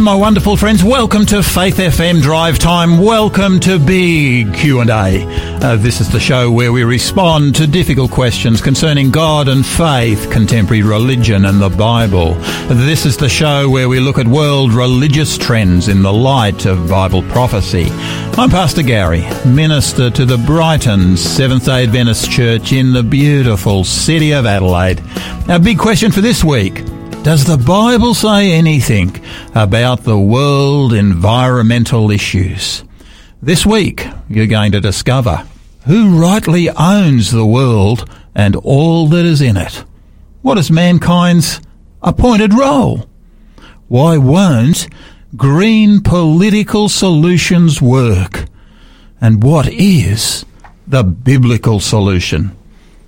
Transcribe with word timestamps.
My 0.00 0.14
wonderful 0.14 0.56
friends. 0.56 0.82
Welcome 0.82 1.26
to 1.26 1.42
Faith 1.42 1.76
FM 1.76 2.22
Drive 2.22 2.58
Time. 2.58 2.98
Welcome 2.98 3.60
to 3.60 3.78
Big 3.78 4.54
Q 4.54 4.80
and 4.80 4.88
A. 4.88 5.26
Uh, 5.62 5.76
this 5.76 6.00
is 6.00 6.10
the 6.10 6.18
show 6.18 6.50
where 6.50 6.72
we 6.72 6.84
respond 6.84 7.54
to 7.56 7.66
difficult 7.66 8.10
questions 8.10 8.62
concerning 8.62 9.10
God 9.10 9.46
and 9.46 9.64
faith, 9.64 10.30
contemporary 10.30 10.82
religion, 10.82 11.44
and 11.44 11.60
the 11.60 11.68
Bible. 11.68 12.32
This 12.68 13.04
is 13.04 13.18
the 13.18 13.28
show 13.28 13.68
where 13.68 13.90
we 13.90 14.00
look 14.00 14.18
at 14.18 14.26
world 14.26 14.72
religious 14.72 15.36
trends 15.36 15.88
in 15.88 16.00
the 16.00 16.12
light 16.12 16.64
of 16.64 16.88
Bible 16.88 17.22
prophecy. 17.24 17.88
I'm 18.38 18.48
Pastor 18.48 18.82
Gary, 18.82 19.28
minister 19.44 20.08
to 20.08 20.24
the 20.24 20.38
Brighton 20.38 21.18
Seventh 21.18 21.66
Day 21.66 21.84
Adventist 21.84 22.30
Church 22.30 22.72
in 22.72 22.94
the 22.94 23.02
beautiful 23.02 23.84
city 23.84 24.32
of 24.32 24.46
Adelaide. 24.46 25.02
Our 25.50 25.58
big 25.58 25.78
question 25.78 26.10
for 26.10 26.22
this 26.22 26.42
week. 26.42 26.89
Does 27.22 27.44
the 27.44 27.58
Bible 27.58 28.14
say 28.14 28.50
anything 28.52 29.22
about 29.54 30.04
the 30.04 30.18
world 30.18 30.94
environmental 30.94 32.10
issues? 32.10 32.82
This 33.42 33.66
week, 33.66 34.06
you're 34.30 34.46
going 34.46 34.72
to 34.72 34.80
discover 34.80 35.46
who 35.86 36.18
rightly 36.18 36.70
owns 36.70 37.30
the 37.30 37.44
world 37.44 38.08
and 38.34 38.56
all 38.56 39.06
that 39.08 39.26
is 39.26 39.42
in 39.42 39.58
it. 39.58 39.84
What 40.40 40.56
is 40.56 40.70
mankind's 40.70 41.60
appointed 42.02 42.54
role? 42.54 43.06
Why 43.88 44.16
won't 44.16 44.88
green 45.36 46.00
political 46.00 46.88
solutions 46.88 47.82
work? 47.82 48.46
And 49.20 49.42
what 49.42 49.68
is 49.68 50.46
the 50.86 51.04
biblical 51.04 51.80
solution? 51.80 52.56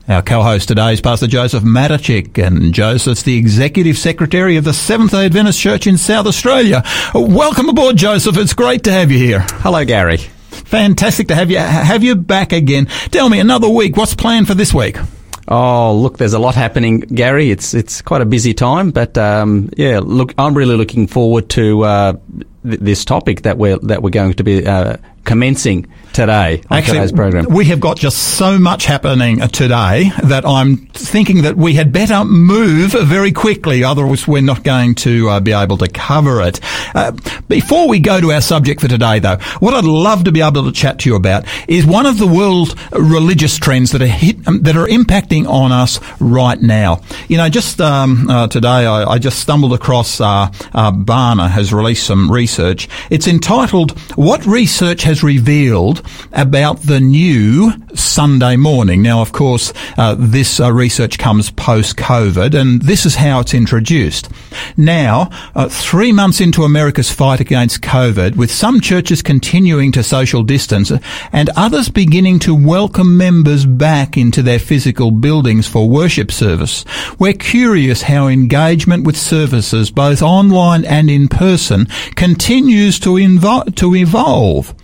Our 0.09 0.20
co-host 0.20 0.66
today 0.66 0.95
is 0.95 1.01
Pastor 1.01 1.29
Joseph 1.29 1.62
Matichik, 1.62 2.45
and 2.45 2.74
Joseph's 2.74 3.23
the 3.23 3.37
Executive 3.37 3.97
Secretary 3.97 4.56
of 4.56 4.65
the 4.65 4.72
Seventh-day 4.72 5.27
Adventist 5.27 5.61
Church 5.61 5.86
in 5.86 5.97
South 5.97 6.27
Australia. 6.27 6.83
Welcome 7.14 7.69
aboard, 7.69 7.97
Joseph. 7.97 8.36
It's 8.36 8.53
great 8.53 8.83
to 8.84 8.92
have 8.92 9.12
you 9.12 9.19
here. 9.19 9.47
Hello, 9.61 9.84
Gary. 9.84 10.17
Fantastic 10.17 11.28
to 11.28 11.36
have 11.36 11.53
you 11.53 11.59
have 11.59 12.03
you 12.03 12.17
back 12.17 12.53
again. 12.53 12.86
Tell 13.12 13.28
me, 13.28 13.39
another 13.39 13.69
week. 13.69 13.97
What's 13.97 14.14
planned 14.14 14.48
for 14.48 14.55
this 14.55 14.75
week? 14.75 14.98
Oh, 15.47 15.94
look, 15.94 16.19
there's 16.19 16.33
a 16.33 16.39
lot 16.41 16.56
happening, 16.56 17.00
Gary. 17.00 17.53
It's 17.53 17.72
it's 17.72 18.03
quite 18.03 18.22
a 18.22 18.27
busy 18.27 18.55
time, 18.55 18.91
but 18.91 19.16
um, 19.16 19.70
yeah, 19.77 20.00
look, 20.03 20.34
I'm 20.37 20.55
really 20.55 20.77
looking 20.77 21.06
forward 21.06 21.48
to 21.50 21.84
uh, 21.84 22.12
th- 22.64 22.81
this 22.81 23.05
topic 23.05 23.42
that 23.42 23.56
we're 23.56 23.78
that 23.78 24.03
we're 24.03 24.11
going 24.11 24.34
to 24.34 24.42
be 24.42 24.66
uh, 24.66 24.97
commencing 25.25 25.87
today 26.12 26.62
on 26.70 26.78
Actually, 26.78 26.98
today's 26.98 27.12
program. 27.12 27.47
We 27.47 27.65
have 27.67 27.81
got 27.81 27.97
just 27.97 28.19
so 28.37 28.59
much 28.59 28.84
happening 28.84 29.41
today 29.48 30.11
that 30.25 30.45
I'm 30.45 30.77
thinking 30.89 31.42
that 31.42 31.56
we 31.56 31.75
had 31.75 31.92
better 31.92 32.25
move 32.25 32.92
very 32.92 33.33
quickly, 33.33 33.83
otherwise 33.84 34.28
we're 34.28 34.43
not 34.43 34.62
going 34.62 34.95
to 34.97 35.28
uh, 35.28 35.41
be 35.41 35.53
able 35.53 35.78
to 35.78 35.89
cover 35.89 36.41
it. 36.43 36.61
Uh, 36.95 37.12
before 37.48 37.89
we 37.89 37.98
go 37.98 38.20
to 38.20 38.33
our 38.33 38.41
subject 38.41 38.81
for 38.81 38.89
today, 38.89 39.19
though, 39.19 39.37
what 39.61 39.75
I'd 39.75 39.84
love 39.84 40.25
to 40.25 40.33
be 40.33 40.43
able 40.43 40.65
to 40.65 40.73
chat 40.73 41.00
to 41.00 41.11
you 41.11 41.17
about 41.17 41.45
is 41.69 41.87
one 41.87 42.06
of 42.06 42.19
the 42.19 42.27
world 42.27 42.77
religious 42.93 43.59
trends 43.59 43.93
that 43.93 44.03
are 44.03 44.06
hit, 44.06 44.47
um, 44.47 44.62
that 44.62 44.77
are 44.77 44.87
impacting 44.87 45.48
on 45.48 45.73
us 45.73 46.00
right 46.20 46.61
now. 46.61 47.00
You 47.28 47.39
know, 47.39 47.48
just 47.48 47.81
um, 47.81 48.28
uh, 48.28 48.48
today 48.48 48.69
I, 48.87 49.05
I, 49.05 49.19
just 49.19 49.39
stumbled 49.39 49.73
across 49.73 50.20
uh, 50.20 50.50
uh, 50.73 50.93
Barna 50.93 51.48
has 51.48 51.73
released 51.73 52.06
some 52.06 52.31
research. 52.31 52.89
It's 53.11 53.27
entitled 53.28 53.98
"What 54.17 54.45
Research 54.47 55.03
Has 55.03 55.12
Revealed 55.21 56.01
About 56.33 56.83
the 56.83 57.01
New 57.01 57.73
Sunday 57.95 58.57
Morning." 58.57 59.03
Now, 59.03 59.21
of 59.21 59.33
course, 59.33 59.73
uh, 59.99 60.15
this 60.17 60.61
uh, 60.61 60.73
research 60.73 61.19
comes 61.19 61.51
post-COVID, 61.51 62.55
and 62.55 62.83
this 62.83 63.05
is 63.05 63.17
how 63.17 63.41
it's 63.41 63.55
introduced. 63.55 64.31
Now, 64.77 65.29
uh, 65.55 65.69
three 65.69 66.13
months 66.13 66.41
into 66.41 66.63
America's 66.63 67.11
fight 67.11 67.41
against 67.41 67.83
COVID, 67.83 68.37
with 68.37 68.51
some 68.51 68.81
churches 68.81 69.22
continuing 69.22 69.93
to 69.93 70.03
social 70.03 70.43
distance 70.43 70.93
and 71.33 71.51
others 71.56 71.89
beginning 71.89 72.39
to 72.41 72.55
welcome 72.55 73.17
members 73.17 73.67
back 73.67 74.17
into 74.17 74.43
their 74.43 74.59
physical 74.59 75.11
buildings 75.11 75.67
for 75.67 75.89
worship 75.89 76.31
service, 76.31 76.84
we're 77.19 77.33
curious 77.33 78.03
how 78.03 78.28
engagement 78.28 79.05
with 79.05 79.17
services, 79.17 79.91
both 79.91 80.22
online 80.22 80.84
and 80.84 81.11
in 81.11 81.28
person, 81.28 81.87
continues 82.15 83.01
to, 83.01 83.11
invo- 83.11 83.75
to 83.75 83.95
evolve. 83.95 84.75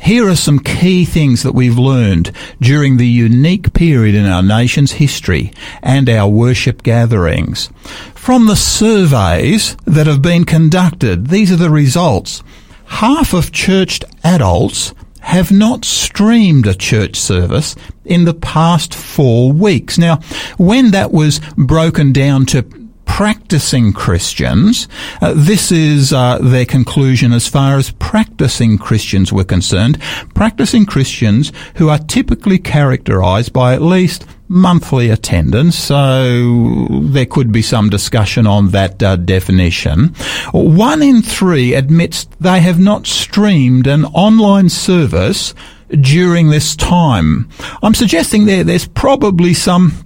Here 0.00 0.28
are 0.28 0.36
some 0.36 0.58
key 0.58 1.04
things 1.04 1.42
that 1.42 1.54
we've 1.54 1.78
learned 1.78 2.32
during 2.60 2.96
the 2.96 3.06
unique 3.06 3.72
period 3.72 4.14
in 4.14 4.26
our 4.26 4.42
nation's 4.42 4.92
history 4.92 5.52
and 5.82 6.08
our 6.08 6.28
worship 6.28 6.82
gatherings. 6.82 7.70
From 8.14 8.46
the 8.46 8.56
surveys 8.56 9.76
that 9.84 10.06
have 10.06 10.22
been 10.22 10.44
conducted, 10.44 11.28
these 11.28 11.50
are 11.50 11.56
the 11.56 11.70
results. 11.70 12.42
Half 12.86 13.34
of 13.34 13.52
churched 13.52 14.04
adults 14.22 14.94
have 15.20 15.50
not 15.50 15.84
streamed 15.84 16.68
a 16.68 16.74
church 16.74 17.16
service 17.16 17.74
in 18.04 18.24
the 18.24 18.34
past 18.34 18.94
four 18.94 19.52
weeks. 19.52 19.98
Now, 19.98 20.20
when 20.56 20.92
that 20.92 21.10
was 21.10 21.40
broken 21.56 22.12
down 22.12 22.46
to 22.46 22.85
practicing 23.06 23.94
Christians. 23.94 24.88
Uh, 25.22 25.32
this 25.34 25.72
is 25.72 26.12
uh, 26.12 26.38
their 26.38 26.66
conclusion 26.66 27.32
as 27.32 27.48
far 27.48 27.78
as 27.78 27.90
practicing 27.92 28.76
Christians 28.76 29.32
were 29.32 29.44
concerned. 29.44 29.98
Practicing 30.34 30.84
Christians 30.84 31.50
who 31.76 31.88
are 31.88 31.98
typically 31.98 32.58
characterized 32.58 33.54
by 33.54 33.72
at 33.72 33.80
least 33.80 34.26
monthly 34.48 35.08
attendance, 35.10 35.76
so 35.76 36.86
there 36.90 37.26
could 37.26 37.50
be 37.50 37.62
some 37.62 37.88
discussion 37.88 38.46
on 38.46 38.68
that 38.70 39.02
uh, 39.02 39.16
definition. 39.16 40.08
One 40.52 41.02
in 41.02 41.22
three 41.22 41.74
admits 41.74 42.26
they 42.38 42.60
have 42.60 42.78
not 42.78 43.06
streamed 43.06 43.86
an 43.86 44.04
online 44.06 44.68
service 44.68 45.54
during 46.00 46.50
this 46.50 46.76
time. 46.76 47.48
I'm 47.82 47.94
suggesting 47.94 48.44
there 48.44 48.64
there's 48.64 48.88
probably 48.88 49.54
some 49.54 50.05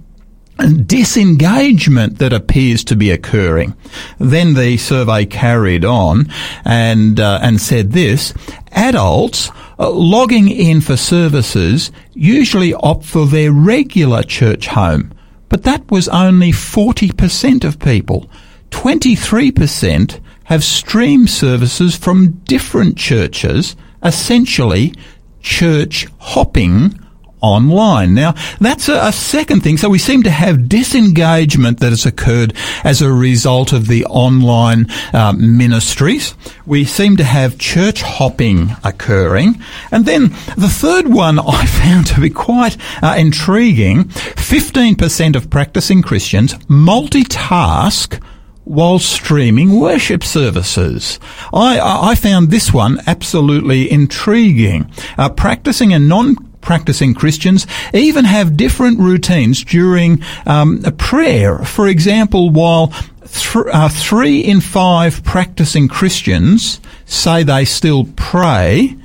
disengagement 0.67 2.19
that 2.19 2.33
appears 2.33 2.83
to 2.85 2.95
be 2.95 3.11
occurring. 3.11 3.75
Then 4.19 4.53
the 4.53 4.77
survey 4.77 5.25
carried 5.25 5.85
on 5.85 6.31
and 6.65 7.19
uh, 7.19 7.39
and 7.41 7.59
said 7.59 7.91
this: 7.91 8.33
adults 8.71 9.49
uh, 9.77 9.89
logging 9.89 10.49
in 10.49 10.81
for 10.81 10.97
services 10.97 11.91
usually 12.13 12.73
opt 12.73 13.05
for 13.05 13.25
their 13.25 13.51
regular 13.51 14.23
church 14.23 14.67
home, 14.67 15.13
but 15.49 15.63
that 15.63 15.89
was 15.89 16.07
only 16.09 16.51
forty 16.51 17.11
percent 17.11 17.63
of 17.63 17.79
people. 17.79 18.29
Twenty-three 18.69 19.51
percent 19.51 20.19
have 20.45 20.63
streamed 20.63 21.29
services 21.29 21.95
from 21.95 22.31
different 22.45 22.97
churches, 22.97 23.75
essentially 24.03 24.93
church 25.41 26.07
hopping 26.19 26.99
online. 27.41 28.13
Now, 28.13 28.33
that's 28.59 28.87
a, 28.89 29.07
a, 29.07 29.11
second 29.11 29.61
thing. 29.61 29.77
So 29.77 29.89
we 29.89 29.97
seem 29.97 30.23
to 30.23 30.31
have 30.31 30.69
disengagement 30.69 31.79
that 31.79 31.89
has 31.89 32.05
occurred 32.05 32.53
as 32.83 33.01
a 33.01 33.11
result 33.11 33.73
of 33.73 33.87
the 33.87 34.05
online 34.05 34.87
uh, 35.13 35.33
ministries. 35.33 36.35
We 36.65 36.85
seem 36.85 37.17
to 37.17 37.23
have 37.23 37.57
church 37.57 38.01
hopping 38.01 38.71
occurring. 38.83 39.61
And 39.91 40.05
then 40.05 40.29
the 40.57 40.69
third 40.69 41.07
one 41.07 41.39
I 41.47 41.65
found 41.65 42.07
to 42.07 42.21
be 42.21 42.29
quite 42.29 42.77
uh, 43.01 43.15
intriguing. 43.17 44.05
15% 44.05 45.35
of 45.35 45.49
practicing 45.49 46.01
Christians 46.01 46.53
multitask 46.65 48.21
while 48.63 48.99
streaming 48.99 49.79
worship 49.79 50.23
services. 50.23 51.19
I, 51.51 51.79
I 52.11 52.15
found 52.15 52.49
this 52.49 52.71
one 52.71 52.99
absolutely 53.07 53.91
intriguing. 53.91 54.91
Uh, 55.17 55.29
practicing 55.29 55.93
a 55.93 55.99
non 55.99 56.35
practicing 56.61 57.13
Christians 57.13 57.67
even 57.93 58.25
have 58.25 58.57
different 58.57 58.99
routines 58.99 59.63
during 59.63 60.23
um, 60.45 60.81
a 60.85 60.91
prayer. 60.91 61.59
For 61.59 61.87
example, 61.87 62.49
while 62.49 62.87
th- 62.87 63.65
uh, 63.71 63.89
three 63.89 64.41
in 64.41 64.61
five 64.61 65.23
practicing 65.23 65.87
Christians 65.87 66.79
say 67.05 67.43
they 67.43 67.65
still 67.65 68.05
pray, 68.15 68.95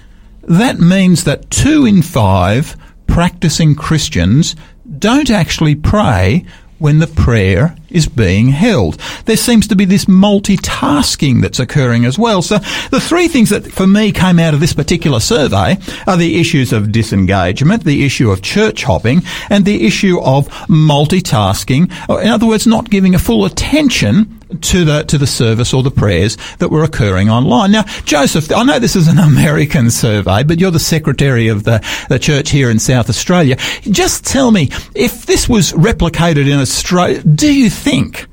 that 0.43 0.79
means 0.79 1.25
that 1.25 1.51
two 1.51 1.85
in 1.87 2.03
five 2.03 2.77
practicing 3.07 3.75
Christians 3.75 4.55
don't 4.99 5.31
actually 5.31 5.75
pray 5.75 6.45
when 6.79 6.99
the 6.99 7.07
prayer 7.07 7.75
is 7.91 8.09
being 8.09 8.49
held. 8.49 8.97
There 9.25 9.37
seems 9.37 9.67
to 9.69 9.77
be 9.77 9.85
this 9.85 10.07
multitasking 10.07 11.43
that's 11.43 11.59
occurring 11.59 12.05
as 12.05 12.19
well. 12.19 12.43
So 12.43 12.59
the 12.91 13.01
three 13.01 13.29
things 13.29 13.51
that 13.51 13.71
for 13.71 13.87
me 13.87 14.13
came 14.13 14.39
out 14.39 14.55
of 14.55 14.61
this 14.61 14.73
particular 14.73 15.21
survey 15.21 15.79
are 16.07 16.17
the 16.17 16.41
issues 16.41 16.73
of 16.73 16.93
disengagement, 16.93 17.85
the 17.85 18.05
issue 18.05 18.31
of 18.31 18.43
church 18.43 18.85
hopping, 18.85 19.23
and 19.51 19.65
the 19.65 19.87
issue 19.87 20.21
of 20.21 20.49
multitasking. 20.69 21.93
Uh, 22.09 22.19
in 22.19 22.29
other 22.29 22.47
words, 22.47 22.67
not 22.67 22.91
giving 22.91 23.15
a 23.15 23.19
full 23.19 23.45
attention 23.45 24.37
to 24.61 24.85
the 24.85 25.03
to 25.05 25.19
the 25.19 25.27
service 25.27 25.75
or 25.75 25.83
the 25.83 25.91
prayers 25.91 26.37
that 26.59 26.71
were 26.71 26.85
occurring 26.85 27.29
online. 27.29 27.73
Now, 27.73 27.83
Joseph, 28.05 28.51
I 28.53 28.63
know 28.63 28.79
this 28.79 28.97
is 28.97 29.09
an 29.09 29.19
American 29.27 29.91
survey, 29.91 30.43
but 30.43 30.61
you're 30.61 30.71
the 30.71 30.79
secretary 30.79 31.49
of 31.49 31.65
the, 31.65 31.85
the 32.09 32.19
church 32.19 32.51
here 32.51 32.71
in 32.71 32.79
South 32.79 33.09
Australia. 33.09 33.57
Just 33.83 34.25
tell 34.25 34.51
me 34.51 34.71
if 34.95 35.27
this 35.27 35.49
was 35.49 35.73
replicated 35.73 36.51
in 36.51 36.59
Australia, 36.59 37.23
do 37.23 37.53
you 37.53 37.71
think 37.91 38.27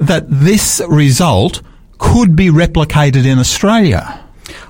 that 0.00 0.24
this 0.30 0.80
result 0.88 1.62
could 1.98 2.36
be 2.36 2.48
replicated 2.48 3.24
in 3.26 3.38
Australia? 3.38 4.04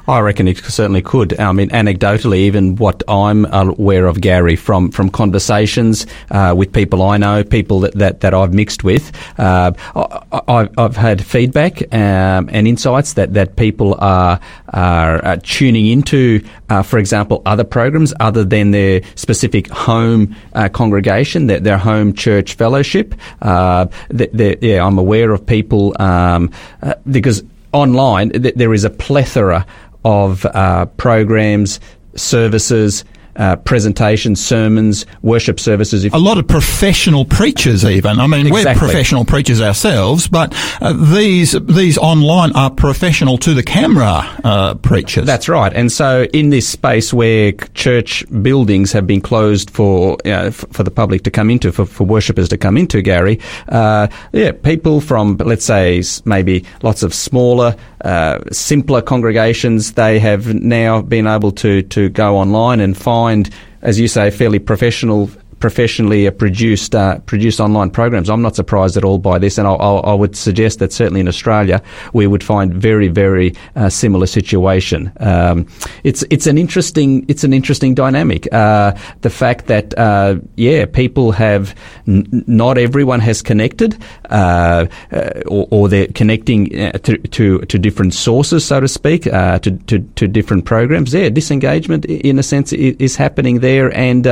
I 0.09 0.21
reckon 0.21 0.49
it 0.49 0.59
certainly 0.59 1.03
could. 1.03 1.39
I 1.39 1.53
mean, 1.53 1.71
anecdotally, 1.71 2.39
even 2.39 2.77
what 2.77 3.03
I'm 3.09 3.47
aware 3.53 4.07
of, 4.07 4.21
Gary, 4.21 4.57
from, 4.57 4.91
from 4.91 5.11
conversations 5.11 6.07
uh, 6.31 6.55
with 6.57 6.73
people 6.73 7.03
I 7.03 7.17
know, 7.17 7.45
people 7.45 7.81
that, 7.81 7.95
that, 7.95 8.21
that 8.21 8.35
I've 8.35 8.53
mixed 8.53 8.85
with, 8.85 9.13
uh, 9.39 9.73
I, 9.95 10.69
have 10.77 10.97
had 10.97 11.25
feedback 11.25 11.83
um, 11.95 12.49
and 12.53 12.67
insights 12.67 13.15
that, 13.15 13.35
that 13.35 13.57
people 13.57 13.97
are, 14.01 14.41
are, 14.69 15.37
tuning 15.39 15.87
into, 15.87 16.45
uh, 16.69 16.83
for 16.83 16.99
example, 16.99 17.43
other 17.47 17.65
programs 17.65 18.13
other 18.21 18.45
than 18.45 18.71
their 18.73 19.03
specific 19.15 19.69
home 19.69 20.35
uh, 20.55 20.69
congregation, 20.69 21.47
their, 21.47 21.61
their, 21.61 21.79
home 21.79 22.13
church 22.13 22.55
fellowship. 22.55 23.15
Uh, 23.41 23.87
yeah, 24.11 24.85
I'm 24.85 24.99
aware 24.99 25.33
of 25.33 25.47
people 25.47 25.95
um, 26.01 26.51
uh, 26.83 26.95
because 27.11 27.43
online 27.73 28.31
th- 28.31 28.55
there 28.55 28.75
is 28.75 28.85
a 28.85 28.91
plethora 28.91 29.67
of 30.05 30.45
uh, 30.47 30.87
programs, 30.97 31.81
services, 32.15 33.05
uh, 33.37 33.57
presentations, 33.57 34.45
sermons, 34.45 35.07
worship 35.23 35.61
services. 35.61 36.05
a 36.05 36.19
lot 36.19 36.39
of 36.39 36.47
professional 36.47 37.25
preachers, 37.25 37.85
even. 37.85 38.19
I 38.19 38.27
mean, 38.27 38.47
exactly. 38.47 38.73
we're 38.73 38.79
professional 38.79 39.25
preachers 39.25 39.61
ourselves, 39.61 40.29
but 40.29 40.55
uh, 40.81 40.93
these 40.93 41.53
these 41.63 41.99
online 41.99 42.53
are 42.53 42.71
professional 42.71 43.39
to 43.39 43.55
the 43.55 43.63
camera 43.63 44.23
uh, 44.45 44.75
preachers. 44.75 45.27
That's 45.27 45.49
right. 45.49 45.73
And 45.73 45.91
so, 45.91 46.25
in 46.33 46.51
this 46.51 46.69
space 46.69 47.13
where 47.13 47.53
church 47.75 48.25
buildings 48.43 48.93
have 48.93 49.07
been 49.07 49.21
closed 49.21 49.71
for 49.71 50.19
you 50.25 50.33
know, 50.33 50.47
f- 50.47 50.65
for 50.73 50.83
the 50.83 50.91
public 50.91 51.23
to 51.25 51.31
come 51.31 51.51
into, 51.51 51.73
for, 51.73 51.87
for 51.87 52.05
worshippers 52.05 52.49
to 52.49 52.59
come 52.59 52.77
into, 52.77 53.03
Gary, 53.03 53.41
uh, 53.69 54.09
yeah, 54.33 54.53
people 54.53 55.01
from 55.01 55.37
let's 55.37 55.65
say 55.65 56.03
maybe 56.25 56.65
lots 56.83 57.03
of 57.03 57.15
smaller, 57.15 57.77
uh, 58.05 58.39
simpler 58.51 59.03
congregations, 59.03 59.93
they 59.93 60.19
have 60.19 60.55
now 60.55 61.03
been 61.03 61.27
able 61.27 61.53
to 61.53 61.83
to 61.83 62.09
go 62.09 62.37
online 62.37 62.81
and 62.81 62.97
find 62.97 63.51
as 63.83 63.99
you 63.99 64.09
say, 64.09 64.31
fairly 64.31 64.59
professional 64.59 65.31
professionally 65.61 66.31
produced 66.31 66.95
uh, 66.95 67.19
produced 67.21 67.61
online 67.61 67.91
programs. 67.91 68.29
I'm 68.29 68.43
not 68.43 68.57
surprised 68.57 68.97
at 68.97 69.05
all 69.05 69.19
by 69.19 69.39
this, 69.39 69.59
and 69.59 69.69
i 69.69 69.73
i 69.73 70.15
would 70.15 70.35
suggest 70.35 70.79
that 70.79 70.93
certainly 70.93 71.21
in 71.21 71.29
Australia 71.29 71.83
we 72.13 72.27
would 72.27 72.43
find 72.43 72.75
very 72.75 73.09
very 73.09 73.55
uh, 73.77 73.89
similar 73.89 74.27
situation. 74.27 75.13
Um, 75.21 75.67
it's 76.03 76.25
it's 76.31 76.47
an 76.47 76.59
interesting 76.59 77.25
it's 77.29 77.45
an 77.45 77.53
interesting 77.53 77.95
dynamic. 77.95 78.53
Uh, 78.53 78.93
the 79.21 79.31
fact 79.31 79.67
that 79.67 79.97
uh, 79.99 80.37
yeah 80.57 80.87
people 80.87 81.33
have 81.33 81.75
n- 82.09 82.27
not 82.47 82.79
everyone 82.79 83.21
has 83.21 83.43
connected, 83.43 83.97
uh, 84.31 84.87
uh, 85.13 85.43
or, 85.47 85.69
or, 85.71 85.89
they're 85.89 86.07
connecting 86.15 86.71
to, 86.71 87.19
to, 87.19 87.59
to 87.61 87.79
different 87.79 88.15
sources, 88.15 88.65
so 88.65 88.81
to 88.81 88.89
speak, 88.89 89.25
to, 89.25 89.79
to, 89.87 89.99
to 89.99 90.29
different 90.29 90.65
programs. 90.65 91.13
Yeah, 91.13 91.29
disengagement 91.29 92.05
in 92.05 92.39
a 92.39 92.43
sense 92.43 92.73
is, 92.73 93.17
happening 93.17 93.61
there, 93.61 93.93
and 93.97 94.27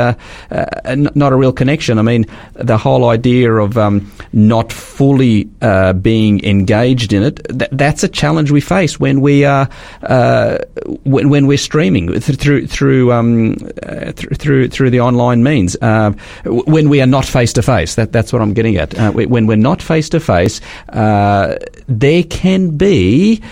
not 1.19 1.33
a 1.33 1.37
real 1.37 1.53
connection. 1.53 1.99
I 1.99 2.03
mean, 2.03 2.27
the 2.55 2.79
whole 2.79 3.09
idea 3.09 3.53
of 3.53 3.77
um, 3.77 4.11
not 4.33 4.73
fully 4.73 5.49
uh, 5.61 5.93
being 5.93 6.43
engaged 6.45 7.13
in 7.13 7.23
it, 7.23 7.47
th- 7.49 7.71
that's 7.73 8.03
a 8.03 8.09
challenge 8.09 8.51
we 8.51 8.61
face 8.61 8.99
when 8.99 9.21
we 9.21 9.45
are 9.45 9.69
uh, 10.03 10.59
when, 11.05 11.29
when, 11.29 11.47
we're 11.47 11.59
streaming 11.59 12.21
through 12.21 12.67
through 12.67 13.13
um, 13.13 13.57
uh, 13.83 14.13
through 14.13 14.69
through 14.69 14.91
the 14.91 15.01
online 15.01 15.43
means. 15.43 15.77
Uh, 15.81 16.13
when 16.45 16.89
we 16.89 17.01
are 17.01 17.07
not 17.07 17.25
face 17.25 17.53
to 17.55 17.63
face, 17.63 17.97
that 17.97 18.13
that's 18.13 18.33
what 18.33 18.43
I'm 18.43 18.55
getting 18.55 18.77
at. 18.77 18.97
Uh, 18.99 19.13
when 19.13 19.47
we're 19.47 19.57
not 19.57 19.83
face 19.83 20.09
to 20.11 20.21
face, 20.21 20.61
there 20.93 22.23
can 22.25 22.77
be 22.77 23.43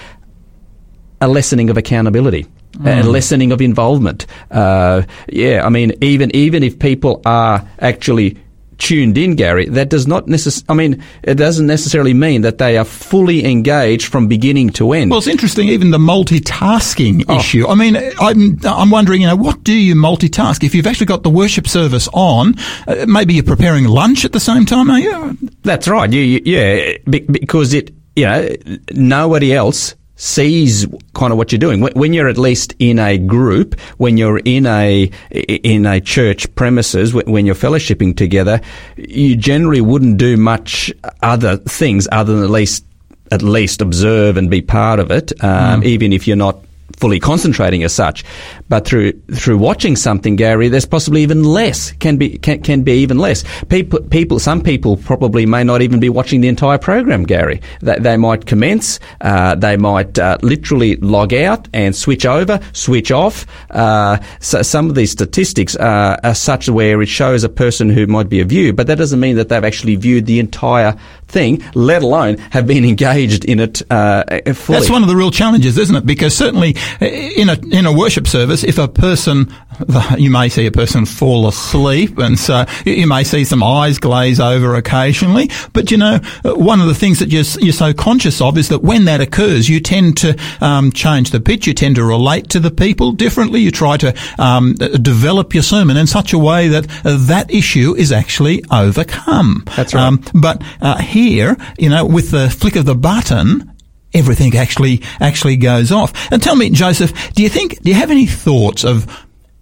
a 1.21 1.29
lessening 1.29 1.71
of 1.71 1.77
accountability 1.77 2.47
mm. 2.73 2.87
and 2.87 3.09
lessening 3.09 3.53
of 3.53 3.61
involvement. 3.61 4.27
Uh, 4.51 5.03
yeah, 5.29 5.65
I 5.65 5.69
mean, 5.69 5.93
even 6.01 6.35
even 6.35 6.63
if 6.63 6.79
people 6.79 7.23
are 7.25 7.67
actually 7.81 8.37
tuned 8.79 9.17
in, 9.17 9.37
Gary, 9.37 9.67
that 9.67 9.89
does 9.89 10.07
not 10.07 10.27
necess- 10.27 10.65
I 10.69 10.75
mean, 10.75 11.03
it 11.23 11.37
doesn't 11.37 11.67
necessarily 11.67 12.15
mean 12.15 12.43
that 12.43 12.59
they 12.59 12.77
are 12.77 12.85
fully 12.85 13.45
engaged 13.45 14.07
from 14.07 14.29
beginning 14.29 14.71
to 14.71 14.93
end. 14.93 15.11
Well, 15.11 15.19
it's 15.19 15.27
interesting, 15.27 15.69
even 15.69 15.91
the 15.91 15.99
multitasking 15.99 17.25
oh. 17.29 17.39
issue. 17.39 17.67
I 17.67 17.75
mean, 17.75 17.97
I'm, 18.21 18.59
I'm 18.65 18.91
wondering, 18.91 19.23
you 19.23 19.29
know, 19.29 19.37
what 19.37 19.65
do 19.65 19.73
you 19.73 19.95
multitask? 19.95 20.63
If 20.63 20.75
you've 20.75 20.87
actually 20.87 21.07
got 21.07 21.23
the 21.23 21.31
worship 21.31 21.67
service 21.67 22.09
on, 22.13 22.55
uh, 22.87 23.07
maybe 23.09 23.35
you're 23.35 23.45
preparing 23.45 23.85
lunch 23.85 24.25
at 24.25 24.33
the 24.33 24.41
same 24.41 24.67
time, 24.67 24.91
are 24.91 25.01
you? 25.01 25.39
That's 25.63 25.89
right. 25.89 26.13
You, 26.13 26.21
you, 26.21 26.41
yeah, 26.45 26.97
because 27.07 27.73
it, 27.73 27.95
you 28.15 28.25
know, 28.25 28.49
nobody 28.93 29.55
else 29.55 29.95
sees 30.17 30.87
kind 31.15 31.33
of 31.33 31.39
what 31.39 31.53
you're 31.53 31.59
doing. 31.59 31.81
When 31.81 32.13
you're 32.13 32.29
at 32.29 32.39
least 32.39 32.75
in 32.79 32.99
a 32.99 33.19
group, 33.19 33.79
when 33.99 34.17
you're 34.17 34.39
in 34.39 34.67
a 34.67 35.11
in 35.31 35.87
a 35.87 36.01
church 36.01 36.53
premises, 36.55 37.15
when 37.15 37.47
you're 37.47 37.55
fellowshipping 37.55 38.17
together, 38.17 38.61
you 38.97 39.37
generally 39.37 39.81
wouldn't 39.81 40.17
do 40.17 40.37
much 40.37 40.93
other 41.23 41.59
things 41.59 42.09
other 42.11 42.35
than 42.35 42.45
at 42.45 42.51
least 42.51 42.85
at 43.31 43.43
least 43.43 43.81
observe 43.81 44.37
and 44.37 44.51
be 44.51 44.63
part 44.63 45.01
of 45.01 45.11
it, 45.11 45.33
um, 45.43 45.83
mm. 45.83 45.85
even 45.85 46.13
if 46.13 46.27
you're 46.27 46.37
not 46.37 46.59
fully 46.97 47.21
concentrating 47.21 47.83
as 47.83 47.93
such. 47.93 48.25
But 48.69 48.87
through 48.87 49.13
through 49.33 49.59
watching 49.59 49.97
something, 49.97 50.37
Gary, 50.37 50.69
there's 50.69 50.87
possibly 50.87 51.23
even 51.23 51.45
less. 51.45 51.93
Can 51.93 52.17
be 52.17 52.39
can, 52.39 52.63
can 52.63 52.83
be 52.83 52.93
even 52.93 53.19
less. 53.19 53.45
People 53.69 54.01
people 54.01 54.39
some 54.39 54.61
people 54.61 54.97
probably 54.97 55.47
may 55.47 55.63
not 55.63 55.83
even 55.83 56.01
be 56.01 56.09
watching 56.09 56.41
the 56.41 56.49
entire 56.49 56.79
program, 56.79 57.25
Gary. 57.25 57.61
They, 57.81 57.99
they 57.99 58.17
might 58.17 58.47
commence. 58.47 58.99
Uh, 59.21 59.55
they 59.55 59.77
might 59.77 60.19
uh, 60.19 60.39
literally 60.43 60.97
log 60.97 61.33
out 61.33 61.69
and 61.73 61.95
switch 61.95 62.27
over, 62.27 62.61
switch 62.73 63.11
off. 63.13 63.47
Uh, 63.71 64.19
so 64.41 64.63
some 64.63 64.89
of 64.89 64.95
these 64.97 65.13
statistics 65.13 65.77
are, 65.77 66.19
are 66.25 66.35
such 66.35 66.69
where 66.69 67.01
it 67.03 67.09
shows 67.09 67.45
a 67.45 67.49
person 67.49 67.89
who 67.89 68.07
might 68.07 68.29
be 68.29 68.41
a 68.41 68.45
view, 68.45 68.73
but 68.73 68.87
that 68.89 68.99
doesn't 68.99 69.21
mean 69.21 69.37
that 69.37 69.49
they've 69.49 69.65
actually 69.65 69.97
viewed 69.97 70.27
the 70.27 70.41
entire 70.41 70.97
thing, 71.29 71.63
let 71.75 72.03
alone 72.03 72.39
have 72.51 72.67
been 72.67 72.85
engaged 72.97 73.45
in 73.45 73.61
it 73.61 73.83
uh, 73.91 74.25
fully. 74.55 74.79
That's 74.79 74.91
one 74.91 75.03
of 75.03 75.09
the 75.09 75.17
real 75.17 75.31
challenges, 75.31 75.79
isn't 75.79 75.95
it? 75.95 76.07
Because 76.07 76.37
certainly 76.37 76.77
in 77.01 77.49
a 77.49 77.59
in 77.71 77.87
a 77.87 77.93
worship 77.93 78.27
service, 78.27 78.56
if 78.65 78.79
a 78.79 78.89
person, 78.89 79.53
you 80.19 80.31
may 80.31 80.49
see 80.49 80.67
a 80.67 80.73
person 80.73 81.07
fall 81.07 81.49
asleep, 81.49 82.19
and 82.19 82.39
so 82.39 82.65
you 82.85 83.07
may 83.07 83.25
see 83.25 83.45
some 83.45 83.63
eyes 83.63 83.99
glaze 83.99 84.41
over 84.41 84.75
occasionally. 84.75 85.51
But 85.73 85.91
you 85.91 85.97
know, 85.97 86.19
one 86.45 86.81
of 86.81 86.87
the 86.87 86.95
things 86.95 87.19
that 87.19 87.31
you're, 87.31 87.45
you're 87.65 87.73
so 87.73 87.93
conscious 87.93 88.41
of 88.41 88.59
is 88.59 88.69
that 88.69 88.83
when 88.83 89.05
that 89.07 89.21
occurs, 89.21 89.69
you 89.69 89.81
tend 89.81 90.17
to 90.19 90.39
um, 90.61 90.93
change 90.93 91.31
the 91.31 91.41
pitch. 91.41 91.67
You 91.67 91.75
tend 91.75 91.97
to 91.97 92.05
relate 92.05 92.49
to 92.51 92.61
the 92.61 92.71
people 92.71 93.13
differently. 93.13 93.61
You 93.61 93.71
try 93.71 93.97
to 93.99 94.15
um, 94.39 94.75
develop 94.75 95.55
your 95.55 95.63
sermon 95.63 95.97
in 95.97 96.07
such 96.07 96.33
a 96.33 96.39
way 96.39 96.69
that 96.69 96.87
uh, 97.05 97.17
that 97.27 97.51
issue 97.51 97.95
is 97.97 98.13
actually 98.13 98.65
overcome. 98.71 99.65
That's 99.77 99.95
right. 99.95 100.05
Um, 100.05 100.23
but 100.35 100.63
uh, 100.81 100.99
here, 100.99 101.57
you 101.79 101.89
know, 101.89 102.05
with 102.05 102.31
the 102.31 102.51
flick 102.51 102.77
of 102.77 102.85
the 102.85 102.95
button, 102.95 103.76
everything 104.17 104.57
actually 104.57 105.03
actually 105.21 105.57
goes 105.57 105.93
off. 105.93 106.13
And 106.33 106.43
tell 106.43 106.57
me, 106.57 106.71
Joseph, 106.71 107.33
do 107.35 107.43
you 107.43 107.49
think 107.49 107.81
do 107.83 107.91
you 107.91 107.97
have 107.97 108.11
any 108.11 108.27
thoughts 108.27 108.85
of 108.85 109.07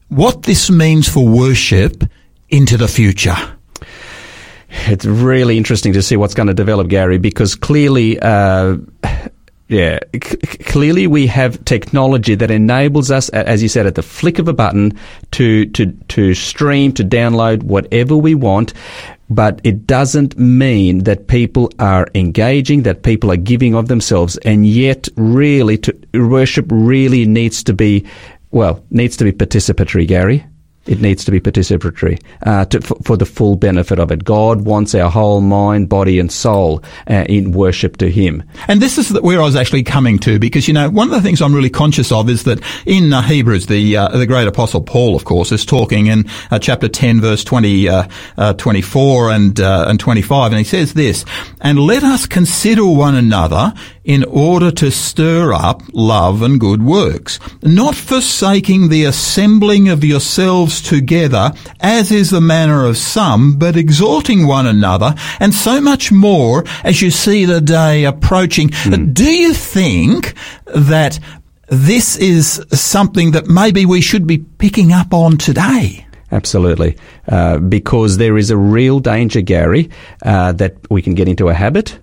what 0.09 0.45
this 0.45 0.71
means 0.71 1.09
for 1.09 1.27
worship 1.27 2.05
into 2.49 2.77
the 2.77 2.89
future? 2.89 3.37
It's 4.87 5.05
really 5.05 5.57
interesting 5.57 5.93
to 5.93 6.03
see 6.03 6.17
what's 6.17 6.35
going 6.35 6.49
to 6.49 6.55
develop, 6.55 6.89
Gary, 6.89 7.19
because 7.19 7.55
clearly. 7.55 8.19
Uh, 8.19 8.77
yeah, 9.75 9.99
C- 10.15 10.37
clearly 10.37 11.07
we 11.07 11.27
have 11.27 11.65
technology 11.65 12.35
that 12.35 12.51
enables 12.51 13.11
us, 13.11 13.29
as 13.31 13.63
you 13.63 13.69
said, 13.69 13.87
at 13.87 13.97
the 13.97 14.03
flick 14.03 14.39
of 14.39 14.49
a 14.49 14.53
button, 14.53 14.99
to 15.33 15.67
to 15.67 15.87
to 16.09 16.35
stream, 16.35 16.93
to 16.93 17.05
download 17.05 17.63
whatever 17.65 18.17
we 18.17 18.35
want 18.35 18.73
but 19.31 19.61
it 19.65 19.87
doesn't 19.87 20.39
mean 20.39 21.05
that 21.05 21.29
people 21.29 21.71
are 21.79 22.07
engaging, 22.15 22.83
that 22.83 23.03
people 23.03 23.33
are 23.33 23.37
giving 23.37 23.75
of 23.75 23.89
themselves, 23.89 24.37
and 24.39 24.67
yet 24.67 25.09
really 25.17 25.79
to 25.79 25.97
worship 26.13 26.67
really 26.71 27.25
needs 27.25 27.65
to 27.65 27.73
be, 27.73 28.05
well, 28.51 28.85
needs 28.91 29.17
to 29.17 29.25
be 29.25 29.33
participatory, 29.33 30.07
Gary. 30.07 30.45
It 30.87 31.01
needs 31.01 31.25
to 31.25 31.31
be 31.31 31.41
participatory 31.41 32.21
uh, 32.43 32.67
to, 32.67 32.81
for, 32.81 32.97
for, 33.03 33.17
the 33.17 33.25
full 33.25 33.57
benefit 33.57 33.99
of 33.99 34.11
it. 34.11 34.25
God 34.25 34.63
wants 34.67 34.95
our 34.95 35.11
whole 35.11 35.41
mind, 35.41 35.89
body, 35.89 36.19
and 36.19 36.31
soul 36.31 36.83
uh, 37.09 37.25
in 37.29 37.53
worship 37.53 37.97
to 37.99 38.11
Him. 38.11 38.43
And 38.69 38.83
this 38.83 38.99
is 38.99 39.19
where 39.23 39.41
I 39.41 39.45
was 39.45 39.57
actually 39.57 39.83
coming 39.83 40.19
to, 40.21 40.39
because 40.39 40.69
you 40.69 40.75
know 40.75 40.91
one 40.91 41.09
of 41.09 41.15
the 41.15 41.23
things 41.23 41.41
I'm 41.41 41.55
really 41.55 41.71
conscious 41.71 42.13
of 42.13 42.29
is 42.29 42.45
that 42.45 42.61
in 42.85 43.13
uh, 43.13 43.23
Hebrews, 43.23 43.67
the 43.67 43.97
uh, 43.97 44.09
the 44.09 44.27
great 44.27 44.47
apostle 44.47 44.83
Paul, 44.83 45.17
of 45.17 45.25
course, 45.25 45.53
is 45.53 45.65
talking 45.65 46.09
in 46.09 46.27
uh, 46.51 46.59
chapter 46.59 46.89
10, 46.89 47.21
verse 47.21 47.45
20, 47.45 47.89
uh, 47.89 48.53
24 48.55 49.31
and 49.31 49.61
and 49.61 49.99
25, 49.99 50.53
and 50.53 50.59
he 50.59 50.65
says 50.65 50.95
this: 50.95 51.25
"And 51.61 51.79
let 51.79 52.03
us 52.03 52.27
consider 52.27 52.85
one 52.85 53.15
another 53.15 53.73
in 54.05 54.23
order 54.25 54.71
to 54.71 54.91
stir 54.91 55.53
up 55.53 55.83
love 55.93 56.43
and 56.43 56.61
good 56.61 56.83
works, 56.83 57.39
not 57.63 57.95
forsaking 57.95 58.89
the 58.89 59.05
assembling 59.05 59.89
of 59.89 60.05
yourselves 60.05 60.83
together, 60.83 61.53
as 61.81 62.13
is 62.13 62.31
the 62.31 62.41
manner 62.41 62.85
of 62.85 62.97
some, 62.97 63.57
but 63.59 63.77
exhorting 63.77 64.47
one 64.47 64.67
another, 64.67 65.15
and 65.41 65.55
so 65.55 65.81
much 65.81 66.13
more 66.13 66.65
as 66.85 67.01
you 67.01 67.11
see 67.11 67.45
the 67.45 67.61
day 67.61 68.05
approaching. 68.05 68.69
Mm. 68.69 69.15
Do 69.15 69.31
you 69.31 69.55
think 69.55 70.35
that 70.67 71.19
this 71.69 72.17
is 72.17 72.65
something 72.73 73.33
that 73.33 73.47
maybe 73.47 73.87
we 73.87 74.03
should 74.03 74.27
be 74.27 74.39
picking 74.39 74.93
up 74.93 75.15
on 75.15 75.39
today? 75.39 76.07
Absolutely. 76.31 76.97
Uh, 77.29 77.59
because 77.59 78.17
there 78.19 78.37
is 78.37 78.51
a 78.51 78.57
real 78.57 78.99
danger, 78.99 79.41
Gary, 79.41 79.89
uh, 80.23 80.53
that 80.53 80.75
we 80.91 81.01
can 81.01 81.15
get 81.15 81.29
into 81.29 81.49
a 81.49 81.55
habit 81.55 82.01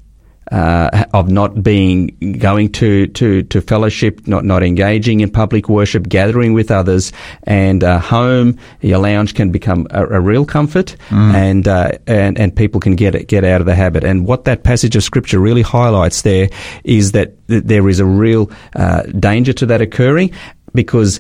uh, 0.51 1.05
of 1.13 1.29
not 1.29 1.63
being 1.63 2.08
going 2.38 2.72
to, 2.74 3.08
to, 3.08 3.43
to 3.43 3.62
fellowship, 3.62 4.27
not 4.27 4.43
not 4.43 4.63
engaging 4.63 5.22
in 5.22 5.31
public 5.31 5.70
worship, 5.70 6.08
gathering 6.10 6.53
with 6.53 6.70
others, 6.70 7.12
and 7.43 7.84
uh, 7.84 8.00
home, 8.00 8.58
your 8.81 9.00
lounge 9.00 9.34
can 9.34 9.51
become 9.51 9.88
a, 9.91 10.05
a 10.05 10.20
real 10.20 10.46
comfort, 10.46 10.96
mm. 11.10 11.34
and 11.34 11.67
uh, 11.67 11.91
and 12.08 12.38
and 12.38 12.55
people 12.55 12.79
can 12.79 12.96
get 12.96 13.15
it, 13.15 13.27
get 13.27 13.43
out 13.43 13.62
of 13.62 13.67
the 13.67 13.75
habit. 13.75 14.03
And 14.03 14.27
what 14.27 14.43
that 14.46 14.63
passage 14.63 14.96
of 14.96 15.03
scripture 15.03 15.39
really 15.39 15.62
highlights 15.62 16.24
there 16.24 16.50
is 16.84 17.13
that 17.13 17.48
th- 17.48 17.63
there 17.63 17.88
is 17.88 18.00
a 18.00 18.05
real 18.05 18.51
uh, 18.75 19.03
danger 19.03 19.53
to 19.53 19.65
that 19.67 19.81
occurring 19.81 20.31
because 20.74 21.20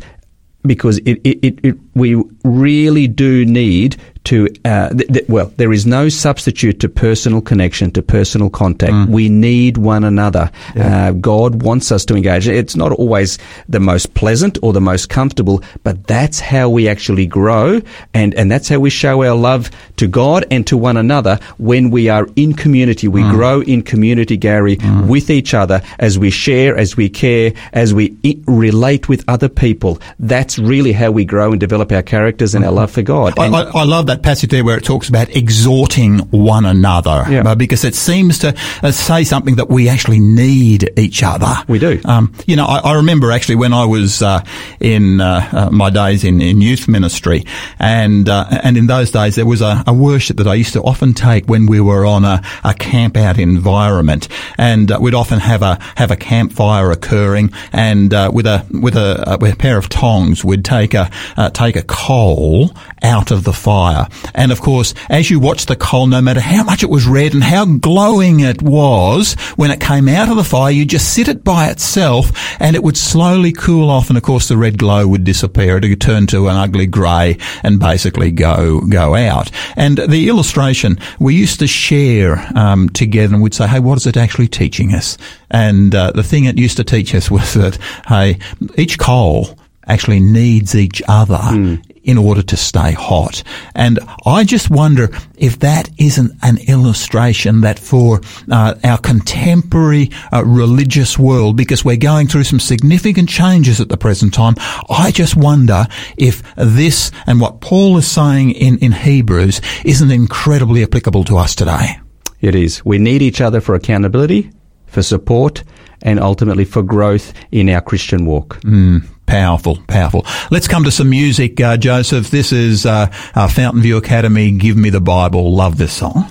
because 0.63 0.99
it, 0.99 1.19
it, 1.23 1.59
it, 1.63 1.77
we 1.95 2.21
really 2.43 3.07
do 3.07 3.45
need 3.45 3.97
to 4.25 4.47
uh, 4.65 4.89
th- 4.89 5.07
th- 5.11 5.29
well, 5.29 5.51
there 5.57 5.71
is 5.71 5.85
no 5.85 6.09
substitute 6.09 6.79
to 6.81 6.89
personal 6.89 7.41
connection, 7.41 7.91
to 7.91 8.01
personal 8.01 8.49
contact. 8.49 8.93
Mm. 8.93 9.07
We 9.07 9.29
need 9.29 9.77
one 9.77 10.03
another. 10.03 10.51
Yeah. 10.75 11.09
Uh, 11.09 11.11
God 11.13 11.63
wants 11.63 11.91
us 11.91 12.05
to 12.05 12.15
engage. 12.15 12.47
It's 12.47 12.75
not 12.75 12.91
always 12.91 13.39
the 13.67 13.79
most 13.79 14.13
pleasant 14.13 14.59
or 14.61 14.73
the 14.73 14.81
most 14.81 15.09
comfortable, 15.09 15.63
but 15.83 16.05
that's 16.07 16.39
how 16.39 16.69
we 16.69 16.87
actually 16.87 17.25
grow, 17.25 17.81
and 18.13 18.33
and 18.35 18.51
that's 18.51 18.69
how 18.69 18.79
we 18.79 18.89
show 18.89 19.23
our 19.23 19.35
love 19.35 19.71
to 19.97 20.07
God 20.07 20.45
and 20.51 20.67
to 20.67 20.77
one 20.77 20.97
another 20.97 21.39
when 21.57 21.89
we 21.89 22.09
are 22.09 22.27
in 22.35 22.53
community. 22.53 23.07
We 23.07 23.23
mm. 23.23 23.31
grow 23.31 23.61
in 23.61 23.81
community, 23.81 24.37
Gary, 24.37 24.77
mm. 24.77 25.07
with 25.07 25.29
each 25.29 25.53
other 25.53 25.81
as 25.99 26.19
we 26.19 26.29
share, 26.29 26.77
as 26.77 26.95
we 26.95 27.09
care, 27.09 27.53
as 27.73 27.93
we 27.93 28.15
I- 28.23 28.37
relate 28.45 29.09
with 29.09 29.23
other 29.27 29.49
people. 29.49 29.99
That's 30.19 30.59
really 30.59 30.91
how 30.91 31.11
we 31.11 31.25
grow 31.25 31.51
and 31.51 31.59
develop 31.59 31.91
our 31.91 32.03
characters 32.03 32.53
and 32.53 32.63
our 32.63 32.69
mm-hmm. 32.69 32.77
love 32.77 32.91
for 32.91 33.01
God. 33.01 33.39
I, 33.39 33.47
I, 33.47 33.63
I 33.63 33.83
love 33.83 34.05
that 34.07 34.10
passage 34.17 34.49
there 34.49 34.63
where 34.63 34.77
it 34.77 34.83
talks 34.83 35.09
about 35.09 35.29
exhorting 35.35 36.19
one 36.29 36.65
another, 36.65 37.25
yeah. 37.29 37.43
uh, 37.45 37.55
because 37.55 37.83
it 37.83 37.95
seems 37.95 38.39
to 38.39 38.55
uh, 38.83 38.91
say 38.91 39.23
something 39.23 39.55
that 39.55 39.69
we 39.69 39.89
actually 39.89 40.19
need 40.19 40.91
each 40.97 41.23
other. 41.23 41.53
We 41.67 41.79
do. 41.79 41.99
Um, 42.05 42.33
you 42.45 42.55
know, 42.55 42.65
I, 42.65 42.79
I, 42.79 42.95
remember 42.95 43.31
actually 43.31 43.55
when 43.55 43.73
I 43.73 43.85
was 43.85 44.21
uh, 44.21 44.43
in 44.79 45.21
uh, 45.21 45.69
my 45.71 45.89
days 45.89 46.23
in, 46.23 46.41
in, 46.41 46.61
youth 46.61 46.87
ministry, 46.87 47.45
and 47.79 48.27
uh, 48.27 48.45
and 48.63 48.77
in 48.77 48.87
those 48.87 49.11
days 49.11 49.35
there 49.35 49.45
was 49.45 49.61
a, 49.61 49.83
a, 49.87 49.93
worship 49.93 50.37
that 50.37 50.47
I 50.47 50.55
used 50.55 50.73
to 50.73 50.81
often 50.81 51.13
take 51.13 51.45
when 51.45 51.65
we 51.65 51.79
were 51.79 52.05
on 52.05 52.25
a, 52.25 52.41
a 52.63 52.73
camp 52.73 53.17
out 53.17 53.37
environment, 53.37 54.27
and 54.57 54.91
we'd 54.99 55.13
often 55.13 55.39
have 55.39 55.61
a 55.61 55.79
have 55.95 56.11
a 56.11 56.15
campfire 56.15 56.91
occurring, 56.91 57.51
and 57.71 58.11
with 58.33 58.45
a 58.45 58.65
with 58.69 58.95
a 58.95 59.37
with 59.39 59.53
a 59.53 59.57
pair 59.57 59.77
of 59.77 59.89
tongs 59.89 60.43
we'd 60.43 60.65
take 60.65 60.93
a 60.93 61.09
take 61.53 61.75
a 61.75 61.83
coal 61.83 62.71
out 63.03 63.31
of 63.31 63.43
the 63.43 63.53
fire 63.53 64.00
and 64.33 64.51
of 64.51 64.61
course, 64.61 64.93
as 65.09 65.29
you 65.29 65.39
watch 65.39 65.65
the 65.65 65.75
coal, 65.75 66.07
no 66.07 66.21
matter 66.21 66.39
how 66.39 66.63
much 66.63 66.83
it 66.83 66.89
was 66.89 67.05
red 67.05 67.33
and 67.33 67.43
how 67.43 67.65
glowing 67.65 68.39
it 68.41 68.61
was, 68.61 69.33
when 69.55 69.71
it 69.71 69.79
came 69.79 70.07
out 70.07 70.29
of 70.29 70.35
the 70.35 70.43
fire, 70.43 70.71
you 70.71 70.85
just 70.85 71.13
sit 71.13 71.27
it 71.27 71.43
by 71.43 71.69
itself 71.69 72.31
and 72.59 72.75
it 72.75 72.83
would 72.83 72.97
slowly 72.97 73.51
cool 73.51 73.89
off. 73.89 74.09
And 74.09 74.17
of 74.17 74.23
course, 74.23 74.47
the 74.47 74.57
red 74.57 74.77
glow 74.77 75.07
would 75.07 75.23
disappear. 75.23 75.77
It 75.77 75.87
would 75.87 76.01
turn 76.01 76.27
to 76.27 76.47
an 76.47 76.55
ugly 76.55 76.85
grey 76.85 77.37
and 77.63 77.79
basically 77.79 78.31
go, 78.31 78.81
go 78.81 79.15
out. 79.15 79.51
And 79.75 79.97
the 79.97 80.29
illustration, 80.29 80.97
we 81.19 81.35
used 81.35 81.59
to 81.59 81.67
share 81.67 82.45
um, 82.55 82.89
together 82.89 83.33
and 83.33 83.43
we'd 83.43 83.53
say, 83.53 83.67
hey, 83.67 83.79
what 83.79 83.97
is 83.97 84.07
it 84.07 84.17
actually 84.17 84.47
teaching 84.47 84.93
us? 84.93 85.17
And 85.49 85.93
uh, 85.93 86.11
the 86.11 86.23
thing 86.23 86.45
it 86.45 86.57
used 86.57 86.77
to 86.77 86.83
teach 86.83 87.13
us 87.15 87.29
was 87.31 87.53
that, 87.53 87.77
hey, 88.07 88.39
each 88.77 88.97
coal 88.97 89.57
actually 89.87 90.19
needs 90.19 90.75
each 90.75 91.01
other 91.07 91.37
mm 91.37 91.83
in 92.03 92.17
order 92.17 92.41
to 92.41 92.57
stay 92.57 92.91
hot. 92.91 93.43
And 93.75 93.99
I 94.25 94.43
just 94.43 94.69
wonder 94.69 95.09
if 95.37 95.59
that 95.59 95.89
isn't 95.97 96.31
an 96.41 96.57
illustration 96.67 97.61
that 97.61 97.79
for 97.79 98.21
uh, 98.49 98.75
our 98.83 98.97
contemporary 98.97 100.11
uh, 100.33 100.43
religious 100.45 101.17
world, 101.17 101.57
because 101.57 101.85
we're 101.85 101.97
going 101.97 102.27
through 102.27 102.45
some 102.45 102.59
significant 102.59 103.29
changes 103.29 103.79
at 103.79 103.89
the 103.89 103.97
present 103.97 104.33
time, 104.33 104.55
I 104.89 105.11
just 105.11 105.35
wonder 105.35 105.85
if 106.17 106.43
this 106.55 107.11
and 107.27 107.39
what 107.39 107.61
Paul 107.61 107.97
is 107.97 108.07
saying 108.07 108.51
in, 108.51 108.77
in 108.79 108.91
Hebrews 108.91 109.61
isn't 109.85 110.11
incredibly 110.11 110.83
applicable 110.83 111.23
to 111.25 111.37
us 111.37 111.55
today. 111.55 111.99
It 112.39 112.55
is. 112.55 112.83
We 112.83 112.97
need 112.97 113.21
each 113.21 113.41
other 113.41 113.61
for 113.61 113.75
accountability, 113.75 114.51
for 114.87 115.03
support, 115.03 115.63
and 116.01 116.19
ultimately 116.19 116.65
for 116.65 116.81
growth 116.81 117.33
in 117.51 117.69
our 117.69 117.81
Christian 117.81 118.25
walk. 118.25 118.59
Mm. 118.61 119.05
Powerful, 119.31 119.77
powerful. 119.87 120.25
Let's 120.51 120.67
come 120.67 120.83
to 120.83 120.91
some 120.91 121.09
music, 121.09 121.61
uh, 121.61 121.77
Joseph. 121.77 122.31
This 122.31 122.51
is 122.51 122.85
uh, 122.85 123.07
uh, 123.33 123.47
Fountainview 123.47 123.95
Academy. 123.95 124.51
Give 124.51 124.75
me 124.75 124.89
the 124.89 124.99
Bible. 124.99 125.55
Love 125.55 125.77
this 125.77 125.93
song. 125.93 126.25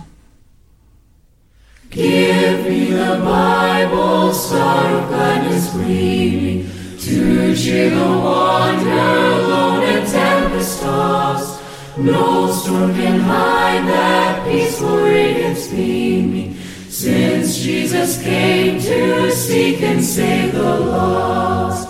Give 1.89 2.63
me 2.67 2.91
the 2.91 3.23
Bible, 3.25 4.35
star 4.35 4.99
of 4.99 5.09
gladness 5.09 5.71
gleaming, 5.71 6.71
to 6.99 7.57
cheer 7.57 7.89
the 7.89 8.05
wanderer, 8.05 9.49
lone 9.49 9.83
and 9.83 10.07
tempest 10.07 10.83
tossed. 10.83 11.63
No 11.97 12.53
storm 12.53 12.93
can 12.93 13.19
hide 13.21 13.89
that 13.89 14.47
peaceful 14.47 14.99
radiance 14.99 15.69
beaming, 15.69 16.55
since 16.91 17.61
Jesus 17.61 18.23
came 18.23 18.79
to 18.79 19.33
seek 19.33 19.81
and 19.81 20.05
save 20.05 20.53
the 20.53 20.81
lost. 20.81 21.90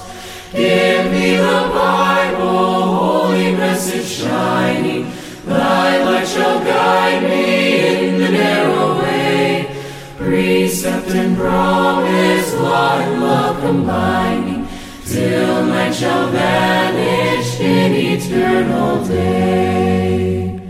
Give 0.52 1.12
me 1.12 1.36
the 1.36 1.70
Bible, 1.72 2.96
holy 2.96 3.52
message 3.54 4.04
shining. 4.04 5.12
Thy 5.44 6.02
light 6.04 6.26
shall 6.26 6.58
guide 6.64 7.22
me 7.22 8.08
in 8.08 8.18
the 8.18 8.30
narrow 8.30 8.98
way. 8.98 9.84
Precept 10.16 11.06
and 11.10 11.36
promise, 11.36 12.52
law 12.54 12.98
and 12.98 13.22
love 13.22 13.60
combining, 13.60 14.66
till 15.06 15.66
night 15.66 15.94
shall 15.94 16.28
vanish 16.32 17.60
in 17.60 17.92
eternal 17.94 19.04
day. 19.04 20.60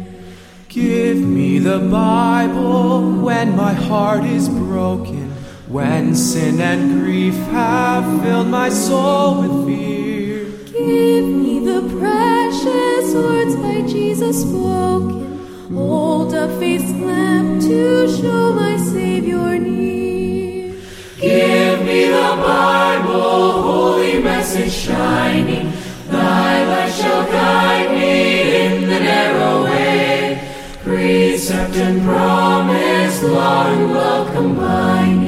Give 0.68 1.16
me 1.16 1.58
the 1.58 1.78
Bible 1.78 3.12
when 3.22 3.56
my 3.56 3.72
heart 3.72 4.24
is 4.24 4.46
broken 4.50 5.29
when 5.70 6.16
sin 6.16 6.60
and 6.60 7.00
grief 7.00 7.34
have 7.52 8.04
filled 8.22 8.48
my 8.48 8.68
soul 8.68 9.40
with 9.40 9.66
fear. 9.68 10.44
Give 10.72 11.24
me 11.24 11.60
the 11.60 11.82
precious 11.96 13.14
words 13.14 13.54
by 13.54 13.82
Jesus 13.82 14.42
spoken. 14.42 15.38
Hold 15.72 16.34
a 16.34 16.48
faith's 16.58 16.90
lamp 16.90 17.62
to 17.62 18.08
show 18.20 18.52
my 18.52 18.76
Savior 18.78 19.58
near. 19.60 20.74
Give 21.20 21.78
me 21.84 22.06
the 22.06 22.32
Bible, 22.44 23.62
holy 23.62 24.20
message 24.20 24.72
shining. 24.72 25.72
Thy 26.08 26.64
light 26.64 26.92
shall 26.92 27.30
guide 27.30 27.92
me 27.92 28.66
in 28.66 28.88
the 28.88 28.98
narrow 28.98 29.62
way. 29.62 30.52
Precept 30.82 31.76
and 31.76 32.02
promise, 32.02 33.22
law 33.22 33.66
and 33.68 33.92
love 33.92 34.34
combining 34.34 35.19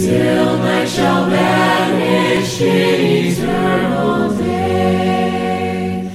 till 0.00 0.58
night 0.58 0.88
shall 0.88 1.28
vanish 1.28 2.60
in 2.60 3.00
eternal 3.26 4.36
day. 4.36 6.10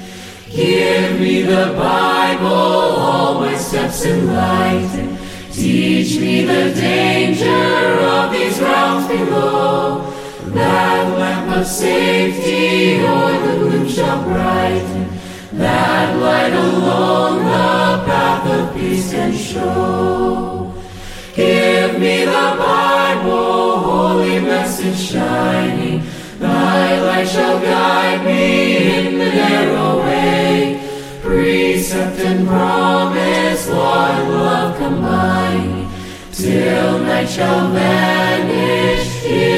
Give 0.49 1.19
me 1.19 1.41
the 1.43 1.73
Bible, 1.77 2.47
all 2.47 3.41
my 3.41 3.55
steps 3.57 4.05
enlighten. 4.05 5.17
Teach 5.51 6.19
me 6.19 6.45
the 6.45 6.73
danger 6.73 7.99
of 8.15 8.31
these 8.31 8.59
realms 8.59 9.07
below. 9.07 10.13
That 10.47 11.17
lamp 11.19 11.57
of 11.57 11.65
safety 11.67 12.99
o'er 13.05 13.39
the 13.45 13.53
gloom 13.59 13.87
shall 13.87 14.23
brighten. 14.23 15.09
That 15.53 16.17
light 16.19 16.53
alone 16.53 17.39
the 17.45 18.03
path 18.05 18.45
of 18.49 18.75
peace 18.75 19.11
can 19.11 19.33
show. 19.33 20.73
Give 21.35 21.99
me 21.99 22.25
the 22.25 22.55
Bible, 22.57 23.64
message 24.85 25.11
shining. 25.13 26.03
Thy 26.39 26.99
light 27.01 27.27
shall 27.27 27.59
guide 27.59 28.25
me 28.25 29.07
in 29.07 29.17
the 29.17 29.25
narrow 29.25 30.01
way. 30.01 30.81
Precept 31.21 32.19
and 32.19 32.47
promise, 32.47 33.69
law 33.69 34.07
and 34.07 34.29
love 34.31 34.77
combining, 34.77 35.89
till 36.31 36.99
night 36.99 37.29
shall 37.29 37.71
vanish 37.71 39.23
in 39.25 39.55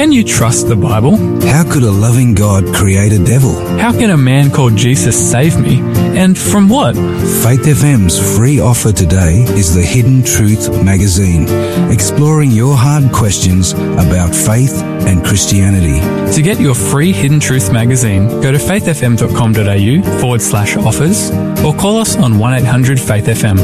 can 0.00 0.12
you 0.12 0.24
trust 0.24 0.66
the 0.66 0.76
Bible? 0.76 1.18
How 1.42 1.62
could 1.70 1.82
a 1.82 1.90
loving 1.90 2.32
God 2.32 2.64
create 2.74 3.12
a 3.12 3.22
devil? 3.22 3.52
How 3.78 3.92
can 3.92 4.08
a 4.08 4.16
man 4.16 4.50
called 4.50 4.74
Jesus 4.74 5.14
save 5.30 5.60
me? 5.60 5.80
And 6.18 6.38
from 6.38 6.70
what? 6.70 6.94
Faith 6.94 7.66
FM's 7.66 8.18
free 8.34 8.60
offer 8.60 8.92
today 8.92 9.42
is 9.60 9.74
the 9.74 9.82
Hidden 9.82 10.24
Truth 10.24 10.82
magazine, 10.82 11.44
exploring 11.92 12.50
your 12.50 12.78
hard 12.78 13.12
questions 13.12 13.72
about 13.74 14.34
faith 14.34 14.72
and 15.06 15.22
Christianity. 15.22 16.00
To 16.34 16.40
get 16.40 16.58
your 16.58 16.74
free 16.74 17.12
Hidden 17.12 17.40
Truth 17.40 17.70
magazine, 17.70 18.26
go 18.40 18.50
to 18.52 18.58
faithfm.com.au 18.58 20.18
forward 20.18 20.40
slash 20.40 20.78
offers 20.78 21.30
or 21.62 21.74
call 21.74 21.98
us 21.98 22.16
on 22.16 22.38
1800 22.38 22.98
Faith 22.98 23.26
FM. 23.26 23.58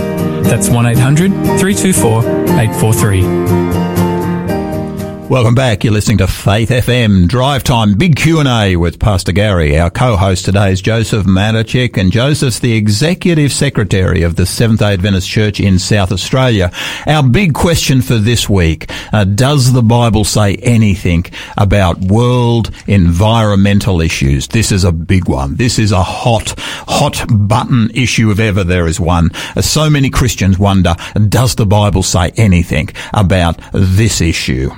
That's 0.44 0.68
1800 0.68 1.30
324 1.58 2.20
843. 2.60 4.05
Welcome 5.28 5.56
back. 5.56 5.82
You're 5.82 5.92
listening 5.92 6.18
to 6.18 6.28
Faith 6.28 6.70
FM 6.70 7.26
Drive 7.26 7.64
Time 7.64 7.94
Big 7.98 8.14
Q&A 8.14 8.76
with 8.76 9.00
Pastor 9.00 9.32
Gary. 9.32 9.76
Our 9.76 9.90
co-host 9.90 10.44
today 10.44 10.70
is 10.70 10.80
Joseph 10.80 11.26
Matichik 11.26 11.96
and 11.96 12.12
Joseph's 12.12 12.60
the 12.60 12.76
Executive 12.76 13.50
Secretary 13.50 14.22
of 14.22 14.36
the 14.36 14.46
Seventh-day 14.46 14.92
Adventist 14.92 15.28
Church 15.28 15.58
in 15.58 15.80
South 15.80 16.12
Australia. 16.12 16.70
Our 17.08 17.24
big 17.24 17.54
question 17.54 18.02
for 18.02 18.18
this 18.18 18.48
week, 18.48 18.88
uh, 19.12 19.24
does 19.24 19.72
the 19.72 19.82
Bible 19.82 20.22
say 20.22 20.54
anything 20.56 21.26
about 21.56 21.98
world 21.98 22.70
environmental 22.86 24.00
issues? 24.00 24.46
This 24.46 24.70
is 24.70 24.84
a 24.84 24.92
big 24.92 25.28
one. 25.28 25.56
This 25.56 25.80
is 25.80 25.90
a 25.90 26.04
hot, 26.04 26.54
hot 26.86 27.26
button 27.28 27.90
issue 27.94 28.30
if 28.30 28.38
ever 28.38 28.62
there 28.62 28.86
is 28.86 29.00
one. 29.00 29.30
Uh, 29.56 29.60
so 29.60 29.90
many 29.90 30.08
Christians 30.08 30.56
wonder, 30.56 30.94
does 31.28 31.56
the 31.56 31.66
Bible 31.66 32.04
say 32.04 32.30
anything 32.36 32.90
about 33.12 33.60
this 33.72 34.20
issue? 34.20 34.70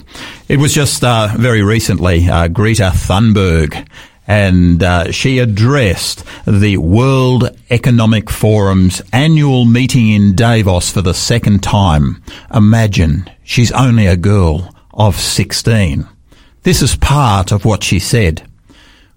It 0.48 0.58
was 0.58 0.72
just 0.72 1.04
uh, 1.04 1.28
very 1.36 1.62
recently 1.62 2.26
uh, 2.26 2.48
Greta 2.48 2.90
Thunberg, 2.94 3.86
and 4.26 4.82
uh, 4.82 5.12
she 5.12 5.40
addressed 5.40 6.24
the 6.46 6.78
World 6.78 7.54
Economic 7.68 8.30
Forum's 8.30 9.02
annual 9.12 9.66
meeting 9.66 10.08
in 10.08 10.34
Davos 10.34 10.90
for 10.90 11.02
the 11.02 11.12
second 11.12 11.62
time. 11.62 12.22
Imagine 12.54 13.28
she's 13.44 13.70
only 13.72 14.06
a 14.06 14.16
girl 14.16 14.74
of 14.94 15.16
16. 15.16 16.08
This 16.62 16.80
is 16.80 16.96
part 16.96 17.52
of 17.52 17.66
what 17.66 17.84
she 17.84 17.98
said. 17.98 18.42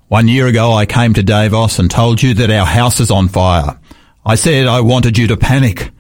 One 0.10 0.28
year 0.28 0.48
ago, 0.48 0.74
I 0.74 0.86
came 0.86 1.14
to 1.14 1.24
Davos 1.24 1.80
and 1.80 1.90
told 1.90 2.22
you 2.22 2.34
that 2.34 2.52
our 2.52 2.66
house 2.66 3.00
is 3.00 3.10
on 3.10 3.30
fire. 3.30 3.80
I 4.26 4.36
said 4.36 4.68
I 4.68 4.82
wanted 4.82 5.18
you 5.18 5.28
to 5.28 5.38
panic. 5.38 5.92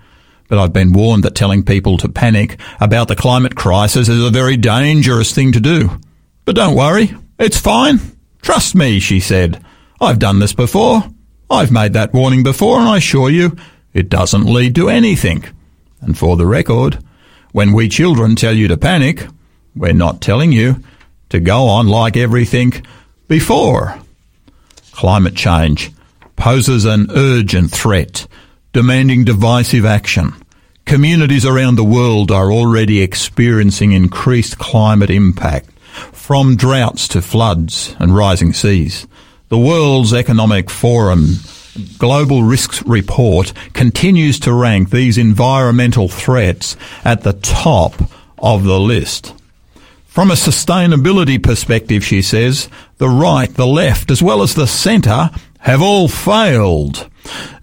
But 0.52 0.60
I've 0.60 0.74
been 0.74 0.92
warned 0.92 1.24
that 1.24 1.34
telling 1.34 1.64
people 1.64 1.98
to 2.00 2.10
panic 2.10 2.60
about 2.82 3.08
the 3.08 3.16
climate 3.16 3.56
crisis 3.56 4.10
is 4.10 4.22
a 4.22 4.30
very 4.30 4.58
dangerous 4.58 5.34
thing 5.34 5.54
to 5.54 5.62
do. 5.62 5.98
But 6.44 6.58
don't 6.58 6.76
worry, 6.76 7.16
it's 7.40 7.58
fine. 7.58 8.02
Trust 8.42 8.76
me, 8.76 9.00
she 9.00 9.22
said. 9.22 9.64
I've 10.02 10.20
done 10.20 10.40
this 10.40 10.52
before. 10.52 11.06
I've 11.50 11.72
made 11.72 11.94
that 11.94 12.14
warning 12.14 12.44
before, 12.44 12.80
and 12.80 12.90
I 12.90 12.98
assure 12.98 13.30
you, 13.30 13.56
it 13.94 14.10
doesn't 14.10 14.44
lead 14.44 14.76
to 14.76 14.90
anything. 14.90 15.46
And 16.02 16.18
for 16.18 16.36
the 16.36 16.46
record, 16.46 17.02
when 17.54 17.72
we 17.72 17.88
children 17.88 18.36
tell 18.36 18.54
you 18.54 18.68
to 18.68 18.76
panic, 18.76 19.26
we're 19.74 19.94
not 19.94 20.20
telling 20.20 20.52
you 20.52 20.84
to 21.30 21.40
go 21.40 21.68
on 21.68 21.88
like 21.88 22.18
everything 22.18 22.74
before. 23.30 23.98
Climate 24.92 25.36
change 25.36 25.94
poses 26.36 26.84
an 26.84 27.08
urgent 27.16 27.72
threat, 27.72 28.28
demanding 28.74 29.26
divisive 29.26 29.86
action. 29.86 30.34
Communities 30.86 31.46
around 31.46 31.76
the 31.76 31.84
world 31.84 32.32
are 32.32 32.52
already 32.52 33.02
experiencing 33.02 33.92
increased 33.92 34.58
climate 34.58 35.10
impact, 35.10 35.70
from 36.14 36.56
droughts 36.56 37.08
to 37.10 37.22
floods 37.22 37.96
and 38.00 38.16
rising 38.16 38.54
seas. 38.54 39.08
The 39.50 39.58
World's 39.58 40.14
Economic 40.14 40.70
Forum 40.70 41.36
Global 41.98 42.44
Risks 42.44 42.82
Report 42.84 43.54
continues 43.74 44.40
to 44.42 44.54
rank 44.54 44.90
these 44.90 45.18
environmental 45.18 46.08
threats 46.08 46.78
at 47.04 47.24
the 47.24 47.34
top 47.34 47.94
of 48.40 48.64
the 48.64 48.80
list. 48.80 49.34
From 50.06 50.32
a 50.32 50.36
sustainability 50.36 51.42
perspective, 51.42 52.04
she 52.04 52.22
says, 52.22 52.70
the 52.98 53.10
right, 53.10 53.54
the 53.54 53.68
left, 53.68 54.12
as 54.12 54.22
well 54.22 54.42
as 54.42 54.56
the 54.56 54.68
centre 54.68 55.30
have 55.60 55.82
all 55.82 56.08
failed. 56.08 57.10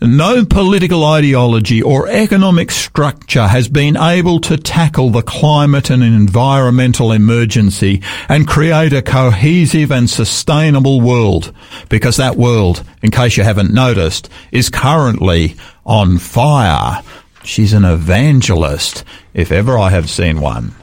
No 0.01 0.45
political 0.45 1.05
ideology 1.05 1.83
or 1.83 2.09
economic 2.09 2.71
structure 2.71 3.49
has 3.49 3.69
been 3.69 3.97
able 3.97 4.41
to 4.43 4.57
tackle 4.57 5.11
the 5.11 5.23
climate 5.23 5.91
and 5.91 6.03
environmental 6.03 7.11
emergency 7.11 8.03
and 8.29 8.47
create 8.47 8.93
a 8.93 9.03
cohesive 9.03 9.91
and 9.91 10.09
sustainable 10.09 11.01
world 11.01 11.53
because 11.89 12.17
that 12.17 12.37
world, 12.37 12.85
in 13.03 13.11
case 13.11 13.37
you 13.37 13.43
haven't 13.43 13.75
noticed, 13.75 14.29
is 14.53 14.71
currently 14.71 15.57
on 15.85 16.19
fire. 16.19 17.03
She's 17.43 17.73
an 17.73 17.85
evangelist, 17.85 19.05
if 19.35 19.51
ever 19.51 19.77
I 19.79 19.91
have 19.91 20.09
seen 20.09 20.41
one. 20.41 20.75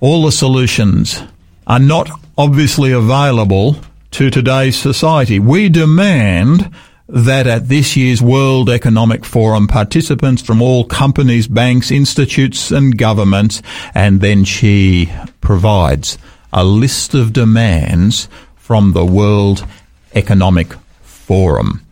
All 0.00 0.24
the 0.24 0.32
solutions 0.32 1.22
are 1.66 1.78
not 1.78 2.10
obviously 2.36 2.92
available 2.92 3.76
to 4.12 4.30
today's 4.30 4.78
society. 4.78 5.38
We 5.38 5.68
demand 5.68 6.70
that 7.12 7.46
at 7.46 7.68
this 7.68 7.94
year's 7.94 8.22
World 8.22 8.70
Economic 8.70 9.24
Forum, 9.24 9.68
participants 9.68 10.40
from 10.40 10.62
all 10.62 10.84
companies, 10.84 11.46
banks, 11.46 11.90
institutes 11.90 12.70
and 12.70 12.96
governments, 12.96 13.60
and 13.94 14.22
then 14.22 14.44
she 14.44 15.12
provides 15.42 16.16
a 16.54 16.64
list 16.64 17.12
of 17.12 17.34
demands 17.34 18.28
from 18.56 18.94
the 18.94 19.04
World 19.04 19.66
Economic 20.14 20.72
Forum. 21.02 21.84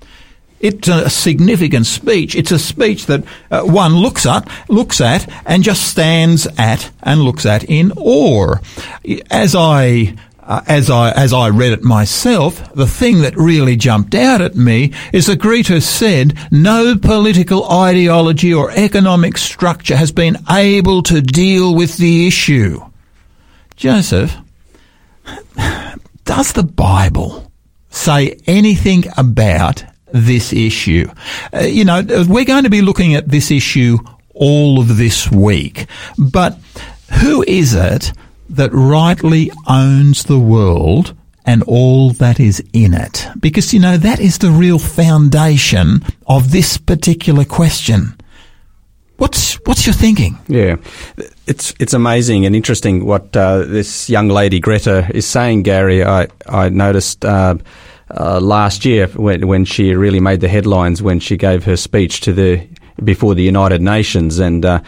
It's 0.61 0.89
a 0.89 1.09
significant 1.11 1.87
speech. 1.87 2.35
It's 2.35 2.51
a 2.51 2.59
speech 2.59 3.07
that 3.07 3.25
uh, 3.51 3.63
one 3.63 3.95
looks 3.97 4.27
at, 4.27 4.49
looks 4.69 5.01
at, 5.01 5.31
and 5.47 5.63
just 5.63 5.91
stands 5.91 6.47
at 6.59 6.91
and 7.03 7.23
looks 7.23 7.45
at 7.45 7.65
in 7.65 7.93
awe. 7.93 8.57
As 9.31 9.55
I 9.55 10.17
uh, 10.51 10.63
as 10.67 10.91
I 10.91 11.13
as 11.13 11.33
I 11.33 11.49
read 11.49 11.73
it 11.73 11.85
myself, 11.85 12.75
the 12.75 12.89
thing 12.89 13.21
that 13.21 13.37
really 13.37 13.77
jumped 13.77 14.17
out 14.17 14.41
at 14.41 14.57
me 14.57 14.93
is 15.13 15.27
that 15.27 15.39
Greta 15.39 15.81
said 15.81 16.37
no 16.51 16.97
political 16.99 17.71
ideology 17.71 18.53
or 18.53 18.73
economic 18.73 19.39
structure 19.39 19.95
has 19.95 20.11
been 20.11 20.37
able 20.51 21.05
to 21.05 21.21
deal 21.21 21.73
with 21.77 21.99
the 21.99 22.27
issue. 22.27 22.81
Joseph, 23.77 24.37
does 26.25 26.53
the 26.53 26.65
Bible 26.65 27.53
say 27.91 28.37
anything 28.49 29.05
about 29.17 29.85
this 30.13 30.53
issue? 30.53 31.09
Uh, 31.55 31.61
you 31.61 31.85
know, 31.85 32.03
we're 32.29 32.45
going 32.45 32.65
to 32.65 32.71
be 32.71 32.83
looking 32.83 33.15
at 33.15 33.29
this 33.29 33.53
issue 33.53 33.99
all 34.35 34.81
of 34.81 34.97
this 34.97 35.31
week, 35.31 35.87
but 36.19 36.59
who 37.21 37.45
is 37.47 37.73
it 37.73 38.13
that 38.51 38.71
rightly 38.73 39.51
owns 39.67 40.25
the 40.25 40.39
world 40.39 41.15
and 41.47 41.63
all 41.65 42.11
that 42.11 42.39
is 42.39 42.63
in 42.73 42.95
it. 42.95 43.27
Because, 43.41 43.73
you 43.73 43.81
know, 43.81 43.97
that 43.97 44.21
is 44.21 44.39
the 44.39 44.51
real 44.51 44.79
foundation 44.79 46.03
of 46.27 46.51
this 46.51 46.77
particular 46.77 47.45
question. 47.45 48.15
What's 49.17 49.55
what's 49.67 49.87
your 49.87 49.93
thinking? 49.93 50.39
Yeah, 50.49 50.77
it's 51.47 51.75
it's 51.79 51.93
amazing 51.93 52.47
and 52.47 52.57
interesting 52.57 53.05
what 53.05 53.37
uh, 53.37 53.65
this 53.65 54.09
young 54.09 54.29
lady 54.29 54.61
Greta 54.61 55.11
is 55.13 55.27
saying, 55.27 55.65
Gary. 55.65 56.03
I 56.03 56.29
I 56.49 56.71
noticed 56.71 57.23
uh, 57.27 57.57
uh, 58.17 58.41
last 58.41 58.87
year 58.87 59.09
when 59.09 59.47
when 59.47 59.67
she 59.67 59.95
really 59.95 60.21
made 60.21 60.41
the 60.41 60.49
headlines 60.49 61.03
when 61.03 61.21
she 61.21 61.37
gave 61.37 61.65
her 61.65 61.77
speech 61.77 62.23
to 62.23 62.33
the 62.33 62.67
before 63.05 63.35
the 63.35 63.43
United 63.43 63.81
Nations, 63.81 64.39
and 64.39 64.65
uh, 64.65 64.81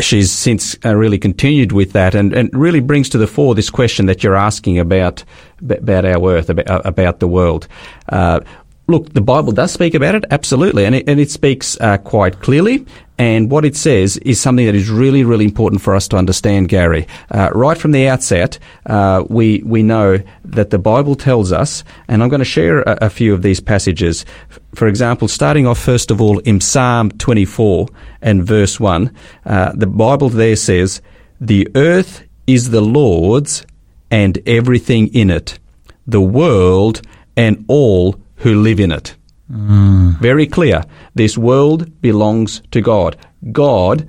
she's 0.00 0.30
since 0.30 0.76
uh, 0.84 0.94
really 0.94 1.18
continued 1.18 1.72
with 1.72 1.92
that, 1.92 2.14
and, 2.14 2.32
and 2.32 2.50
really 2.52 2.80
brings 2.80 3.08
to 3.10 3.18
the 3.18 3.26
fore 3.26 3.54
this 3.54 3.70
question 3.70 4.06
that 4.06 4.22
you're 4.22 4.36
asking 4.36 4.78
about 4.78 5.24
about 5.62 6.04
our 6.04 6.32
Earth, 6.32 6.50
about, 6.50 6.84
about 6.84 7.20
the 7.20 7.28
world. 7.28 7.66
Uh, 8.10 8.40
look, 8.88 9.12
the 9.12 9.20
Bible 9.20 9.52
does 9.52 9.72
speak 9.72 9.94
about 9.94 10.14
it, 10.14 10.24
absolutely, 10.30 10.84
and 10.84 10.94
it, 10.94 11.08
and 11.08 11.18
it 11.18 11.30
speaks 11.30 11.76
uh, 11.80 11.98
quite 11.98 12.40
clearly. 12.40 12.86
And 13.18 13.50
what 13.50 13.64
it 13.64 13.74
says 13.76 14.18
is 14.18 14.40
something 14.40 14.66
that 14.66 14.74
is 14.74 14.90
really, 14.90 15.24
really 15.24 15.46
important 15.46 15.80
for 15.80 15.94
us 15.94 16.06
to 16.08 16.16
understand, 16.16 16.68
Gary. 16.68 17.06
Uh, 17.30 17.48
right 17.54 17.76
from 17.76 17.92
the 17.92 18.08
outset, 18.08 18.58
uh, 18.84 19.24
we 19.28 19.62
we 19.64 19.82
know 19.82 20.18
that 20.44 20.68
the 20.68 20.78
Bible 20.78 21.14
tells 21.14 21.50
us, 21.50 21.82
and 22.08 22.22
I'm 22.22 22.28
going 22.28 22.40
to 22.40 22.44
share 22.44 22.82
a, 22.82 22.98
a 23.02 23.10
few 23.10 23.32
of 23.32 23.40
these 23.42 23.58
passages. 23.58 24.26
For 24.74 24.86
example, 24.86 25.28
starting 25.28 25.66
off 25.66 25.78
first 25.78 26.10
of 26.10 26.20
all 26.20 26.40
in 26.40 26.60
Psalm 26.60 27.10
24 27.12 27.88
and 28.20 28.44
verse 28.44 28.78
one, 28.78 29.14
uh, 29.46 29.72
the 29.74 29.86
Bible 29.86 30.28
there 30.28 30.56
says, 30.56 31.00
"The 31.40 31.68
earth 31.74 32.22
is 32.46 32.68
the 32.68 32.82
Lord's, 32.82 33.64
and 34.10 34.38
everything 34.46 35.08
in 35.14 35.30
it, 35.30 35.58
the 36.06 36.20
world 36.20 37.00
and 37.34 37.64
all 37.66 38.16
who 38.46 38.62
live 38.62 38.80
in 38.80 38.92
it." 38.92 39.16
Mm. 39.52 40.18
Very 40.20 40.46
clear. 40.46 40.82
This 41.14 41.38
world 41.38 42.00
belongs 42.00 42.62
to 42.70 42.80
God. 42.80 43.16
God 43.52 44.08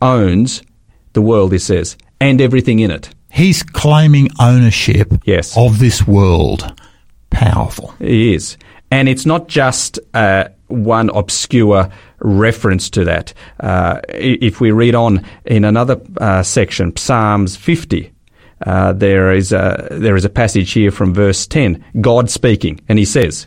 owns 0.00 0.62
the 1.12 1.22
world, 1.22 1.52
he 1.52 1.58
says, 1.58 1.96
and 2.20 2.40
everything 2.40 2.78
in 2.78 2.90
it. 2.90 3.10
He's 3.30 3.62
claiming 3.62 4.28
ownership 4.40 5.12
Yes. 5.24 5.56
of 5.56 5.78
this 5.78 6.06
world. 6.06 6.72
Powerful. 7.30 7.92
He 7.98 8.34
is. 8.34 8.56
And 8.90 9.08
it's 9.08 9.26
not 9.26 9.48
just 9.48 9.98
uh, 10.14 10.44
one 10.68 11.10
obscure 11.10 11.90
reference 12.20 12.88
to 12.90 13.04
that. 13.04 13.34
Uh, 13.60 14.00
if 14.08 14.60
we 14.60 14.70
read 14.70 14.94
on 14.94 15.24
in 15.44 15.64
another 15.64 16.00
uh, 16.18 16.42
section, 16.42 16.96
Psalms 16.96 17.56
50, 17.56 18.10
uh, 18.66 18.92
there 18.94 19.32
is 19.32 19.52
a 19.52 19.88
there 19.90 20.16
is 20.16 20.24
a 20.24 20.30
passage 20.30 20.72
here 20.72 20.90
from 20.90 21.12
verse 21.14 21.46
10, 21.46 21.84
God 22.00 22.30
speaking, 22.30 22.80
and 22.88 22.98
he 22.98 23.04
says, 23.04 23.46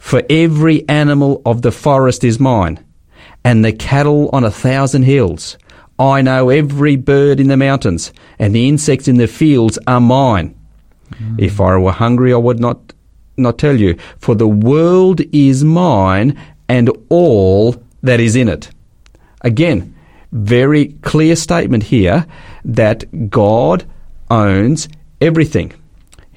"For 0.00 0.22
every 0.28 0.88
animal 0.88 1.40
of 1.46 1.62
the 1.62 1.70
forest 1.70 2.24
is 2.24 2.40
mine, 2.40 2.80
and 3.44 3.64
the 3.64 3.72
cattle 3.72 4.28
on 4.32 4.42
a 4.42 4.50
thousand 4.50 5.04
hills. 5.04 5.56
I 5.98 6.22
know 6.22 6.48
every 6.48 6.96
bird 6.96 7.38
in 7.38 7.48
the 7.48 7.56
mountains, 7.56 8.12
and 8.38 8.54
the 8.54 8.66
insects 8.66 9.06
in 9.06 9.18
the 9.18 9.28
fields 9.28 9.78
are 9.86 10.00
mine. 10.00 10.54
Mm. 11.12 11.36
If 11.38 11.60
I 11.60 11.76
were 11.76 11.92
hungry, 11.92 12.32
I 12.32 12.38
would 12.38 12.58
not 12.58 12.92
not 13.36 13.58
tell 13.58 13.76
you, 13.76 13.96
for 14.18 14.34
the 14.34 14.48
world 14.48 15.20
is 15.32 15.64
mine 15.64 16.36
and 16.68 16.90
all 17.08 17.76
that 18.02 18.20
is 18.20 18.36
in 18.36 18.48
it. 18.48 18.70
Again, 19.42 19.94
very 20.32 20.86
clear 21.02 21.36
statement 21.36 21.84
here 21.84 22.26
that 22.64 23.30
God 23.30 23.84
owns 24.30 24.88
everything. 25.20 25.72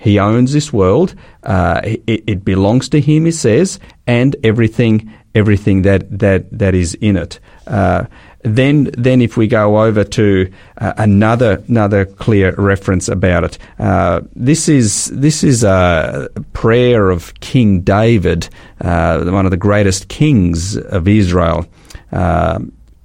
He 0.04 0.20
owns 0.20 0.52
this 0.52 0.74
world. 0.74 1.16
Uh, 1.44 1.80
it, 1.84 2.24
it 2.28 2.44
belongs 2.44 2.89
to 2.89 3.00
Him, 3.00 3.24
He 3.24 3.32
says, 3.32 3.80
and 4.06 4.36
everything, 4.44 5.13
everything 5.34 5.84
that 5.84 6.20
that 6.20 6.52
that 6.60 6.76
is 6.76 6.94
in 6.96 7.16
it. 7.16 7.39
Uh, 7.66 8.06
then, 8.42 8.89
then 8.98 9.22
if 9.22 9.38
we 9.38 9.48
go 9.48 9.82
over 9.82 10.04
to 10.04 10.52
uh, 10.78 10.92
another 10.98 11.63
another 11.70 12.06
clear 12.06 12.54
reference 12.56 13.08
about 13.08 13.46
it, 13.46 13.58
uh, 13.80 14.20
this 14.36 14.68
is 14.68 15.06
this 15.13 15.42
is 15.42 15.63
a 15.63 16.28
prayer 16.52 17.10
of 17.10 17.34
King 17.39 17.80
David, 17.80 18.50
uh, 18.82 19.24
one 19.24 19.46
of 19.46 19.52
the 19.52 19.58
greatest 19.58 20.10
kings 20.10 20.76
of 20.76 21.08
Israel, 21.08 21.66
uh, 22.12 22.60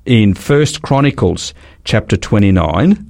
in 0.05 0.35
First 0.35 0.83
Chronicles 0.83 1.55
chapter 1.85 2.17
twenty 2.17 2.51
nine. 2.51 3.08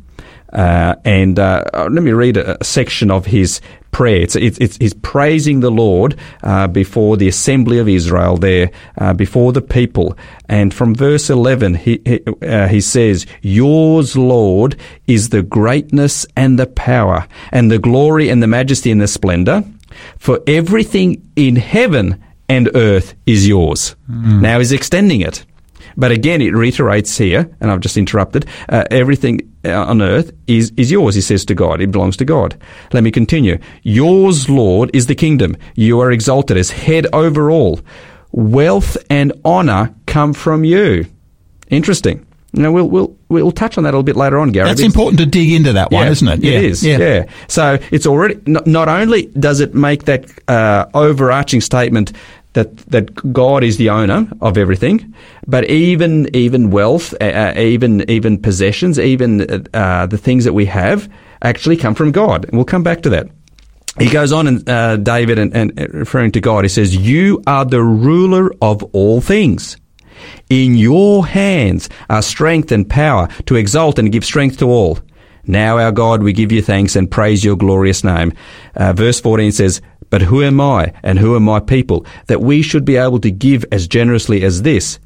Uh, 0.52 0.94
and 1.04 1.38
uh, 1.38 1.64
uh, 1.74 1.88
let 1.90 2.02
me 2.02 2.12
read 2.12 2.36
a, 2.36 2.60
a 2.60 2.64
section 2.64 3.10
of 3.10 3.26
his 3.26 3.60
prayer. 3.90 4.22
It's, 4.22 4.36
it's, 4.36 4.58
it's, 4.58 4.76
he's 4.76 4.94
praising 4.94 5.60
the 5.60 5.70
Lord 5.70 6.16
uh, 6.42 6.66
before 6.68 7.16
the 7.16 7.28
assembly 7.28 7.78
of 7.78 7.88
Israel 7.88 8.36
there, 8.36 8.70
uh, 8.96 9.12
before 9.14 9.52
the 9.52 9.62
people. 9.62 10.16
And 10.48 10.72
from 10.72 10.94
verse 10.94 11.30
11, 11.30 11.74
he, 11.74 12.00
he, 12.04 12.20
uh, 12.42 12.68
he 12.68 12.80
says, 12.80 13.26
Yours, 13.42 14.16
Lord, 14.16 14.76
is 15.06 15.30
the 15.30 15.42
greatness 15.42 16.26
and 16.36 16.58
the 16.58 16.66
power, 16.66 17.26
and 17.52 17.70
the 17.70 17.78
glory 17.78 18.28
and 18.28 18.42
the 18.42 18.46
majesty 18.46 18.90
and 18.90 19.00
the 19.00 19.08
splendor. 19.08 19.64
For 20.18 20.40
everything 20.46 21.30
in 21.34 21.56
heaven 21.56 22.22
and 22.48 22.70
earth 22.74 23.14
is 23.26 23.46
yours. 23.46 23.96
Now 24.40 24.58
he's 24.58 24.72
extending 24.72 25.20
it. 25.20 25.44
But 25.96 26.12
again, 26.12 26.40
it 26.40 26.54
reiterates 26.54 27.18
here, 27.18 27.50
and 27.60 27.70
I've 27.70 27.80
just 27.80 27.96
interrupted, 27.96 28.46
uh, 28.68 28.84
everything 28.90 29.47
on 29.72 30.02
earth 30.02 30.32
is, 30.46 30.72
is 30.76 30.90
yours, 30.90 31.14
he 31.14 31.20
says 31.20 31.44
to 31.46 31.54
God. 31.54 31.80
It 31.80 31.90
belongs 31.90 32.16
to 32.18 32.24
God. 32.24 32.60
Let 32.92 33.02
me 33.02 33.10
continue. 33.10 33.58
Yours, 33.82 34.48
Lord, 34.48 34.90
is 34.94 35.06
the 35.06 35.14
kingdom. 35.14 35.56
You 35.74 36.00
are 36.00 36.10
exalted 36.10 36.56
as 36.56 36.70
head 36.70 37.06
over 37.12 37.50
all. 37.50 37.80
Wealth 38.32 38.96
and 39.08 39.32
honor 39.44 39.94
come 40.06 40.32
from 40.32 40.64
you. 40.64 41.06
Interesting. 41.68 42.26
Now, 42.54 42.72
we'll, 42.72 42.88
we'll, 42.88 43.16
we'll 43.28 43.52
touch 43.52 43.76
on 43.76 43.84
that 43.84 43.90
a 43.90 43.92
little 43.92 44.02
bit 44.02 44.16
later 44.16 44.38
on, 44.38 44.52
Gary. 44.52 44.68
That's 44.68 44.80
important 44.80 45.18
to 45.18 45.26
dig 45.26 45.52
into 45.52 45.74
that 45.74 45.90
one, 45.90 46.06
yeah, 46.06 46.10
isn't 46.10 46.28
it? 46.28 46.44
It 46.44 46.64
is. 46.64 46.84
Yeah. 46.84 47.26
So 47.46 47.78
it's 47.90 48.06
already 48.06 48.40
not, 48.46 48.66
not 48.66 48.88
only 48.88 49.26
does 49.26 49.60
it 49.60 49.74
make 49.74 50.04
that 50.04 50.26
uh, 50.48 50.86
overarching 50.94 51.60
statement 51.60 52.12
that 52.58 52.76
that 52.88 53.32
God 53.32 53.62
is 53.62 53.76
the 53.76 53.90
owner 53.90 54.28
of 54.40 54.58
everything, 54.58 55.14
but 55.46 55.64
even 55.70 56.28
even 56.34 56.70
wealth, 56.70 57.14
uh, 57.20 57.52
even 57.56 57.92
even 58.10 58.42
possessions, 58.48 58.98
even 58.98 59.30
uh, 59.74 60.06
the 60.06 60.18
things 60.18 60.44
that 60.44 60.54
we 60.54 60.66
have 60.66 61.08
actually 61.42 61.76
come 61.76 61.94
from 61.94 62.10
God. 62.10 62.44
And 62.46 62.54
we'll 62.54 62.72
come 62.74 62.82
back 62.82 63.02
to 63.02 63.10
that. 63.10 63.28
He 63.98 64.08
goes 64.08 64.32
on, 64.32 64.46
and 64.46 64.68
uh, 64.68 64.96
David, 64.96 65.38
and, 65.38 65.54
and 65.56 65.94
referring 65.94 66.32
to 66.32 66.40
God, 66.40 66.64
he 66.64 66.68
says, 66.68 66.96
"You 66.96 67.42
are 67.46 67.64
the 67.64 67.82
ruler 67.82 68.50
of 68.60 68.82
all 68.92 69.20
things." 69.20 69.76
In 70.50 70.76
your 70.76 71.26
hands 71.26 71.88
are 72.10 72.22
strength 72.22 72.72
and 72.72 72.90
power 72.90 73.28
to 73.46 73.54
exalt 73.54 74.00
and 74.00 74.10
give 74.10 74.24
strength 74.24 74.58
to 74.58 74.66
all. 74.66 74.98
Now, 75.48 75.78
our 75.78 75.90
God, 75.90 76.22
we 76.22 76.34
give 76.34 76.52
you 76.52 76.60
thanks 76.60 76.94
and 76.94 77.10
praise 77.10 77.42
your 77.42 77.56
glorious 77.56 78.04
name. 78.04 78.34
Uh, 78.76 78.92
verse 78.92 79.18
14 79.18 79.50
says, 79.50 79.80
But 80.10 80.20
who 80.22 80.42
am 80.42 80.60
I 80.60 80.92
and 81.02 81.18
who 81.18 81.34
are 81.34 81.40
my 81.40 81.58
people 81.58 82.04
that 82.26 82.42
we 82.42 82.60
should 82.60 82.84
be 82.84 82.96
able 82.96 83.18
to 83.20 83.30
give 83.30 83.64
as 83.72 83.88
generously 83.88 84.44
as 84.44 84.60
this? 84.62 84.98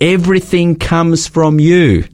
Everything 0.00 0.76
comes 0.76 1.26
from 1.26 1.58
you, 1.60 2.04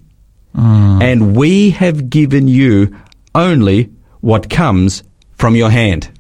and 0.55 1.37
we 1.37 1.71
have 1.71 2.11
given 2.11 2.49
you 2.49 2.97
only 3.35 3.91
what 4.21 4.51
comes 4.51 5.03
from 5.37 5.55
your 5.55 5.71
hand. 5.71 6.11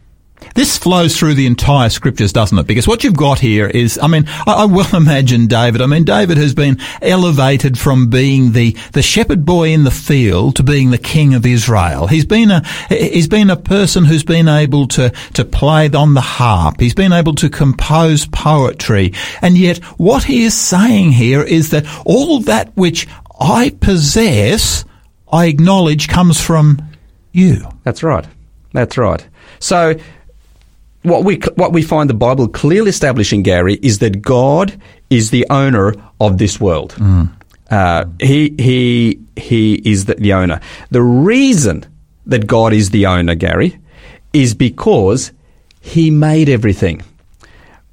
This 0.54 0.76
flows 0.76 1.16
through 1.16 1.34
the 1.34 1.46
entire 1.46 1.88
scriptures, 1.88 2.32
doesn't 2.32 2.58
it? 2.58 2.66
Because 2.66 2.88
what 2.88 3.04
you've 3.04 3.16
got 3.16 3.38
here 3.38 3.66
is, 3.66 3.98
I 4.02 4.08
mean, 4.08 4.24
I, 4.46 4.54
I 4.62 4.64
well 4.64 4.88
imagine 4.94 5.46
David. 5.46 5.80
I 5.80 5.86
mean, 5.86 6.04
David 6.04 6.36
has 6.38 6.54
been 6.54 6.78
elevated 7.00 7.78
from 7.78 8.08
being 8.08 8.52
the, 8.52 8.72
the 8.92 9.02
shepherd 9.02 9.44
boy 9.44 9.68
in 9.68 9.84
the 9.84 9.90
field 9.90 10.56
to 10.56 10.62
being 10.62 10.90
the 10.90 10.98
king 10.98 11.34
of 11.34 11.46
Israel. 11.46 12.06
He's 12.06 12.26
been 12.26 12.50
a, 12.50 12.66
he's 12.88 13.28
been 13.28 13.50
a 13.50 13.56
person 13.56 14.04
who's 14.04 14.24
been 14.24 14.48
able 14.48 14.88
to, 14.88 15.10
to 15.34 15.44
play 15.44 15.88
on 15.90 16.14
the 16.14 16.20
harp. 16.20 16.80
He's 16.80 16.94
been 16.94 17.12
able 17.12 17.34
to 17.36 17.48
compose 17.48 18.26
poetry. 18.26 19.12
And 19.42 19.56
yet 19.56 19.78
what 19.98 20.24
he 20.24 20.44
is 20.44 20.54
saying 20.54 21.12
here 21.12 21.42
is 21.42 21.70
that 21.70 21.86
all 22.04 22.40
that 22.40 22.76
which 22.76 23.06
I 23.40 23.70
possess, 23.80 24.84
I 25.30 25.46
acknowledge 25.46 26.08
comes 26.08 26.40
from 26.40 26.82
you. 27.32 27.68
That's 27.84 28.02
right. 28.02 28.26
That's 28.72 28.98
right. 28.98 29.26
So, 29.60 29.94
what 31.02 31.24
we 31.24 31.36
what 31.56 31.72
we 31.72 31.82
find 31.82 32.10
the 32.10 32.14
Bible 32.14 32.48
clearly 32.48 32.90
establishing, 32.90 33.42
Gary, 33.42 33.74
is 33.82 33.98
that 34.00 34.20
God 34.22 34.80
is 35.10 35.30
the 35.30 35.46
owner 35.50 35.94
of 36.20 36.38
this 36.38 36.60
world. 36.60 36.94
Uh, 37.70 38.04
he 38.20 38.54
he 38.58 39.18
he 39.36 39.74
is 39.84 40.06
the, 40.06 40.14
the 40.14 40.32
owner. 40.32 40.60
The 40.90 41.02
reason 41.02 41.84
that 42.26 42.46
God 42.46 42.72
is 42.72 42.90
the 42.90 43.06
owner, 43.06 43.34
Gary, 43.34 43.78
is 44.32 44.54
because 44.54 45.32
He 45.80 46.10
made 46.10 46.48
everything. 46.48 47.02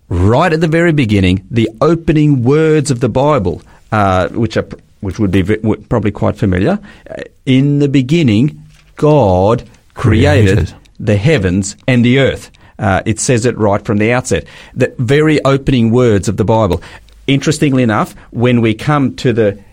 Right 0.07 0.53
at 0.53 0.61
the 0.61 0.67
very 0.67 0.91
beginning, 0.93 1.45
the 1.49 1.69
opening 1.81 2.43
words 2.43 2.91
of 2.91 2.99
the 2.99 3.09
Bible, 3.09 3.61
uh, 3.91 4.29
which 4.29 4.55
are 4.57 4.67
which 5.01 5.19
would 5.19 5.31
be 5.31 5.41
would- 5.43 5.89
probably 5.89 6.11
quite 6.11 6.35
familiar. 6.37 6.79
Uh, 7.09 7.21
in 7.45 7.79
the 7.79 7.87
beginning, 7.89 8.61
God 8.95 9.63
created, 9.93 10.55
Created. 10.57 10.75
the 10.99 11.17
heavens 11.17 11.75
and 11.87 12.03
the 12.05 12.19
earth. 12.19 12.49
Uh, 12.77 13.01
it 13.05 13.19
says 13.19 13.45
it 13.45 13.57
right 13.57 13.83
from 13.83 13.97
the 13.97 14.11
outset. 14.11 14.45
The 14.73 14.93
very 14.97 15.43
opening 15.45 15.91
words 15.91 16.27
of 16.27 16.37
the 16.37 16.45
Bible. 16.45 16.81
Interestingly 17.27 17.83
enough, 17.83 18.15
when 18.31 18.61
we 18.61 18.73
come 18.73 19.15
to 19.17 19.33
the 19.33 19.63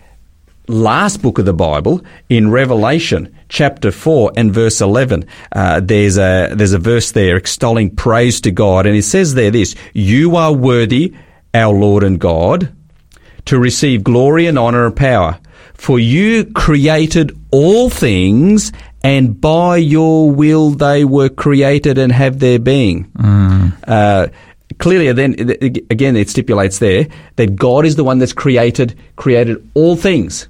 last 0.67 1.21
book 1.21 1.39
of 1.39 1.45
the 1.45 1.53
Bible 1.53 2.01
in 2.29 2.49
Revelation 2.49 3.35
chapter 3.49 3.91
4 3.91 4.31
and 4.37 4.53
verse 4.53 4.79
11 4.79 5.25
uh, 5.51 5.81
there's 5.81 6.17
a 6.17 6.53
there's 6.55 6.71
a 6.71 6.79
verse 6.79 7.11
there 7.11 7.35
extolling 7.35 7.93
praise 7.93 8.39
to 8.39 8.49
God 8.49 8.85
and 8.85 8.95
it 8.95 9.03
says 9.03 9.33
there 9.33 9.51
this 9.51 9.75
you 9.91 10.37
are 10.37 10.53
worthy 10.53 11.13
our 11.53 11.73
Lord 11.73 12.03
and 12.03 12.17
God 12.17 12.73
to 13.45 13.59
receive 13.59 14.05
glory 14.05 14.47
and 14.47 14.57
honor 14.57 14.85
and 14.85 14.95
power 14.95 15.37
for 15.73 15.99
you 15.99 16.45
created 16.45 17.37
all 17.51 17.89
things 17.89 18.71
and 19.03 19.39
by 19.41 19.77
your 19.77 20.31
will 20.31 20.69
they 20.71 21.03
were 21.03 21.29
created 21.29 21.97
and 21.97 22.11
have 22.11 22.39
their 22.39 22.59
being 22.59 23.11
uh, 23.87 24.27
clearly 24.79 25.11
then 25.11 25.33
again 25.89 26.15
it 26.15 26.29
stipulates 26.29 26.79
there 26.79 27.07
that 27.35 27.55
God 27.55 27.85
is 27.85 27.95
the 27.95 28.03
one 28.03 28.19
that's 28.19 28.33
created 28.33 28.97
created 29.15 29.57
all 29.73 29.95
things 29.95 30.47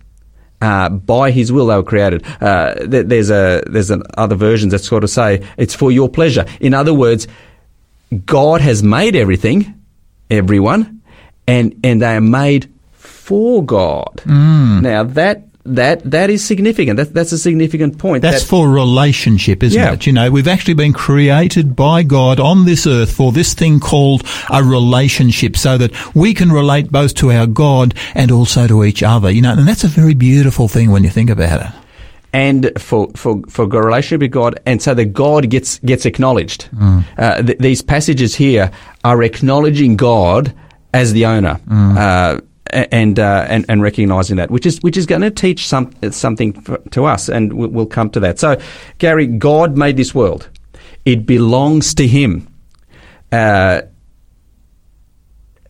uh, 0.61 0.87
by 0.87 1.31
His 1.31 1.51
will 1.51 1.67
they 1.67 1.75
were 1.75 1.83
created. 1.83 2.23
Uh, 2.39 2.75
th- 2.75 3.07
there's 3.07 3.29
a 3.29 3.61
there's 3.67 3.89
an 3.89 4.01
other 4.17 4.35
versions 4.35 4.71
that 4.71 4.79
sort 4.79 5.03
of 5.03 5.09
say 5.09 5.45
it's 5.57 5.75
for 5.75 5.91
your 5.91 6.07
pleasure. 6.07 6.45
In 6.61 6.73
other 6.73 6.93
words, 6.93 7.27
God 8.25 8.61
has 8.61 8.81
made 8.81 9.13
everything, 9.13 9.73
everyone, 10.29 11.01
and 11.47 11.77
and 11.83 12.01
they 12.01 12.15
are 12.15 12.21
made 12.21 12.71
for 12.93 13.61
God. 13.65 14.21
Now 14.25 15.03
that 15.03 15.43
that 15.65 16.09
that 16.11 16.29
is 16.29 16.43
significant. 16.43 16.97
That, 16.97 17.13
that's 17.13 17.31
a 17.31 17.37
significant 17.37 17.97
point. 17.97 18.21
That's 18.21 18.41
that, 18.43 18.49
for 18.49 18.67
relationship, 18.69 19.63
isn't 19.63 19.79
Yeah. 19.81 19.93
it? 19.93 20.05
You 20.05 20.11
know, 20.13 20.29
we've 20.29 20.47
actually 20.47 20.73
been 20.73 20.93
created 20.93 21.75
by 21.75 22.03
God 22.03 22.39
on 22.39 22.65
this 22.65 22.85
earth 22.85 23.13
for 23.13 23.31
this 23.31 23.53
thing 23.53 23.79
called 23.79 24.23
a 24.49 24.63
relationship 24.63 25.55
so 25.55 25.77
that 25.77 25.91
we 26.15 26.33
can 26.33 26.51
relate 26.51 26.91
both 26.91 27.13
to 27.15 27.31
our 27.31 27.47
God 27.47 27.93
and 28.13 28.31
also 28.31 28.67
to 28.67 28.83
each 28.83 29.01
other. 29.03 29.31
You 29.31 29.41
know, 29.41 29.53
and 29.53 29.67
that's 29.67 29.83
a 29.85 29.87
very 29.87 30.13
beautiful 30.13 30.67
thing 30.67 30.91
when 30.91 31.03
you 31.03 31.09
think 31.09 31.29
about 31.29 31.61
it. 31.61 31.71
and 32.33 32.71
for, 32.77 33.09
for, 33.15 33.41
for 33.47 33.63
a 33.65 33.67
relationship 33.67 34.21
with 34.21 34.31
God, 34.31 34.59
and 34.65 34.81
so 34.81 34.93
that 34.95 35.13
God 35.13 35.49
gets 35.49 35.79
gets 35.79 36.05
acknowledged. 36.05 36.67
Uh, 37.17 37.41
th- 37.43 37.59
these 37.59 37.81
passages 37.83 38.33
here 38.35 38.71
are 39.03 39.21
acknowledging 39.23 39.95
God 39.95 40.51
as 40.93 41.13
the 41.13 41.25
owner. 41.27 41.59
Uh, 41.71 42.39
a- 42.39 42.41
and, 42.73 43.19
uh, 43.19 43.45
and 43.49 43.65
and 43.69 43.81
recognizing 43.81 44.37
that, 44.37 44.51
which 44.51 44.65
is 44.65 44.79
which 44.81 44.97
is 44.97 45.05
going 45.05 45.21
to 45.21 45.31
teach 45.31 45.67
some 45.67 45.91
something 46.11 46.53
for, 46.53 46.77
to 46.91 47.05
us, 47.05 47.29
and 47.29 47.53
we'll, 47.53 47.69
we'll 47.69 47.85
come 47.85 48.09
to 48.11 48.19
that. 48.21 48.39
So, 48.39 48.59
Gary, 48.97 49.27
God 49.27 49.77
made 49.77 49.97
this 49.97 50.13
world; 50.13 50.49
it 51.05 51.25
belongs 51.25 51.93
to 51.95 52.07
Him. 52.07 52.47
Uh, 53.31 53.81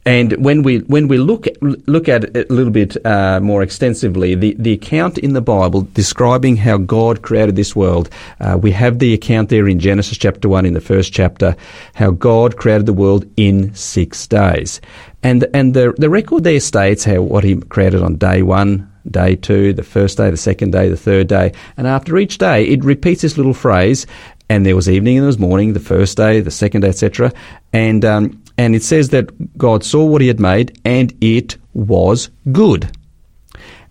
and 0.05 0.33
when 0.43 0.63
we 0.63 0.79
when 0.79 1.07
we 1.07 1.17
look 1.17 1.47
look 1.61 2.09
at 2.09 2.25
it 2.25 2.49
a 2.49 2.53
little 2.53 2.73
bit 2.73 3.03
uh, 3.05 3.39
more 3.39 3.63
extensively, 3.63 4.35
the, 4.35 4.53
the 4.59 4.73
account 4.73 5.17
in 5.17 5.31
the 5.33 5.41
Bible 5.41 5.87
describing 5.93 6.57
how 6.57 6.77
God 6.77 7.21
created 7.21 7.55
this 7.55 7.75
world, 7.75 8.09
uh, 8.41 8.57
we 8.61 8.71
have 8.71 8.99
the 8.99 9.13
account 9.13 9.49
there 9.49 9.67
in 9.67 9.79
Genesis 9.79 10.17
chapter 10.17 10.49
one 10.49 10.65
in 10.65 10.73
the 10.73 10.81
first 10.81 11.13
chapter, 11.13 11.55
how 11.93 12.11
God 12.11 12.57
created 12.57 12.85
the 12.85 12.93
world 12.93 13.25
in 13.37 13.73
six 13.75 14.27
days, 14.27 14.81
and 15.21 15.47
and 15.53 15.73
the 15.73 15.93
the 15.97 16.09
record 16.09 16.43
there 16.43 16.59
states 16.59 17.05
how 17.05 17.21
what 17.21 17.45
He 17.45 17.55
created 17.55 18.01
on 18.03 18.17
day 18.17 18.41
one, 18.41 18.91
day 19.09 19.37
two, 19.37 19.71
the 19.71 19.83
first 19.83 20.17
day, 20.17 20.29
the 20.29 20.35
second 20.35 20.71
day, 20.71 20.89
the 20.89 20.97
third 20.97 21.27
day, 21.27 21.53
and 21.77 21.87
after 21.87 22.17
each 22.17 22.39
day, 22.39 22.65
it 22.65 22.83
repeats 22.83 23.21
this 23.21 23.37
little 23.37 23.53
phrase. 23.53 24.05
And 24.49 24.65
there 24.65 24.75
was 24.75 24.89
evening 24.89 25.17
and 25.17 25.23
there 25.23 25.27
was 25.27 25.39
morning, 25.39 25.71
the 25.71 25.79
first 25.79 26.17
day, 26.17 26.41
the 26.41 26.51
second 26.51 26.81
day, 26.81 26.89
etc. 26.89 27.31
And 27.71 28.03
um, 28.03 28.42
and 28.57 28.75
it 28.75 28.83
says 28.83 29.09
that 29.09 29.57
God 29.57 29.83
saw 29.83 30.05
what 30.05 30.21
He 30.21 30.27
had 30.27 30.39
made, 30.39 30.77
and 30.85 31.13
it 31.21 31.57
was 31.73 32.29
good. 32.51 32.89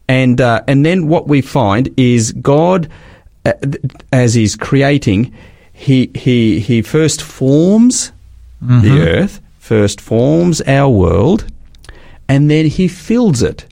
And 0.08 0.40
uh, 0.40 0.62
and 0.66 0.84
then 0.84 1.08
what 1.08 1.28
we 1.28 1.40
find 1.40 1.88
is 1.96 2.32
God, 2.32 2.88
uh, 3.44 3.52
as 4.12 4.34
He's 4.34 4.56
creating, 4.56 5.32
He 5.72 6.10
He 6.14 6.60
He 6.60 6.82
first 6.82 7.22
forms 7.22 8.12
the 8.60 9.00
earth, 9.00 9.40
first 9.58 10.00
forms 10.00 10.60
our 10.62 10.88
world, 10.88 11.44
and 12.28 12.48
then 12.50 12.66
He 12.66 12.88
fills 12.88 13.42
it. 13.42 13.66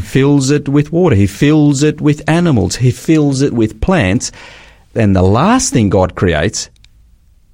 Fills 0.00 0.50
it 0.50 0.68
with 0.68 0.92
water. 0.92 1.16
He 1.16 1.26
fills 1.26 1.82
it 1.82 2.00
with 2.00 2.22
animals. 2.28 2.76
He 2.76 2.92
fills 2.92 3.42
it 3.42 3.52
with 3.52 3.80
plants. 3.80 4.30
And 4.94 5.16
the 5.16 5.22
last 5.22 5.72
thing 5.72 5.88
God 5.90 6.14
creates 6.14 6.70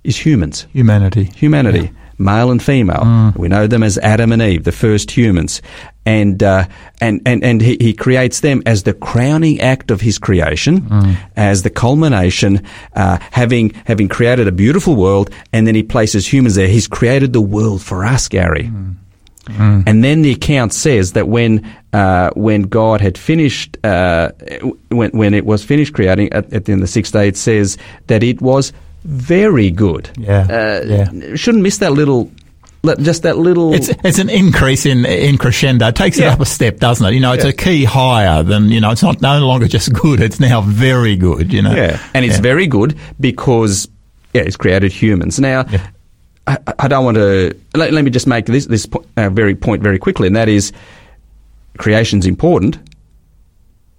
is 0.02 0.18
humans 0.18 0.66
Humanity. 0.72 1.30
humanity, 1.34 1.90
male 2.18 2.50
and 2.50 2.62
female. 2.62 3.32
We 3.36 3.48
know 3.48 3.66
them 3.66 3.82
as 3.82 3.98
Adam 3.98 4.32
and 4.32 4.42
Eve, 4.42 4.64
the 4.64 4.72
first 4.72 5.10
humans, 5.10 5.62
and 6.06 6.42
uh, 6.42 6.66
and 7.00 7.20
and 7.26 7.42
and 7.44 7.60
he, 7.60 7.76
he 7.80 7.92
creates 7.94 8.40
them 8.40 8.62
as 8.66 8.82
the 8.82 8.94
crowning 8.94 9.60
act 9.60 9.90
of 9.90 10.00
his 10.00 10.18
creation, 10.18 11.16
as 11.36 11.62
the 11.62 11.70
culmination, 11.70 12.62
uh, 12.94 13.18
having 13.30 13.70
having 13.86 14.08
created 14.08 14.48
a 14.48 14.52
beautiful 14.52 14.96
world, 14.96 15.30
and 15.52 15.66
then 15.66 15.74
he 15.74 15.82
places 15.82 16.26
humans 16.26 16.54
there. 16.54 16.68
He's 16.68 16.88
created 16.88 17.32
the 17.32 17.40
world 17.40 17.82
for 17.82 18.04
us, 18.04 18.28
Gary. 18.28 18.70
And 19.86 20.02
then 20.02 20.22
the 20.22 20.32
account 20.32 20.72
says 20.72 21.12
that 21.12 21.28
when 21.28 21.70
uh, 21.92 22.30
when 22.34 22.62
God 22.62 23.00
had 23.02 23.18
finished, 23.18 23.76
uh, 23.84 24.30
when 24.88 25.10
when 25.10 25.34
it 25.34 25.44
was 25.44 25.62
finished 25.62 25.92
creating 25.92 26.32
at, 26.32 26.50
at 26.52 26.64
the 26.64 26.72
end 26.72 26.80
of 26.80 26.88
the 26.88 26.92
sixth 26.92 27.12
day, 27.12 27.28
it 27.28 27.36
says 27.36 27.76
that 28.06 28.22
it 28.22 28.40
was 28.40 28.72
very 29.04 29.70
good. 29.70 30.10
Yeah, 30.18 30.46
Uh, 30.48 30.84
yeah. 30.86 31.34
Shouldn't 31.36 31.62
miss 31.62 31.78
that 31.78 31.92
little, 31.92 32.30
just 33.00 33.22
that 33.22 33.38
little. 33.38 33.72
It's 33.74 33.88
it's 34.04 34.18
an 34.18 34.28
increase 34.30 34.86
in 34.86 35.04
in 35.06 35.38
crescendo. 35.38 35.88
It 35.88 35.94
takes 35.96 36.18
it 36.18 36.24
up 36.24 36.40
a 36.40 36.44
step, 36.46 36.78
doesn't 36.78 37.06
it? 37.06 37.14
You 37.14 37.20
know, 37.20 37.32
it's 37.32 37.44
Yeah. 37.44 37.50
a 37.50 37.54
key 37.54 37.84
higher 37.84 38.42
than 38.42 38.68
you 38.70 38.80
know. 38.80 38.90
It's 38.90 39.02
not 39.02 39.20
no 39.22 39.46
longer 39.46 39.68
just 39.68 39.92
good. 39.92 40.20
It's 40.20 40.40
now 40.40 40.60
very 40.62 41.16
good. 41.16 41.52
You 41.52 41.62
know. 41.62 41.74
yeah, 41.74 41.98
and 42.14 42.24
it's 42.24 42.36
Yeah. 42.36 42.42
very 42.42 42.66
good 42.66 42.96
because 43.20 43.88
yeah, 44.32 44.42
it's 44.42 44.56
created 44.56 44.90
humans. 44.92 45.38
Now, 45.38 45.64
Yeah. 45.70 45.86
I, 46.46 46.58
I 46.78 46.88
don't 46.88 47.04
want 47.06 47.16
to. 47.16 47.54
Let, 47.74 47.92
let 47.92 48.04
me 48.04 48.10
just 48.10 48.26
make 48.26 48.44
this 48.46 48.66
this 48.66 48.84
po- 48.86 49.04
uh, 49.16 49.30
very 49.30 49.54
point 49.54 49.82
very 49.82 49.98
quickly, 49.98 50.26
and 50.26 50.36
that 50.36 50.48
is, 50.48 50.72
creation's 51.78 52.26
important, 52.26 52.78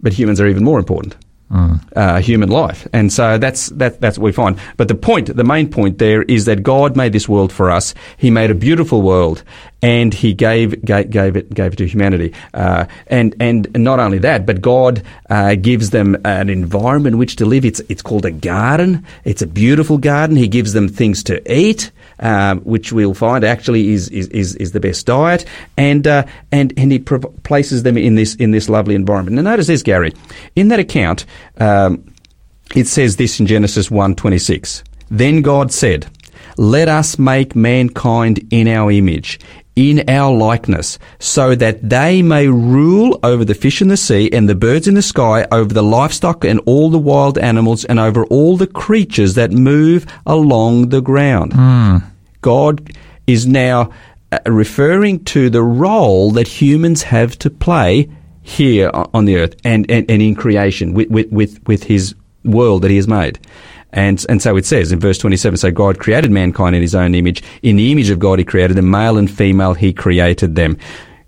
but 0.01 0.13
humans 0.13 0.39
are 0.39 0.47
even 0.47 0.63
more 0.63 0.77
important. 0.77 1.15
Uh, 1.51 2.19
human 2.21 2.49
life, 2.49 2.87
and 2.91 3.13
so 3.13 3.37
that's 3.37 3.67
that. 3.67 4.01
That's 4.01 4.17
what 4.17 4.25
we 4.25 4.31
find. 4.31 4.57
But 4.77 4.87
the 4.87 4.95
point, 4.95 5.33
the 5.33 5.43
main 5.43 5.69
point 5.69 5.99
there, 5.99 6.23
is 6.23 6.45
that 6.45 6.63
God 6.63 6.97
made 6.97 7.13
this 7.13 7.29
world 7.29 7.53
for 7.53 7.69
us. 7.69 7.93
He 8.17 8.31
made 8.31 8.49
a 8.49 8.55
beautiful 8.55 9.03
world, 9.03 9.43
and 9.83 10.11
He 10.11 10.33
gave 10.33 10.83
gave, 10.83 11.11
gave 11.11 11.37
it 11.37 11.53
gave 11.53 11.73
it 11.73 11.75
to 11.75 11.87
humanity. 11.87 12.33
Uh, 12.51 12.87
and 13.07 13.35
and 13.39 13.67
not 13.75 13.99
only 13.99 14.17
that, 14.17 14.47
but 14.47 14.59
God 14.59 15.03
uh, 15.29 15.53
gives 15.53 15.91
them 15.91 16.17
an 16.25 16.49
environment 16.49 17.13
in 17.13 17.19
which 17.19 17.35
to 17.35 17.45
live. 17.45 17.63
It's 17.63 17.79
it's 17.89 18.01
called 18.01 18.25
a 18.25 18.31
garden. 18.31 19.05
It's 19.23 19.43
a 19.43 19.47
beautiful 19.47 19.99
garden. 19.99 20.35
He 20.35 20.47
gives 20.47 20.73
them 20.73 20.89
things 20.89 21.23
to 21.25 21.39
eat, 21.53 21.91
um, 22.19 22.61
which 22.61 22.91
we'll 22.91 23.13
find 23.13 23.43
actually 23.43 23.89
is 23.89 24.09
is, 24.09 24.27
is, 24.29 24.55
is 24.55 24.71
the 24.71 24.79
best 24.79 25.05
diet, 25.05 25.45
and 25.77 26.07
uh, 26.07 26.25
and 26.51 26.73
and 26.77 26.91
He 26.91 26.99
pro- 26.99 27.19
places 27.19 27.83
them 27.83 27.97
in 27.97 28.15
this 28.15 28.35
in 28.35 28.51
this 28.51 28.69
lovely 28.69 28.95
environment. 28.95 29.35
Now 29.35 29.41
notice 29.41 29.67
this, 29.67 29.83
Gary, 29.83 30.13
in 30.55 30.69
that 30.69 30.79
account. 30.79 31.25
Um, 31.57 32.11
it 32.75 32.87
says 32.87 33.17
this 33.17 33.39
in 33.39 33.45
Genesis 33.45 33.89
1:26. 33.89 34.83
Then 35.09 35.41
God 35.41 35.71
said, 35.71 36.07
"Let 36.57 36.87
us 36.87 37.19
make 37.19 37.55
mankind 37.55 38.45
in 38.49 38.67
our 38.67 38.91
image, 38.91 39.39
in 39.75 40.09
our 40.09 40.33
likeness, 40.35 40.97
so 41.19 41.55
that 41.55 41.89
they 41.89 42.21
may 42.21 42.47
rule 42.47 43.19
over 43.23 43.43
the 43.43 43.53
fish 43.53 43.81
in 43.81 43.89
the 43.89 43.97
sea 43.97 44.29
and 44.31 44.47
the 44.47 44.55
birds 44.55 44.87
in 44.87 44.93
the 44.93 45.01
sky, 45.01 45.45
over 45.51 45.73
the 45.73 45.83
livestock 45.83 46.45
and 46.45 46.61
all 46.65 46.89
the 46.89 46.97
wild 46.97 47.37
animals 47.37 47.83
and 47.85 47.99
over 47.99 48.25
all 48.25 48.57
the 48.57 48.67
creatures 48.67 49.35
that 49.35 49.51
move 49.51 50.05
along 50.25 50.89
the 50.89 51.01
ground." 51.01 51.53
God 52.41 52.91
is 53.27 53.45
now 53.47 53.91
uh, 54.31 54.39
referring 54.45 55.23
to 55.25 55.49
the 55.49 55.63
role 55.63 56.31
that 56.31 56.47
humans 56.47 57.03
have 57.03 57.37
to 57.39 57.49
play 57.49 58.09
here 58.41 58.91
on 58.93 59.25
the 59.25 59.37
earth 59.37 59.55
and, 59.63 59.89
and, 59.89 60.09
and 60.09 60.21
in 60.21 60.35
creation 60.35 60.93
with, 60.93 61.09
with, 61.09 61.31
with, 61.31 61.67
with 61.67 61.83
his 61.83 62.13
world 62.43 62.83
that 62.83 62.91
he 62.91 62.97
has 62.97 63.07
made. 63.07 63.39
And, 63.95 64.23
and 64.27 64.41
so 64.41 64.57
it 64.57 64.65
says 64.65 64.91
in 64.91 64.99
verse 64.99 65.17
27, 65.17 65.57
so 65.57 65.71
God 65.71 65.99
created 65.99 66.29
mankind 66.29 66.75
in 66.75 66.81
his 66.81 66.93
own 66.93 67.15
image. 67.15 67.41
In 67.63 67.77
the 67.77 67.91
image 67.91 68.09
of 68.09 68.19
God 68.19 68.37
he 68.39 68.45
created 68.45 68.75
them, 68.75 68.91
male 68.91 69.17
and 69.17 69.31
female 69.31 69.73
he 69.73 69.93
created 69.93 70.55
them. 70.55 70.77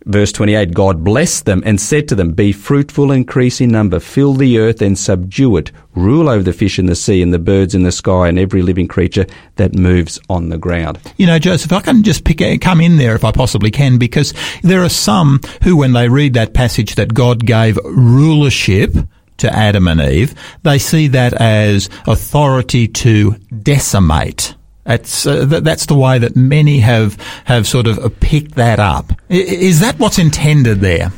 Verse 0.06 0.32
28, 0.32 0.74
God 0.74 1.04
blessed 1.04 1.46
them 1.46 1.62
and 1.66 1.82
said 1.82 2.08
to 2.08 2.16
them, 2.16 2.32
Be 2.32 2.54
fruitful 2.54 3.12
increase 3.12 3.60
in 3.60 3.72
number, 3.72 4.00
fill 4.00 4.34
the 4.34 4.58
earth 4.58 4.82
and 4.82 4.98
subdue 4.98 5.58
it, 5.58 5.74
rule 5.96 6.30
over 6.30 6.44
the 6.44 6.54
fish 6.54 6.80
in 6.80 6.86
the 6.86 6.96
sea 6.96 7.22
and 7.22 7.34
the 7.34 7.40
birds 7.40 7.76
in 7.76 7.84
the 7.84 7.92
sky 7.92 8.30
and 8.30 8.40
every 8.40 8.62
living 8.62 8.88
creature 8.88 9.26
that 9.58 9.76
moves 9.76 10.18
on 10.30 10.48
the 10.48 10.58
ground. 10.58 10.98
You 11.18 11.26
know, 11.28 11.40
Joseph, 11.40 11.74
I 11.74 11.82
can 11.82 12.04
just 12.04 12.24
pick 12.24 12.62
come 12.62 12.80
in 12.80 12.96
there 12.96 13.16
if 13.16 13.26
I 13.26 13.34
possibly 13.34 13.70
can, 13.70 13.98
because 13.98 14.34
there 14.64 14.82
are 14.82 14.90
some 14.90 15.42
who, 15.64 15.76
when 15.76 15.92
they 15.92 16.08
read 16.08 16.36
that 16.36 16.54
passage 16.54 16.96
that 16.96 17.14
God 17.14 17.46
gave 17.46 17.78
rulership 17.84 18.96
to 19.38 19.54
Adam 19.54 19.88
and 19.88 20.02
Eve, 20.02 20.34
they 20.64 20.78
see 20.80 21.08
that 21.10 21.34
as 21.34 21.90
authority 22.08 22.88
to 22.88 23.32
decimate. 23.62 24.56
That's 24.86 25.26
uh, 25.28 25.46
th- 25.46 25.64
that's 25.64 25.86
the 25.88 25.96
way 25.96 26.18
that 26.20 26.36
many 26.36 26.80
have 26.80 27.18
have 27.46 27.68
sort 27.68 27.88
of 27.88 28.00
uh, 28.00 28.10
picked 28.22 28.56
that 28.56 28.80
up. 28.80 29.12
I- 29.30 29.34
Is 29.34 29.82
that 29.82 30.00
what's 30.00 30.18
intended 30.18 30.80
there? 30.80 31.12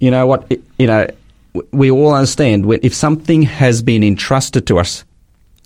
You 0.00 0.10
know 0.10 0.26
what? 0.26 0.46
it- 0.50 0.62
You 0.78 0.88
know, 0.88 1.06
we 1.70 1.90
all 1.90 2.14
understand 2.14 2.66
when, 2.66 2.80
if 2.82 2.94
something 2.94 3.42
has 3.42 3.80
been 3.82 4.02
entrusted 4.02 4.66
to 4.66 4.78
us, 4.80 5.04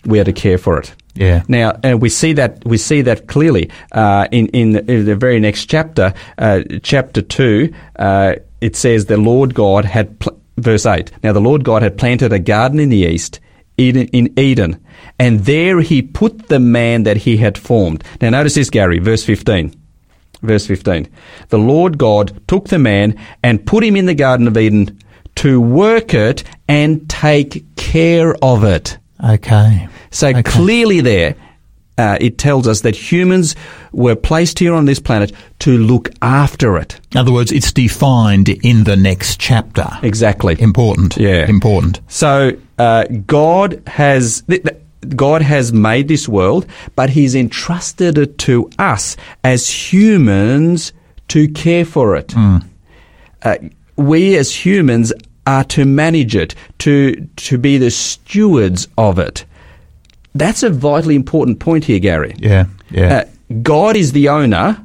we 0.05 0.21
are 0.21 0.25
to 0.25 0.33
care 0.35 0.59
for 0.59 0.79
it. 0.79 0.95
Yeah. 1.15 1.45
Now, 1.49 1.79
and 1.83 2.03
we 2.03 2.11
see 2.11 2.35
that 2.35 2.63
we 2.67 2.77
see 2.77 3.01
that 3.03 3.27
clearly 3.27 3.71
uh, 3.93 4.29
in, 4.31 4.49
in 4.49 4.73
the, 4.73 4.91
in 4.93 5.05
the 5.07 5.17
very 5.17 5.41
next 5.41 5.65
chapter, 5.71 6.13
uh, 6.37 6.61
chapter 6.83 7.23
two. 7.23 7.73
Uh, 7.99 8.35
it 8.61 8.77
says 8.77 9.07
the 9.07 9.17
Lord 9.17 9.55
God 9.55 9.85
had 9.87 10.19
pl- 10.19 10.36
verse 10.57 10.87
eight. 10.87 11.11
Now, 11.23 11.33
the 11.33 11.41
Lord 11.41 11.65
God 11.65 11.83
had 11.83 11.99
planted 11.99 12.33
a 12.33 12.39
garden 12.39 12.79
in 12.81 12.89
the 12.89 12.99
east, 12.99 13.41
Eden, 13.77 14.09
in 14.09 14.33
Eden, 14.39 14.85
and 15.19 15.41
there 15.41 15.81
He 15.81 16.03
put 16.03 16.49
the 16.49 16.61
man 16.61 17.03
that 17.05 17.19
He 17.19 17.37
had 17.39 17.59
formed. 17.59 18.03
Now, 18.21 18.31
notice 18.31 18.55
this, 18.55 18.71
Gary, 18.71 18.99
verse 18.99 19.25
fifteen. 19.25 19.75
Verse 20.43 20.67
15. 20.67 21.09
The 21.49 21.59
Lord 21.59 21.97
God 21.97 22.41
took 22.47 22.69
the 22.69 22.79
man 22.79 23.19
and 23.43 23.65
put 23.67 23.83
him 23.83 23.97
in 23.97 24.05
the 24.05 24.15
Garden 24.15 24.47
of 24.47 24.57
Eden 24.59 25.01
to 25.37 25.63
work 25.63 26.13
it 26.13 26.45
and 26.69 27.09
take 27.09 27.65
care 27.77 28.37
of 28.45 28.63
it. 28.63 28.99
Okay. 29.27 29.89
So 30.11 30.29
Okay. 30.29 30.43
clearly, 30.43 31.01
there 31.01 31.35
uh, 31.99 32.19
it 32.21 32.39
tells 32.39 32.67
us 32.69 32.83
that 32.83 32.95
humans 32.95 33.55
were 33.93 34.17
placed 34.17 34.59
here 34.59 34.75
on 34.75 34.85
this 34.85 35.01
planet 35.01 35.33
to 35.61 35.79
look 35.79 36.11
after 36.23 36.77
it. 36.77 37.01
In 37.13 37.19
other 37.19 37.33
words, 37.33 37.53
it's 37.53 37.73
defined 37.73 38.49
in 38.49 38.85
the 38.85 38.97
next 38.97 39.41
chapter. 39.41 39.89
Exactly. 40.03 40.57
Important. 40.61 41.17
Yeah. 41.17 41.49
Important. 41.49 42.01
So 42.09 42.53
uh, 42.79 43.05
God 43.27 43.83
has 43.87 44.43
th- 44.43 44.63
th- 44.63 44.77
God 45.15 45.43
has 45.43 45.73
made 45.73 46.09
this 46.09 46.29
world, 46.29 46.67
but 46.97 47.11
He's 47.11 47.35
entrusted 47.35 48.19
it 48.19 48.39
to 48.39 48.69
us 48.79 49.17
as 49.45 49.71
humans 49.71 50.93
to 51.29 51.49
care 51.49 51.85
for 51.85 52.17
it. 52.17 52.35
Uh, 53.43 53.57
we 53.97 54.37
as 54.37 54.55
humans 54.55 55.13
are 55.47 55.65
to 55.65 55.85
manage 55.85 56.35
it, 56.35 56.55
to 56.79 57.29
to 57.37 57.57
be 57.57 57.79
the 57.79 57.91
stewards 57.91 58.89
of 58.99 59.19
it. 59.19 59.45
That's 60.39 60.63
a 60.63 60.71
vitally 60.71 61.15
important 61.15 61.59
point 61.61 61.85
here, 61.85 61.99
Gary. 61.99 62.35
Yeah, 62.39 62.67
yeah. 62.91 63.17
Uh, 63.17 63.25
God 63.63 63.97
is 63.97 64.13
the 64.13 64.29
owner. 64.29 64.83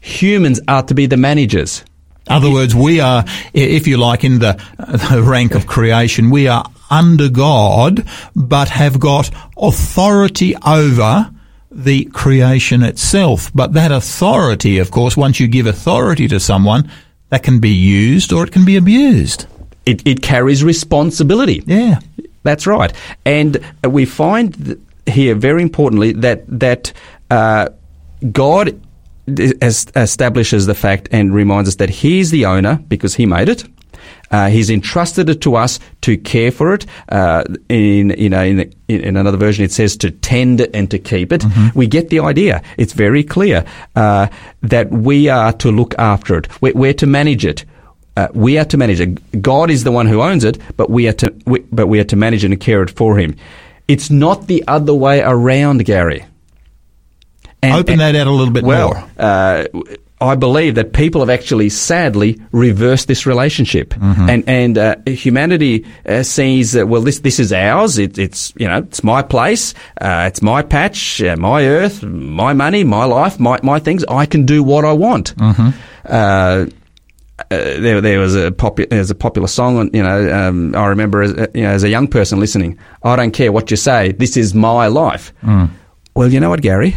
Humans 0.00 0.60
are 0.68 0.82
to 0.84 0.94
be 0.94 1.06
the 1.06 1.16
managers. 1.16 1.84
other 2.28 2.50
words, 2.50 2.74
we 2.74 3.00
are, 3.00 3.24
if 3.52 3.86
you 3.86 3.96
like, 3.96 4.24
in 4.24 4.38
the, 4.38 4.62
the 4.78 5.22
rank 5.22 5.54
of 5.54 5.66
creation, 5.66 6.30
we 6.30 6.48
are 6.48 6.64
under 6.90 7.28
God, 7.30 8.06
but 8.36 8.68
have 8.68 9.00
got 9.00 9.30
authority 9.56 10.54
over 10.66 11.30
the 11.70 12.04
creation 12.06 12.82
itself. 12.82 13.50
But 13.54 13.72
that 13.72 13.92
authority, 13.92 14.78
of 14.78 14.90
course, 14.90 15.16
once 15.16 15.40
you 15.40 15.48
give 15.48 15.66
authority 15.66 16.28
to 16.28 16.38
someone, 16.38 16.90
that 17.30 17.42
can 17.42 17.58
be 17.58 17.70
used 17.70 18.32
or 18.32 18.44
it 18.44 18.52
can 18.52 18.64
be 18.64 18.76
abused. 18.76 19.46
It, 19.86 20.06
it 20.06 20.22
carries 20.22 20.62
responsibility. 20.62 21.62
Yeah. 21.66 22.00
That's 22.44 22.66
right. 22.66 22.92
And 23.24 23.58
we 23.82 24.04
find 24.04 24.80
here, 25.06 25.34
very 25.34 25.62
importantly, 25.62 26.12
that 26.12 26.44
that 26.48 26.92
uh, 27.30 27.70
God 28.30 28.80
es- 29.26 29.86
establishes 29.96 30.66
the 30.66 30.74
fact 30.74 31.08
and 31.10 31.34
reminds 31.34 31.68
us 31.68 31.76
that 31.76 31.90
He's 31.90 32.30
the 32.30 32.46
owner 32.46 32.76
because 32.88 33.14
He 33.16 33.26
made 33.26 33.48
it. 33.48 33.64
Uh, 34.30 34.48
he's 34.48 34.68
entrusted 34.68 35.28
it 35.28 35.40
to 35.40 35.54
us 35.54 35.78
to 36.00 36.16
care 36.16 36.50
for 36.50 36.74
it. 36.74 36.86
Uh, 37.08 37.44
in 37.68 38.10
you 38.18 38.28
know, 38.28 38.42
in, 38.42 38.72
in 38.88 39.16
another 39.16 39.38
version, 39.38 39.64
it 39.64 39.70
says 39.72 39.96
to 39.96 40.10
tend 40.10 40.60
it 40.60 40.70
and 40.74 40.90
to 40.90 40.98
keep 40.98 41.32
it. 41.32 41.44
We 41.74 41.86
get 41.86 42.08
the 42.08 42.20
idea. 42.20 42.62
It's 42.76 42.92
very 42.92 43.22
clear 43.22 43.64
uh, 43.94 44.26
that 44.62 44.90
we 44.90 45.28
are 45.28 45.52
to 45.54 45.70
look 45.70 45.94
after 45.98 46.36
it. 46.36 46.48
We're, 46.60 46.74
we're 46.74 46.94
to 46.94 47.06
manage 47.06 47.46
it. 47.46 47.64
Uh, 48.16 48.28
we 48.32 48.58
are 48.58 48.64
to 48.66 48.76
manage 48.76 49.00
it. 49.00 49.42
God 49.42 49.70
is 49.70 49.82
the 49.84 49.90
one 49.92 50.06
who 50.06 50.22
owns 50.22 50.44
it, 50.44 50.58
but 50.76 50.88
we 50.90 51.08
are 51.08 51.12
to 51.14 51.34
we, 51.46 51.60
but 51.72 51.88
we 51.88 51.98
are 52.00 52.04
to 52.04 52.16
manage 52.16 52.44
it 52.44 52.50
and 52.52 52.60
care 52.60 52.82
it 52.82 52.90
for 52.90 53.18
Him. 53.18 53.34
It's 53.88 54.08
not 54.10 54.46
the 54.46 54.62
other 54.68 54.94
way 54.94 55.20
around, 55.20 55.84
Gary. 55.84 56.24
And- 57.62 57.74
Open 57.74 57.98
that 57.98 58.14
out 58.14 58.26
a 58.26 58.30
little 58.30 58.52
bit 58.52 58.64
well, 58.64 58.94
more. 58.94 59.04
uh, 59.18 59.64
I 60.20 60.36
believe 60.36 60.76
that 60.76 60.92
people 60.92 61.20
have 61.22 61.28
actually 61.28 61.68
sadly 61.70 62.40
reversed 62.52 63.08
this 63.08 63.26
relationship, 63.26 63.94
Mm-hmm. 63.94 64.28
and 64.30 64.44
and 64.48 64.78
uh, 64.78 64.94
humanity 65.06 65.84
uh, 66.06 66.22
sees 66.22 66.72
that 66.72 66.86
well, 66.88 67.02
this 67.02 67.18
this 67.20 67.38
is 67.40 67.52
ours. 67.52 67.98
It, 67.98 68.16
it's 68.16 68.52
you 68.56 68.68
know 68.68 68.78
it's 68.78 69.02
my 69.02 69.22
place, 69.22 69.74
uh, 70.00 70.24
it's 70.28 70.40
my 70.40 70.62
patch, 70.62 71.20
uh, 71.22 71.36
my 71.36 71.66
earth, 71.66 72.02
my 72.04 72.52
money, 72.52 72.84
my 72.84 73.04
life, 73.06 73.40
my 73.40 73.58
my 73.62 73.80
things. 73.80 74.04
I 74.08 74.24
can 74.26 74.46
do 74.46 74.62
what 74.62 74.84
I 74.84 74.92
want. 74.92 75.34
Mm-hmm. 75.36 76.68
Uh, 77.38 77.42
uh, 77.50 77.80
there, 77.80 78.00
there 78.00 78.20
was 78.20 78.34
a 78.36 78.52
popular, 78.52 78.88
there's 78.88 79.10
a 79.10 79.14
popular 79.14 79.48
song, 79.48 79.76
on, 79.76 79.90
you 79.92 80.02
know, 80.02 80.32
um, 80.32 80.74
I 80.76 80.86
remember 80.86 81.22
as, 81.22 81.32
a- 81.32 81.48
you 81.54 81.62
know, 81.62 81.70
as 81.70 81.82
a 81.82 81.88
young 81.88 82.06
person 82.06 82.38
listening, 82.38 82.78
I 83.02 83.16
don't 83.16 83.32
care 83.32 83.50
what 83.50 83.70
you 83.70 83.76
say, 83.76 84.12
this 84.12 84.36
is 84.36 84.54
my 84.54 84.86
life. 84.86 85.32
Well, 86.14 86.32
you 86.32 86.38
know 86.38 86.50
what, 86.50 86.62
Gary? 86.62 86.94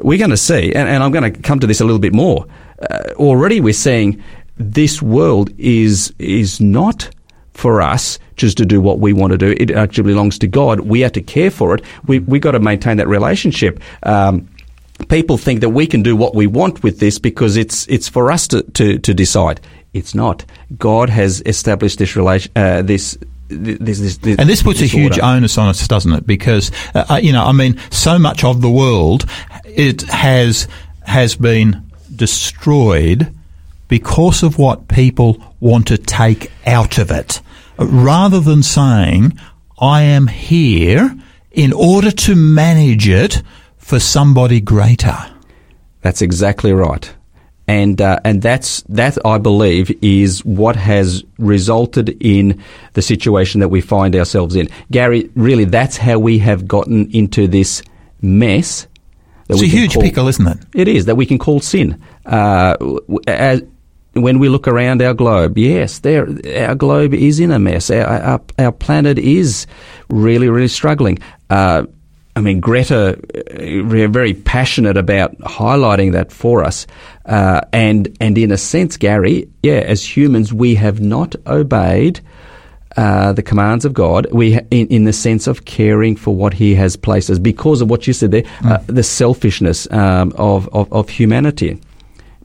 We're 0.00 0.18
going 0.18 0.30
to 0.30 0.36
see, 0.36 0.72
and, 0.74 0.88
and 0.88 1.02
I'm 1.02 1.10
going 1.10 1.32
to 1.32 1.40
come 1.40 1.58
to 1.60 1.66
this 1.66 1.80
a 1.80 1.84
little 1.84 1.98
bit 1.98 2.12
more. 2.12 2.46
Uh, 2.80 3.12
already 3.16 3.60
we're 3.60 3.72
seeing 3.72 4.22
this 4.58 5.00
world 5.00 5.50
is, 5.58 6.12
is 6.18 6.60
not 6.60 7.08
for 7.54 7.80
us 7.80 8.18
just 8.36 8.58
to 8.58 8.66
do 8.66 8.80
what 8.80 9.00
we 9.00 9.12
want 9.12 9.32
to 9.32 9.38
do. 9.38 9.54
It 9.58 9.70
actually 9.70 10.04
belongs 10.12 10.38
to 10.40 10.46
God. 10.46 10.80
We 10.80 11.00
have 11.00 11.12
to 11.12 11.22
care 11.22 11.50
for 11.50 11.74
it. 11.74 11.82
We, 12.06 12.18
we 12.20 12.38
got 12.38 12.52
to 12.52 12.60
maintain 12.60 12.98
that 12.98 13.08
relationship. 13.08 13.80
Um, 14.04 14.48
people 15.08 15.38
think 15.38 15.60
that 15.60 15.70
we 15.70 15.86
can 15.86 16.02
do 16.02 16.14
what 16.14 16.34
we 16.34 16.46
want 16.46 16.82
with 16.82 17.00
this 17.00 17.18
because 17.18 17.56
it's 17.56 17.86
it's 17.88 18.08
for 18.08 18.30
us 18.30 18.46
to, 18.48 18.62
to, 18.62 18.98
to 18.98 19.14
decide. 19.14 19.60
It's 19.98 20.14
not. 20.14 20.44
God 20.78 21.10
has 21.10 21.42
established 21.44 21.98
this 21.98 22.16
relation. 22.16 22.52
Uh, 22.56 22.82
this. 22.82 23.18
This, 23.50 23.98
this, 23.98 24.18
this, 24.18 24.38
And 24.38 24.46
this 24.46 24.62
puts 24.62 24.82
a 24.82 24.86
huge 24.86 25.18
order. 25.18 25.24
onus 25.24 25.56
on 25.56 25.68
us, 25.68 25.88
doesn't 25.88 26.12
it? 26.12 26.26
Because 26.26 26.70
uh, 26.94 27.06
uh, 27.08 27.14
you 27.16 27.32
know, 27.32 27.44
I 27.44 27.52
mean, 27.52 27.80
so 27.90 28.18
much 28.18 28.44
of 28.44 28.60
the 28.60 28.68
world 28.68 29.24
it 29.64 30.02
has 30.02 30.68
has 31.06 31.34
been 31.34 31.90
destroyed 32.14 33.34
because 33.88 34.42
of 34.42 34.58
what 34.58 34.88
people 34.88 35.42
want 35.60 35.86
to 35.86 35.96
take 35.96 36.52
out 36.66 36.98
of 36.98 37.10
it, 37.10 37.40
rather 37.78 38.38
than 38.38 38.62
saying, 38.62 39.38
"I 39.80 40.02
am 40.02 40.26
here 40.26 41.16
in 41.50 41.72
order 41.72 42.10
to 42.10 42.34
manage 42.34 43.08
it 43.08 43.42
for 43.78 43.98
somebody 43.98 44.60
greater." 44.60 45.16
That's 46.02 46.20
exactly 46.20 46.74
right. 46.74 47.10
And 47.68 48.00
uh, 48.00 48.18
and 48.24 48.40
that's 48.40 48.80
that 48.88 49.18
I 49.26 49.36
believe 49.36 49.96
is 50.02 50.42
what 50.44 50.74
has 50.74 51.22
resulted 51.38 52.16
in 52.18 52.62
the 52.94 53.02
situation 53.02 53.60
that 53.60 53.68
we 53.68 53.82
find 53.82 54.16
ourselves 54.16 54.56
in. 54.56 54.70
Gary, 54.90 55.30
really, 55.34 55.66
that's 55.66 55.98
how 55.98 56.18
we 56.18 56.38
have 56.38 56.66
gotten 56.66 57.10
into 57.10 57.46
this 57.46 57.82
mess. 58.22 58.86
It's 59.50 59.60
a 59.60 59.66
huge 59.66 59.92
call- 59.92 60.02
pickle, 60.02 60.28
isn't 60.28 60.46
it? 60.46 60.58
It 60.74 60.88
is 60.88 61.04
that 61.04 61.16
we 61.16 61.26
can 61.26 61.38
call 61.38 61.60
sin. 61.60 62.02
Uh, 62.24 62.74
as, 63.26 63.62
when 64.14 64.38
we 64.38 64.48
look 64.48 64.66
around 64.66 65.02
our 65.02 65.14
globe, 65.14 65.58
yes, 65.58 65.98
there 66.00 66.26
our 66.66 66.74
globe 66.74 67.12
is 67.12 67.38
in 67.38 67.50
a 67.50 67.58
mess. 67.58 67.90
Our, 67.90 68.06
our, 68.06 68.40
our 68.58 68.72
planet 68.72 69.18
is 69.18 69.66
really, 70.08 70.48
really 70.48 70.68
struggling. 70.68 71.18
Uh, 71.50 71.84
I 72.38 72.40
mean, 72.40 72.60
Greta, 72.60 73.18
uh, 73.18 73.84
we're 73.84 74.08
very 74.08 74.32
passionate 74.32 74.96
about 74.96 75.36
highlighting 75.38 76.12
that 76.12 76.30
for 76.32 76.62
us. 76.64 76.86
Uh, 77.26 77.60
and 77.72 78.16
and 78.20 78.38
in 78.38 78.52
a 78.52 78.56
sense, 78.56 78.96
Gary, 78.96 79.48
yeah, 79.62 79.80
as 79.80 80.04
humans, 80.16 80.52
we 80.52 80.76
have 80.76 81.00
not 81.00 81.34
obeyed 81.46 82.20
uh, 82.96 83.32
the 83.32 83.42
commands 83.42 83.84
of 83.84 83.92
God. 83.92 84.26
We, 84.32 84.54
ha- 84.54 84.60
in, 84.70 84.86
in 84.88 85.04
the 85.04 85.12
sense 85.12 85.46
of 85.46 85.64
caring 85.64 86.16
for 86.16 86.34
what 86.34 86.54
He 86.54 86.74
has 86.76 86.96
placed 86.96 87.28
us, 87.30 87.38
because 87.38 87.82
of 87.82 87.90
what 87.90 88.06
you 88.06 88.12
said 88.12 88.30
there, 88.30 88.44
uh, 88.64 88.78
the 88.86 89.02
selfishness 89.02 89.90
um, 89.92 90.32
of, 90.36 90.68
of 90.72 90.92
of 90.92 91.08
humanity. 91.08 91.80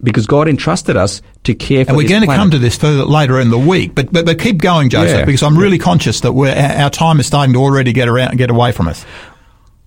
Because 0.01 0.27
God 0.27 0.49
entrusted 0.49 0.97
us 0.97 1.21
to 1.43 1.53
care 1.55 1.85
for. 1.85 1.91
And 1.91 1.97
we're 1.97 2.09
going 2.09 2.27
to 2.27 2.27
come 2.27 2.51
to 2.51 2.59
this 2.59 2.75
further 2.75 3.05
later 3.05 3.39
in 3.39 3.51
the 3.51 3.57
week, 3.57 3.95
but 3.95 4.11
but, 4.11 4.25
but 4.25 4.37
keep 4.37 4.57
going, 4.57 4.89
Joseph, 4.89 5.19
Yeah. 5.19 5.25
because 5.25 5.43
I'm 5.43 5.57
really 5.57 5.77
conscious 5.77 6.19
that 6.21 6.33
we're, 6.33 6.51
our 6.53 6.83
our 6.83 6.89
time 6.89 7.21
is 7.21 7.27
starting 7.27 7.53
to 7.53 7.59
already 7.59 7.93
get 7.93 8.09
around 8.09 8.37
get 8.37 8.49
away 8.49 8.73
from 8.73 8.89
us. 8.89 9.05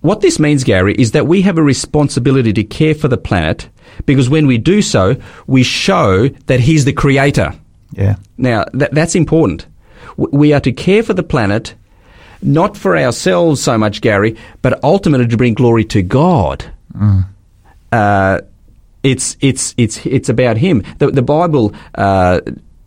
What 0.07 0.21
this 0.21 0.39
means, 0.39 0.63
Gary, 0.63 0.93
is 0.93 1.11
that 1.11 1.27
we 1.27 1.41
have 1.41 1.57
a 1.57 1.61
responsibility 1.61 2.53
to 2.53 2.63
care 2.63 2.95
for 2.95 3.09
the 3.09 3.17
planet 3.17 3.67
because 4.05 4.29
when 4.29 4.47
we 4.47 4.57
do 4.57 4.81
so, 4.81 5.17
we 5.47 5.63
show 5.63 6.29
that 6.45 6.61
He's 6.61 6.85
the 6.85 6.93
creator. 6.93 7.53
Yeah. 7.91 8.15
Now, 8.37 8.63
that, 8.71 8.93
that's 8.93 9.15
important. 9.15 9.67
We 10.15 10.53
are 10.53 10.61
to 10.61 10.71
care 10.71 11.03
for 11.03 11.13
the 11.13 11.23
planet, 11.23 11.75
not 12.41 12.77
for 12.77 12.97
ourselves 12.97 13.61
so 13.61 13.77
much, 13.77 13.99
Gary, 13.99 14.37
but 14.61 14.81
ultimately 14.81 15.27
to 15.27 15.35
bring 15.35 15.55
glory 15.55 15.83
to 15.83 16.01
God. 16.01 16.63
Uh, 17.91 18.39
it's 19.03 19.35
it's 19.41 19.75
it's 19.75 20.05
it's 20.05 20.29
about 20.29 20.55
Him. 20.55 20.83
The, 20.99 21.11
the 21.11 21.21
Bible. 21.21 21.75
Uh, 21.95 22.39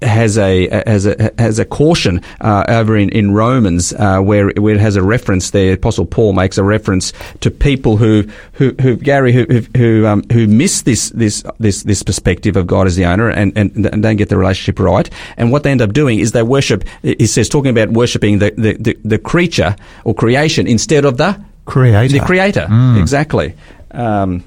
has 0.02 0.38
a 0.38 0.68
has 0.86 1.06
a 1.06 1.32
has 1.38 1.58
a 1.58 1.64
caution 1.64 2.22
uh, 2.40 2.64
over 2.68 2.96
in 2.96 3.08
in 3.10 3.32
Romans 3.32 3.92
uh, 3.92 4.20
where 4.20 4.50
where 4.50 4.74
it 4.74 4.80
has 4.80 4.96
a 4.96 5.02
reference. 5.02 5.50
there. 5.50 5.74
Apostle 5.74 6.06
Paul 6.06 6.32
makes 6.32 6.58
a 6.58 6.64
reference 6.64 7.12
to 7.40 7.50
people 7.50 7.96
who 7.96 8.24
who, 8.52 8.74
who 8.80 8.96
Gary 8.96 9.32
who 9.32 9.44
who 9.44 9.60
who, 9.76 10.06
um, 10.06 10.22
who 10.32 10.46
miss 10.46 10.82
this 10.82 11.10
this 11.10 11.44
this 11.58 11.82
this 11.82 12.02
perspective 12.02 12.56
of 12.56 12.66
God 12.66 12.86
as 12.86 12.96
the 12.96 13.04
owner 13.04 13.28
and, 13.28 13.56
and 13.56 13.86
and 13.86 14.02
don't 14.02 14.16
get 14.16 14.28
the 14.28 14.36
relationship 14.36 14.78
right. 14.78 15.08
And 15.36 15.52
what 15.52 15.62
they 15.62 15.70
end 15.70 15.82
up 15.82 15.92
doing 15.92 16.18
is 16.18 16.32
they 16.32 16.42
worship. 16.42 16.84
He 17.02 17.26
says 17.26 17.48
talking 17.48 17.70
about 17.70 17.90
worshiping 17.90 18.38
the 18.38 18.52
the, 18.56 18.74
the, 18.74 18.98
the 19.04 19.18
creature 19.18 19.76
or 20.04 20.14
creation 20.14 20.66
instead 20.66 21.04
of 21.04 21.16
the 21.16 21.42
Creator. 21.64 22.18
the 22.18 22.24
creator. 22.24 22.66
Exactly. 22.98 23.54
Um, 23.92 24.42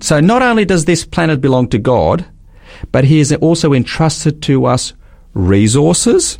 so 0.00 0.20
not 0.20 0.42
only 0.42 0.64
does 0.64 0.84
this 0.84 1.04
planet 1.04 1.40
belong 1.40 1.68
to 1.68 1.78
God, 1.78 2.26
but 2.92 3.04
He 3.04 3.18
has 3.18 3.32
also 3.34 3.72
entrusted 3.72 4.42
to 4.42 4.66
us 4.66 4.92
resources 5.34 6.38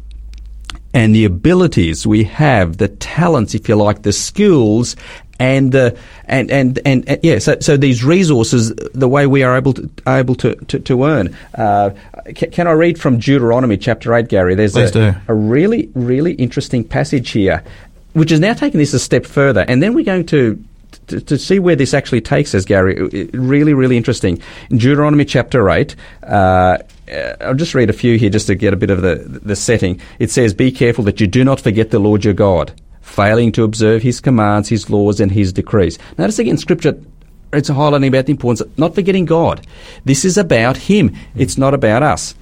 and 0.94 1.14
the 1.14 1.24
abilities 1.24 2.06
we 2.06 2.24
have, 2.24 2.78
the 2.78 2.88
talents, 2.88 3.54
if 3.54 3.68
you 3.68 3.76
like, 3.76 4.02
the 4.02 4.12
skills, 4.12 4.96
and 5.38 5.74
uh, 5.74 5.90
and, 6.24 6.50
and 6.50 6.80
and 6.84 7.08
and 7.08 7.20
yeah. 7.22 7.38
So 7.38 7.60
so 7.60 7.76
these 7.76 8.02
resources, 8.02 8.74
the 8.74 9.08
way 9.08 9.26
we 9.26 9.42
are 9.42 9.56
able 9.56 9.74
to 9.74 9.88
able 10.06 10.34
to 10.36 10.54
to, 10.56 10.78
to 10.80 11.04
earn. 11.04 11.36
Uh, 11.54 11.90
can, 12.34 12.50
can 12.50 12.66
I 12.66 12.72
read 12.72 13.00
from 13.00 13.18
Deuteronomy 13.18 13.76
chapter 13.76 14.14
eight, 14.14 14.28
Gary? 14.28 14.54
There's 14.54 14.74
a, 14.74 15.22
a 15.28 15.34
really 15.34 15.90
really 15.94 16.32
interesting 16.34 16.82
passage 16.82 17.30
here, 17.30 17.62
which 18.14 18.32
is 18.32 18.40
now 18.40 18.54
taking 18.54 18.78
this 18.78 18.94
a 18.94 18.98
step 18.98 19.26
further, 19.26 19.64
and 19.68 19.82
then 19.82 19.94
we're 19.94 20.04
going 20.04 20.26
to. 20.26 20.62
To, 21.08 21.20
to 21.20 21.38
see 21.38 21.58
where 21.58 21.76
this 21.76 21.94
actually 21.94 22.20
takes 22.20 22.54
us, 22.54 22.64
Gary, 22.64 23.28
really, 23.32 23.74
really 23.74 23.96
interesting. 23.96 24.40
In 24.70 24.78
Deuteronomy 24.78 25.24
chapter 25.24 25.68
8, 25.68 25.96
uh, 26.22 26.26
uh, 26.26 26.78
I'll 27.40 27.54
just 27.54 27.74
read 27.74 27.90
a 27.90 27.94
few 27.94 28.18
here 28.18 28.30
just 28.30 28.46
to 28.48 28.54
get 28.54 28.74
a 28.74 28.76
bit 28.76 28.90
of 28.90 29.02
the, 29.02 29.16
the 29.42 29.56
setting. 29.56 30.00
It 30.18 30.30
says, 30.30 30.54
Be 30.54 30.70
careful 30.70 31.04
that 31.04 31.20
you 31.20 31.26
do 31.26 31.44
not 31.44 31.60
forget 31.60 31.90
the 31.90 31.98
Lord 31.98 32.24
your 32.24 32.34
God, 32.34 32.72
failing 33.00 33.52
to 33.52 33.64
observe 33.64 34.02
his 34.02 34.20
commands, 34.20 34.68
his 34.68 34.90
laws, 34.90 35.20
and 35.20 35.32
his 35.32 35.52
decrees. 35.52 35.98
Notice 36.18 36.38
again, 36.38 36.58
scripture 36.58 37.00
it's 37.52 37.70
highlighting 37.70 38.08
about 38.08 38.26
the 38.26 38.32
importance 38.32 38.60
of 38.60 38.78
not 38.78 38.94
forgetting 38.94 39.24
God. 39.24 39.66
This 40.04 40.24
is 40.24 40.36
about 40.36 40.76
Him. 40.76 41.16
It's 41.34 41.56
not 41.56 41.74
about 41.74 42.02
us. 42.02 42.34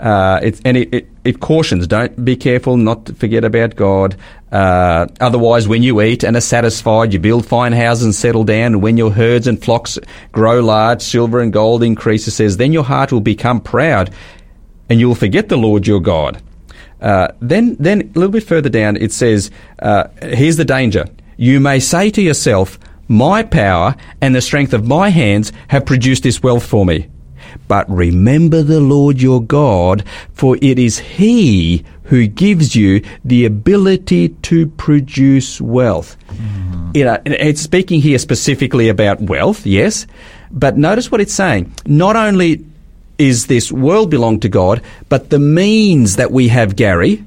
Uh, 0.00 0.40
it's, 0.42 0.62
and 0.64 0.78
it, 0.78 0.94
it, 0.94 1.08
it 1.24 1.40
cautions, 1.40 1.86
don't 1.86 2.24
be 2.24 2.34
careful 2.34 2.78
not 2.78 3.04
to 3.04 3.14
forget 3.14 3.44
about 3.44 3.76
God. 3.76 4.16
Uh, 4.50 5.06
otherwise, 5.20 5.68
when 5.68 5.82
you 5.82 6.00
eat 6.00 6.24
and 6.24 6.36
are 6.36 6.40
satisfied, 6.40 7.12
you 7.12 7.18
build 7.18 7.44
fine 7.44 7.72
houses 7.72 8.04
and 8.04 8.14
settle 8.14 8.42
down. 8.42 8.72
And 8.72 8.82
when 8.82 8.96
your 8.96 9.10
herds 9.10 9.46
and 9.46 9.62
flocks 9.62 9.98
grow 10.32 10.60
large, 10.60 11.02
silver 11.02 11.40
and 11.40 11.52
gold 11.52 11.82
increase, 11.82 12.26
it 12.26 12.30
says, 12.30 12.56
then 12.56 12.72
your 12.72 12.84
heart 12.84 13.12
will 13.12 13.20
become 13.20 13.60
proud 13.60 14.10
and 14.88 14.98
you'll 14.98 15.14
forget 15.14 15.50
the 15.50 15.58
Lord 15.58 15.86
your 15.86 16.00
God. 16.00 16.42
Uh, 17.00 17.28
then, 17.40 17.76
then 17.78 18.00
a 18.00 18.18
little 18.18 18.32
bit 18.32 18.42
further 18.42 18.70
down, 18.70 18.96
it 18.96 19.12
says, 19.12 19.50
uh, 19.80 20.04
here's 20.22 20.56
the 20.56 20.64
danger. 20.64 21.04
You 21.36 21.60
may 21.60 21.78
say 21.78 22.10
to 22.10 22.22
yourself, 22.22 22.78
my 23.06 23.42
power 23.42 23.96
and 24.22 24.34
the 24.34 24.40
strength 24.40 24.72
of 24.72 24.86
my 24.86 25.10
hands 25.10 25.52
have 25.68 25.84
produced 25.84 26.22
this 26.22 26.42
wealth 26.42 26.64
for 26.64 26.86
me. 26.86 27.08
But 27.68 27.88
remember 27.90 28.62
the 28.62 28.80
Lord 28.80 29.20
your 29.20 29.42
God, 29.42 30.04
for 30.32 30.56
it 30.60 30.78
is 30.78 30.98
He 30.98 31.84
who 32.04 32.26
gives 32.26 32.74
you 32.74 33.02
the 33.24 33.44
ability 33.44 34.30
to 34.30 34.66
produce 34.66 35.60
wealth. 35.60 36.16
Hmm. 36.28 36.90
You 36.94 37.04
know, 37.04 37.18
it's 37.24 37.60
speaking 37.60 38.00
here 38.00 38.18
specifically 38.18 38.88
about 38.88 39.20
wealth, 39.20 39.64
yes, 39.64 40.06
but 40.50 40.76
notice 40.76 41.10
what 41.10 41.20
it's 41.20 41.34
saying. 41.34 41.72
Not 41.86 42.16
only 42.16 42.66
is 43.18 43.46
this 43.46 43.70
world 43.70 44.10
belong 44.10 44.40
to 44.40 44.48
God, 44.48 44.82
but 45.08 45.30
the 45.30 45.38
means 45.38 46.16
that 46.16 46.32
we 46.32 46.48
have, 46.48 46.74
Gary, 46.74 47.24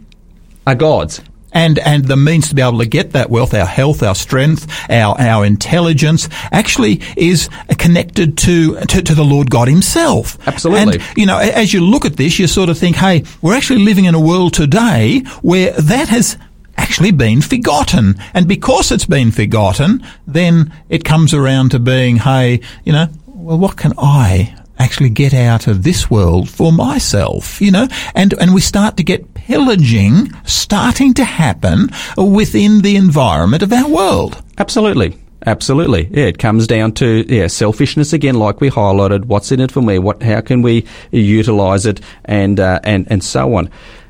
are 0.67 0.75
God's. 0.75 1.21
And 1.53 1.79
and 1.79 2.05
the 2.05 2.17
means 2.17 2.49
to 2.49 2.55
be 2.55 2.61
able 2.61 2.79
to 2.79 2.85
get 2.85 3.11
that 3.11 3.29
wealth, 3.29 3.53
our 3.53 3.65
health, 3.65 4.03
our 4.03 4.15
strength, 4.15 4.67
our 4.89 5.19
our 5.19 5.45
intelligence, 5.45 6.27
actually 6.51 7.01
is 7.15 7.49
connected 7.77 8.37
to 8.39 8.79
to, 8.85 9.01
to 9.01 9.15
the 9.15 9.23
Lord 9.23 9.49
God 9.49 9.67
Himself. 9.67 10.37
Absolutely. 10.47 10.99
And 10.99 11.17
you 11.17 11.25
know, 11.25 11.37
as 11.37 11.73
you 11.73 11.81
look 11.81 12.05
at 12.05 12.17
this, 12.17 12.39
you 12.39 12.47
sort 12.47 12.69
of 12.69 12.77
think, 12.77 12.95
hey, 12.95 13.23
we're 13.41 13.55
actually 13.55 13.83
living 13.83 14.05
in 14.05 14.15
a 14.15 14.19
world 14.19 14.53
today 14.53 15.19
where 15.41 15.71
that 15.73 16.09
has 16.09 16.37
actually 16.77 17.11
been 17.11 17.41
forgotten, 17.41 18.15
and 18.33 18.47
because 18.47 18.91
it's 18.91 19.05
been 19.05 19.31
forgotten, 19.31 20.05
then 20.25 20.73
it 20.89 21.03
comes 21.03 21.33
around 21.33 21.69
to 21.69 21.79
being, 21.79 22.17
hey, 22.17 22.59
you 22.83 22.91
know, 22.91 23.07
well, 23.27 23.57
what 23.57 23.77
can 23.77 23.93
I? 23.97 24.55
actually 24.79 25.09
get 25.09 25.33
out 25.33 25.67
of 25.67 25.83
this 25.83 26.09
world 26.09 26.49
for 26.49 26.71
myself, 26.71 27.61
you 27.61 27.71
know, 27.71 27.87
and, 28.15 28.33
and 28.33 28.53
we 28.53 28.59
start 28.59 28.97
to 28.97 29.03
get 29.03 29.32
pillaging 29.45 30.31
starting 30.45 31.13
to 31.13 31.23
happen 31.23 31.89
within 32.17 32.81
the 32.81 32.95
environment 32.95 33.63
of 33.63 33.73
our 33.73 33.87
world. 33.89 34.41
Absolutely. 34.57 35.17
Absolutely. 35.45 36.07
Yeah, 36.11 36.27
it 36.27 36.37
comes 36.37 36.67
down 36.67 36.93
to 36.93 37.25
yeah, 37.27 37.47
selfishness 37.47 38.13
again, 38.13 38.35
like 38.35 38.61
we 38.61 38.69
highlighted. 38.69 39.25
What's 39.25 39.51
in 39.51 39.59
it 39.59 39.73
for 39.73 39.81
me? 39.81 39.99
What? 39.99 40.23
How 40.23 40.39
can 40.39 40.61
we 40.61 40.85
utilize 41.11 41.85
it? 41.85 41.99
And 42.23 42.61
uh, 42.61 42.79
and 42.83 43.05
and 43.09 43.21
so 43.21 43.55
on. 43.55 43.69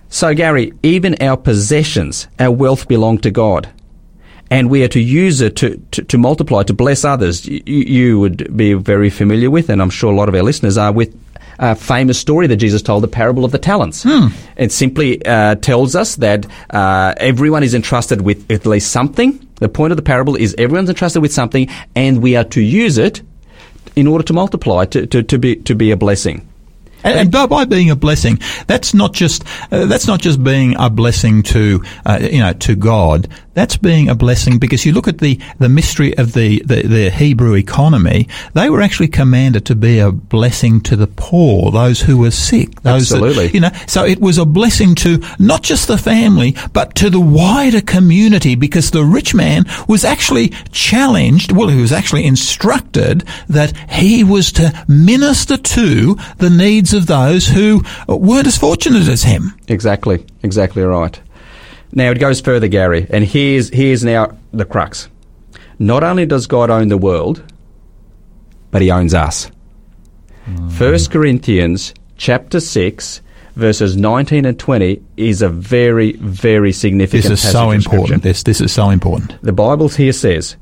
So, 0.10 0.36
Gary, 0.36 0.74
even 0.84 1.16
our 1.22 1.36
possessions, 1.36 2.28
our 2.38 2.52
wealth, 2.52 2.88
belong 2.88 3.18
to 3.20 3.32
God, 3.32 3.68
and 4.52 4.70
we 4.70 4.84
are 4.84 4.88
to 4.90 5.00
use 5.00 5.42
it 5.42 5.56
to 5.56 5.78
to, 5.90 6.04
to 6.04 6.18
multiply, 6.20 6.62
to 6.62 6.74
bless 6.74 7.04
others. 7.04 7.48
You, 7.48 7.64
you 7.66 8.20
would 8.20 8.56
be 8.56 8.76
very 8.76 9.10
familiar 9.10 9.50
with, 9.50 9.72
and 9.72 9.82
I'm 9.82 9.90
sure 9.90 10.14
a 10.14 10.16
lot 10.16 10.30
of 10.30 10.36
our 10.36 10.44
listeners 10.44 10.78
are 10.78 10.92
with. 10.92 11.20
A 11.60 11.76
famous 11.76 12.20
story 12.20 12.48
that 12.48 12.58
Jesus 12.58 12.82
told, 12.82 13.04
the 13.04 13.08
parable 13.08 13.46
of 13.46 13.52
the 13.52 13.60
talents. 13.60 14.06
It 14.58 14.72
simply 14.72 15.24
uh, 15.26 15.56
tells 15.56 15.96
us 15.96 16.16
that 16.18 16.46
uh, 16.70 17.14
everyone 17.18 17.64
is 17.64 17.74
entrusted 17.74 18.22
with 18.22 18.50
at 18.52 18.66
least 18.66 18.92
something. 18.92 19.46
The 19.56 19.70
point 19.70 19.92
of 19.92 19.98
the 19.98 20.04
parable 20.04 20.36
is 20.36 20.56
everyone's 20.58 20.90
entrusted 20.90 21.22
with 21.22 21.34
something, 21.34 21.70
and 21.96 22.22
we 22.22 22.36
are 22.36 22.44
to 22.46 22.62
use 22.62 22.98
it 22.98 23.22
in 23.96 24.08
order 24.08 24.24
to 24.26 24.34
multiply, 24.34 24.86
to, 24.86 25.06
to, 25.08 25.24
to 25.24 25.38
be 25.38 25.56
to 25.58 25.76
be 25.76 25.92
a 25.92 25.98
blessing. 25.98 26.48
And, 27.04 27.20
and 27.20 27.32
by, 27.32 27.48
by 27.48 27.66
being 27.66 27.90
a 27.90 27.96
blessing, 27.96 28.40
that's 28.68 28.94
not 28.94 29.14
just 29.14 29.44
uh, 29.72 29.86
that's 29.86 30.08
not 30.08 30.22
just 30.22 30.44
being 30.44 30.76
a 30.78 30.90
blessing 30.90 31.44
to 31.44 31.84
uh, 32.06 32.20
you 32.22 32.40
know 32.40 32.54
to 32.54 32.76
God. 32.76 33.28
That's 33.54 33.78
being 33.78 34.10
a 34.10 34.16
blessing 34.16 34.58
because 34.58 34.86
you 34.86 34.94
look 34.94 35.08
at 35.08 35.20
the, 35.20 35.40
the 35.60 35.70
mystery 35.70 36.18
of 36.18 36.34
the, 36.34 36.62
the, 36.66 36.82
the 36.88 37.10
Hebrew 37.12 37.54
economy. 37.56 38.28
They 38.54 38.70
were 38.70 38.82
actually 38.82 39.10
commanded 39.10 39.66
to 39.68 39.76
be 39.76 40.00
a 40.00 40.12
blessing 40.12 40.82
to 40.82 40.96
the 40.96 41.08
poor, 41.08 41.72
those 41.72 42.02
who 42.02 42.18
were 42.18 42.32
sick, 42.32 42.82
those 42.82 43.10
that- 43.10 43.18
Absolutely. 43.18 43.50
you 43.50 43.60
know. 43.60 43.70
So 43.88 44.06
it 44.06 44.20
was 44.20 44.38
a 44.38 44.46
blessing 44.46 44.96
to 44.96 45.22
not 45.38 45.62
just 45.62 45.88
the 45.88 45.98
family, 45.98 46.56
but 46.74 46.96
to 46.96 47.10
the 47.10 47.20
wider 47.20 47.82
community 47.82 48.56
because 48.56 48.92
the 48.92 49.04
rich 49.04 49.36
man 49.36 49.66
was 49.88 50.04
actually 50.04 50.50
challenged, 50.72 51.52
well, 51.52 51.68
he 51.70 51.80
was 51.82 51.92
actually 51.92 52.26
instructed 52.26 53.24
that 53.50 53.78
he 53.90 54.24
was 54.24 54.52
to 54.54 54.86
minister 54.88 55.58
to 55.58 56.16
the 56.38 56.50
needs 56.50 56.94
of 56.94 57.06
those 57.08 57.48
who 57.48 57.84
weren't 58.08 58.48
as 58.48 58.58
fortunate 58.58 59.08
as 59.08 59.24
him. 59.24 59.54
Exactly, 59.68 60.26
exactly 60.42 60.82
right. 60.84 61.20
Now 61.96 62.10
it 62.10 62.20
goes 62.20 62.42
further, 62.42 62.68
Gary, 62.68 63.06
and 63.10 63.24
here's 63.24 63.70
here's 63.70 64.04
now 64.04 64.36
the 64.52 64.66
crux. 64.66 65.08
Not 65.78 66.04
only 66.04 66.26
does 66.26 66.48
God 66.48 66.70
own 66.70 66.88
the 66.88 66.98
world, 66.98 67.44
but 68.72 68.82
He 68.82 68.90
owns 68.90 69.14
us. 69.14 69.52
Mm. 70.48 70.72
First 70.72 71.12
Corinthians 71.12 71.94
chapter 72.18 72.60
six, 72.60 73.22
verses 73.56 73.96
nineteen 73.96 74.46
and 74.46 74.58
twenty 74.58 75.04
is 75.18 75.44
a 75.44 75.50
very 75.50 76.14
very 76.14 76.72
significant. 76.72 77.24
This 77.24 77.32
is 77.32 77.42
passage 77.42 77.54
so 77.54 77.72
important. 77.72 78.24
This, 78.24 78.44
this 78.44 78.60
is 78.60 78.72
so 78.72 78.90
important. 78.90 79.40
The 79.44 79.54
Bible 79.54 79.88
here 79.90 80.14
says, 80.14 80.56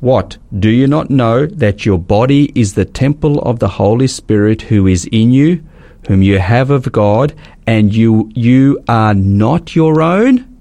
What? 0.00 0.36
Do 0.58 0.68
you 0.68 0.88
not 0.88 1.10
know 1.10 1.46
that 1.46 1.86
your 1.86 1.98
body 1.98 2.50
is 2.54 2.74
the 2.74 2.84
temple 2.84 3.40
of 3.42 3.60
the 3.60 3.68
Holy 3.68 4.08
Spirit 4.08 4.62
who 4.62 4.88
is 4.88 5.04
in 5.12 5.30
you, 5.30 5.62
whom 6.08 6.22
you 6.22 6.38
have 6.38 6.70
of 6.70 6.90
God, 6.90 7.34
and 7.66 7.94
you, 7.94 8.30
you 8.34 8.82
are 8.88 9.14
not 9.14 9.76
your 9.76 10.00
own? 10.00 10.58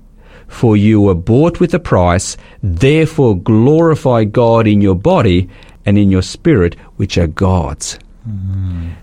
For 0.48 0.78
you 0.78 1.02
were 1.02 1.16
bought 1.16 1.60
with 1.60 1.74
a 1.74 1.80
price, 1.80 2.38
therefore 2.62 3.38
glorify 3.38 4.26
God 4.26 4.68
in 4.68 4.82
your 4.82 4.96
body 4.96 5.50
and 5.86 5.98
in 5.98 6.12
your 6.12 6.22
spirit, 6.22 6.76
which 6.98 7.18
are 7.18 7.28
God's. 7.28 7.98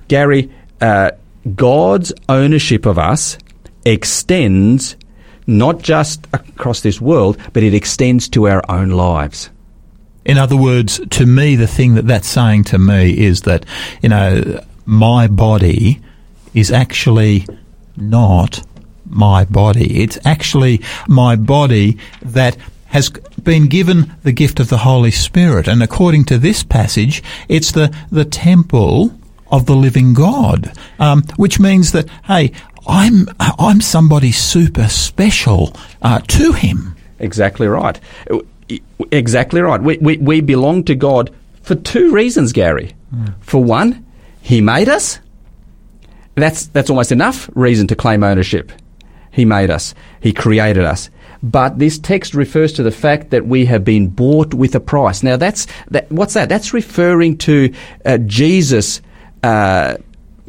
Gary, 0.08 0.52
uh, 0.82 1.12
God's 1.54 2.12
ownership 2.28 2.84
of 2.84 2.98
us 2.98 3.38
extends 3.86 4.96
not 5.46 5.80
just 5.80 6.26
across 6.34 6.82
this 6.82 7.00
world, 7.00 7.38
but 7.54 7.62
it 7.62 7.72
extends 7.72 8.28
to 8.30 8.48
our 8.48 8.62
own 8.70 8.90
lives. 8.90 9.48
In 10.26 10.36
other 10.36 10.56
words, 10.56 11.00
to 11.10 11.24
me, 11.24 11.56
the 11.56 11.66
thing 11.66 11.94
that 11.94 12.06
that's 12.06 12.28
saying 12.28 12.64
to 12.64 12.78
me 12.78 13.18
is 13.18 13.42
that, 13.42 13.64
you 14.02 14.10
know, 14.10 14.62
my 14.84 15.26
body 15.26 16.00
is 16.54 16.70
actually 16.70 17.46
not 17.96 18.62
my 19.06 19.44
body. 19.44 20.02
It's 20.02 20.18
actually 20.24 20.80
my 21.06 21.36
body 21.36 21.98
that 22.22 22.56
has 22.86 23.10
been 23.42 23.66
given 23.66 24.12
the 24.22 24.32
gift 24.32 24.60
of 24.60 24.68
the 24.68 24.78
Holy 24.78 25.10
Spirit. 25.10 25.66
And 25.66 25.82
according 25.82 26.24
to 26.26 26.38
this 26.38 26.62
passage, 26.62 27.22
it's 27.48 27.72
the, 27.72 27.94
the 28.10 28.24
temple 28.24 29.12
of 29.50 29.66
the 29.66 29.74
living 29.74 30.14
God, 30.14 30.72
um, 30.98 31.22
which 31.36 31.58
means 31.60 31.92
that, 31.92 32.08
hey, 32.24 32.52
I'm, 32.86 33.26
I'm 33.40 33.80
somebody 33.80 34.32
super 34.32 34.88
special 34.88 35.74
uh, 36.02 36.20
to 36.20 36.52
Him. 36.52 36.96
Exactly 37.18 37.66
right. 37.66 37.98
Exactly 39.10 39.60
right. 39.60 39.80
We, 39.80 39.98
we, 39.98 40.16
we 40.18 40.40
belong 40.40 40.84
to 40.84 40.94
God 40.94 41.34
for 41.62 41.74
two 41.74 42.12
reasons, 42.12 42.52
Gary. 42.52 42.94
For 43.40 43.62
one, 43.62 44.04
He 44.40 44.60
made 44.60 44.88
us. 44.88 45.18
That's, 46.34 46.66
that's 46.66 46.90
almost 46.90 47.12
enough 47.12 47.48
reason 47.54 47.86
to 47.88 47.96
claim 47.96 48.24
ownership. 48.24 48.72
He 49.30 49.44
made 49.44 49.70
us. 49.70 49.94
He 50.20 50.32
created 50.32 50.84
us. 50.84 51.10
But 51.42 51.78
this 51.78 51.98
text 51.98 52.34
refers 52.34 52.72
to 52.74 52.82
the 52.82 52.90
fact 52.90 53.30
that 53.30 53.46
we 53.46 53.66
have 53.66 53.84
been 53.84 54.08
bought 54.08 54.54
with 54.54 54.74
a 54.74 54.80
price. 54.80 55.22
Now, 55.22 55.36
that's 55.36 55.66
that, 55.90 56.10
what's 56.10 56.34
that? 56.34 56.48
That's 56.48 56.72
referring 56.72 57.36
to 57.38 57.74
uh, 58.04 58.18
Jesus 58.18 59.02
uh, 59.42 59.96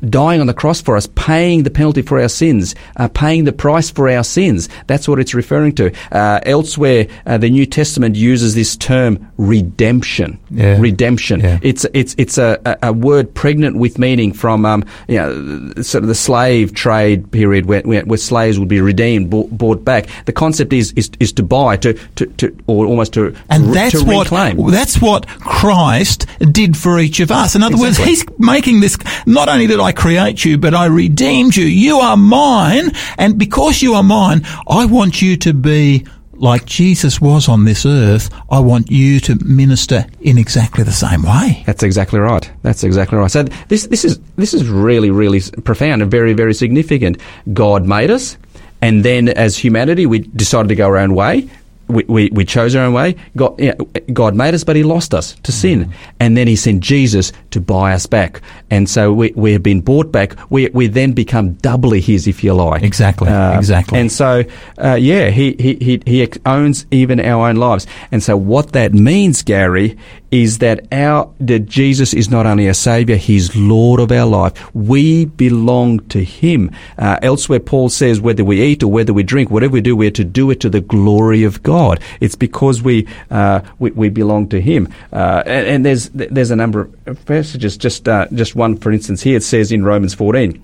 dying 0.02 0.41
on 0.41 0.48
the 0.48 0.54
cross 0.54 0.82
for 0.82 0.96
us, 0.98 1.08
paying 1.16 1.64
the 1.64 1.70
penalty 1.70 2.02
for 2.02 2.20
our 2.20 2.30
sins, 2.30 2.76
uh, 2.98 3.08
paying 3.08 3.46
the 3.46 3.54
price 3.54 3.89
for 3.89 4.10
our 4.10 4.24
sins. 4.24 4.70
That's 4.88 5.08
what 5.08 5.20
it's 5.20 5.34
referring 5.34 5.76
to. 5.76 5.91
Uh, 6.12 6.39
elsewhere, 6.46 7.08
uh, 7.26 7.38
the 7.38 7.50
New 7.50 7.66
Testament 7.66 8.16
uses 8.16 8.56
this 8.56 8.76
term 8.76 9.32
redemption. 9.38 10.39
Yeah. 10.50 10.78
Redemption. 10.80 11.41
Yeah. 11.41 11.60
It's 11.62 11.86
it's 11.93 12.16
it's 12.18 12.38
a, 12.38 12.78
a, 12.82 12.93
word 12.93 13.34
pregnant 13.34 13.78
with 13.78 14.00
meaning 14.00 14.34
from 14.34 14.66
um, 14.66 14.86
you 15.08 15.18
know 15.18 15.74
sort 15.82 16.04
of 16.04 16.08
the 16.08 16.16
slave 16.16 16.74
trade 16.74 17.32
period 17.32 17.66
where, 17.66 17.82
where, 17.82 18.18
slaves 18.18 18.58
would 18.58 18.70
be 18.70 18.82
redeemed, 18.82 19.30
bought, 19.30 19.84
back. 19.84 20.08
The 20.26 20.32
concept 20.32 20.74
is 20.74 20.91
is, 20.93 21.12
is 21.20 21.34
to 21.34 21.43
buy, 21.43 21.78
to, 21.78 21.93
to, 21.93 22.26
to 22.26 22.58
or 22.68 22.86
almost 22.86 23.14
to 23.14 23.36
And 23.50 23.74
that's 23.74 24.00
to 24.00 24.06
what 24.06 24.32
reclaim. 24.32 24.72
that's 24.72 25.02
what 25.02 25.28
Christ 25.28 26.28
did 26.52 26.78
for 26.78 27.00
each 27.00 27.20
of 27.20 27.32
us. 27.32 27.56
In 27.56 27.64
other 27.64 27.78
words, 27.78 27.98
He's 27.98 28.26
making 28.39 28.80
this. 28.80 28.98
Not 29.26 29.50
only 29.50 29.68
did 29.68 29.80
I 29.86 29.92
create 29.92 30.44
you, 30.44 30.58
but 30.58 30.74
I 30.74 30.88
redeemed 30.88 31.56
you. 31.56 31.66
You 31.66 32.00
are 32.00 32.18
mine, 32.18 32.92
and 33.20 33.38
because 33.38 33.84
you 33.84 33.94
are 33.94 34.02
mine, 34.02 34.42
I 34.68 34.88
want 34.88 35.22
you 35.22 35.38
to 35.38 35.54
be 35.54 36.06
like 36.34 36.66
Jesus 36.66 37.22
was 37.22 37.48
on 37.48 37.66
this 37.66 37.86
earth, 37.86 38.34
I 38.50 38.62
want 38.62 38.90
you 38.90 39.20
to 39.22 39.36
minister 39.46 40.08
in 40.22 40.40
exactly 40.40 40.84
the 40.84 40.92
same 40.92 41.22
way. 41.22 41.62
That's 41.68 41.84
exactly 41.84 42.20
right. 42.20 42.52
That's 42.64 42.84
exactly 42.84 43.20
right. 43.20 43.30
So 43.30 43.44
this 43.44 43.86
this 43.86 44.04
is 44.04 44.20
this 44.38 44.56
is 44.56 44.68
really 44.68 45.12
really 45.12 45.42
profound 45.64 46.02
and 46.02 46.10
very 46.10 46.34
very 46.34 46.56
significant. 46.56 47.20
God 47.54 47.86
made 47.86 48.10
us, 48.10 48.38
and 48.82 49.06
then 49.06 49.30
as 49.30 49.56
humanity, 49.56 50.08
we 50.08 50.20
decided 50.20 50.70
to 50.70 50.76
go 50.76 50.88
our 50.88 50.98
own 50.98 51.14
way. 51.14 51.48
We, 51.88 52.04
we, 52.08 52.30
we 52.32 52.46
chose 52.46 52.76
our 52.76 52.84
own 52.86 52.94
way. 52.94 53.16
God, 53.36 53.60
yeah, 53.60 53.76
God 54.12 54.36
made 54.36 54.54
us, 54.54 54.64
but 54.64 54.76
He 54.76 54.84
lost 54.84 55.14
us 55.14 55.34
to 55.44 55.52
sin. 55.52 55.94
And 56.20 56.36
then 56.36 56.48
He 56.48 56.56
sent 56.56 56.82
Jesus 56.82 57.32
to 57.52 57.62
buy 57.62 57.94
us 57.94 58.06
back. 58.08 58.42
And 58.72 58.90
so 58.90 59.14
we, 59.14 59.32
we 59.36 59.54
have 59.54 59.62
been 59.64 59.82
bought 59.82 60.12
back. 60.12 60.36
We, 60.50 60.70
we 60.70 60.88
then 60.88 61.14
become 61.14 61.54
doubly 61.54 62.02
His, 62.02 62.28
if 62.28 62.44
you 62.44 62.54
like. 62.54 62.82
Exactly, 62.84 63.30
Uh, 63.30 63.58
exactly. 63.58 64.00
And 64.00 64.12
so, 64.12 64.44
uh, 64.84 64.96
yeah, 64.96 65.30
he, 65.30 65.56
he, 65.60 65.76
he, 65.76 66.02
he 66.06 66.28
owns 66.46 66.86
even 66.92 67.20
our 67.20 67.50
own 67.50 67.58
lives. 67.58 67.86
And 68.12 68.24
so 68.24 68.36
what 68.36 68.72
that 68.74 68.94
means, 68.94 69.44
Gary, 69.44 69.98
is 70.32 70.60
that 70.60 70.88
our, 70.92 71.32
that 71.40 71.66
Jesus 71.66 72.14
is 72.14 72.30
not 72.30 72.46
only 72.46 72.68
a 72.68 72.74
savior, 72.74 73.16
he's 73.16 73.56
Lord 73.56 74.00
of 74.00 74.12
our 74.12 74.26
life. 74.26 74.76
We 74.76 75.26
belong 75.26 76.00
to 76.10 76.24
him. 76.24 76.72
Uh, 76.98 77.20
elsewhere, 77.22 77.60
Paul 77.60 77.90
says 77.90 78.20
whether 78.20 78.44
we 78.44 78.62
eat 78.62 78.84
or 78.84 78.92
whether 78.92 79.14
we 79.14 79.24
drink, 79.24 79.50
whatever 79.50 79.74
we 79.74 79.82
do, 79.82 79.96
we're 79.96 80.12
to 80.12 80.24
do 80.24 80.50
it 80.52 80.60
to 80.62 80.70
the 80.70 80.82
glory 80.82 81.44
of 81.44 81.64
God. 81.64 82.02
It's 82.20 82.36
because 82.36 82.82
we, 82.82 83.08
uh, 83.30 83.62
we, 83.80 83.92
we 83.92 84.10
belong 84.10 84.50
to 84.50 84.62
him. 84.62 84.92
Uh, 85.14 85.44
and, 85.46 85.68
and 85.68 85.86
there's, 85.86 86.10
there's 86.10 86.52
a 86.52 86.56
number 86.56 86.90
of 87.06 87.26
passages, 87.26 87.78
just, 87.78 88.08
uh, 88.08 88.28
just 88.34 88.56
one, 88.56 88.78
for 88.78 88.92
instance, 88.92 89.22
here 89.22 89.38
it 89.38 89.44
says 89.44 89.72
in 89.72 89.84
Romans 89.84 90.14
14, 90.14 90.62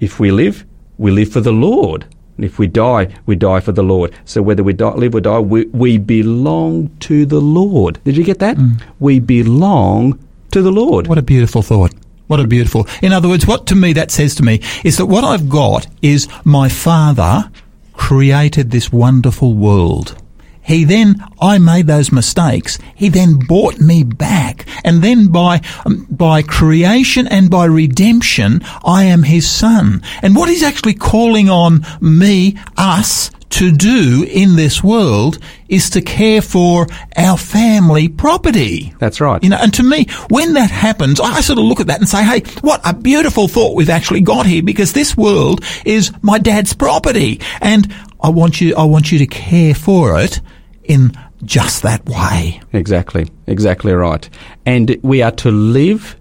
if 0.00 0.20
we 0.20 0.30
live, 0.30 0.66
we 0.98 1.10
live 1.10 1.32
for 1.32 1.40
the 1.40 1.52
Lord. 1.52 2.06
And 2.42 2.50
if 2.50 2.58
we 2.58 2.66
die, 2.66 3.06
we 3.24 3.36
die 3.36 3.60
for 3.60 3.70
the 3.70 3.84
Lord. 3.84 4.12
So 4.24 4.42
whether 4.42 4.64
we 4.64 4.72
die, 4.72 4.94
live 4.94 5.14
or 5.14 5.20
die, 5.20 5.38
we, 5.38 5.66
we 5.66 5.96
belong 5.96 6.90
to 6.98 7.24
the 7.24 7.40
Lord. 7.40 8.02
Did 8.02 8.16
you 8.16 8.24
get 8.24 8.40
that? 8.40 8.56
Mm. 8.56 8.82
We 8.98 9.20
belong 9.20 10.18
to 10.50 10.60
the 10.60 10.72
Lord. 10.72 11.06
What 11.06 11.18
a 11.18 11.22
beautiful 11.22 11.62
thought. 11.62 11.94
What 12.26 12.40
a 12.40 12.46
beautiful. 12.48 12.88
In 13.00 13.12
other 13.12 13.28
words, 13.28 13.46
what 13.46 13.68
to 13.68 13.76
me 13.76 13.92
that 13.92 14.10
says 14.10 14.34
to 14.36 14.42
me 14.42 14.60
is 14.82 14.96
that 14.96 15.06
what 15.06 15.22
I've 15.22 15.48
got 15.48 15.86
is 16.02 16.26
my 16.44 16.68
father 16.68 17.48
created 17.92 18.72
this 18.72 18.90
wonderful 18.90 19.54
world. 19.54 20.20
He 20.62 20.84
then, 20.84 21.22
I 21.40 21.58
made 21.58 21.86
those 21.86 22.12
mistakes. 22.12 22.78
He 22.94 23.08
then 23.08 23.38
bought 23.38 23.78
me 23.78 24.04
back. 24.04 24.66
And 24.84 25.02
then 25.02 25.28
by, 25.28 25.60
um, 25.84 26.06
by 26.08 26.42
creation 26.42 27.26
and 27.26 27.50
by 27.50 27.64
redemption, 27.64 28.62
I 28.84 29.04
am 29.04 29.24
his 29.24 29.48
son. 29.48 30.02
And 30.22 30.36
what 30.36 30.48
he's 30.48 30.62
actually 30.62 30.94
calling 30.94 31.50
on 31.50 31.84
me, 32.00 32.56
us, 32.76 33.30
to 33.52 33.70
do 33.70 34.26
in 34.30 34.56
this 34.56 34.82
world 34.82 35.38
is 35.68 35.90
to 35.90 36.00
care 36.00 36.40
for 36.40 36.86
our 37.18 37.36
family 37.36 38.08
property. 38.08 38.94
That's 38.98 39.20
right. 39.20 39.42
You 39.42 39.50
know, 39.50 39.58
and 39.60 39.74
to 39.74 39.82
me, 39.82 40.06
when 40.30 40.54
that 40.54 40.70
happens, 40.70 41.20
I 41.20 41.42
sort 41.42 41.58
of 41.58 41.66
look 41.66 41.78
at 41.78 41.88
that 41.88 42.00
and 42.00 42.08
say, 42.08 42.24
hey, 42.24 42.40
what 42.62 42.80
a 42.84 42.94
beautiful 42.94 43.48
thought 43.48 43.76
we've 43.76 43.90
actually 43.90 44.22
got 44.22 44.46
here 44.46 44.62
because 44.62 44.94
this 44.94 45.16
world 45.18 45.62
is 45.84 46.12
my 46.22 46.38
dad's 46.38 46.72
property. 46.72 47.40
And 47.60 47.94
I 48.22 48.30
want 48.30 48.60
you, 48.60 48.74
I 48.74 48.84
want 48.84 49.12
you 49.12 49.18
to 49.18 49.26
care 49.26 49.74
for 49.74 50.18
it 50.18 50.40
in 50.84 51.12
just 51.44 51.82
that 51.82 52.04
way. 52.06 52.60
Exactly, 52.72 53.28
exactly 53.46 53.92
right. 53.92 54.28
And 54.66 54.96
we 55.02 55.22
are 55.22 55.32
to 55.32 55.50
live 55.50 56.16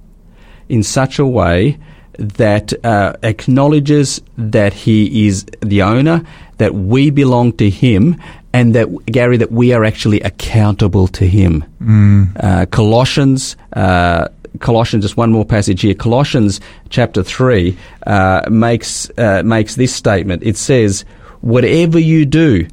in 0.70 0.84
such 0.84 1.20
a 1.20 1.26
way 1.26 1.78
that 2.18 2.74
uh, 2.86 3.14
acknowledges 3.24 4.22
that 4.38 4.74
he 4.74 5.28
is 5.28 5.46
the 5.62 5.82
owner, 5.82 6.24
that 6.58 6.74
we 6.76 7.10
belong 7.10 7.54
to 7.54 7.70
him, 7.70 8.22
and 8.54 8.76
that 8.76 8.88
Gary, 9.06 9.38
that 9.38 9.52
we 9.52 9.74
are 9.74 9.84
actually 9.84 10.20
accountable 10.22 11.08
to 11.08 11.26
him. 11.28 11.64
Uh, 12.40 12.66
Colossians. 12.68 13.56
Uh, 13.74 14.28
Colossians, 14.60 15.06
just 15.06 15.16
one 15.16 15.32
more 15.32 15.46
passage 15.46 15.82
here. 15.82 15.94
Colossians 15.94 16.60
chapter 16.90 17.24
three 17.24 17.78
uh, 18.06 18.42
makes 18.52 19.10
uh, 19.18 19.42
makes 19.46 19.76
this 19.76 19.96
statement. 19.96 20.44
It 20.44 20.58
says, 20.58 21.06
"Whatever 21.40 21.98
you 21.98 22.26
do, 22.26 22.68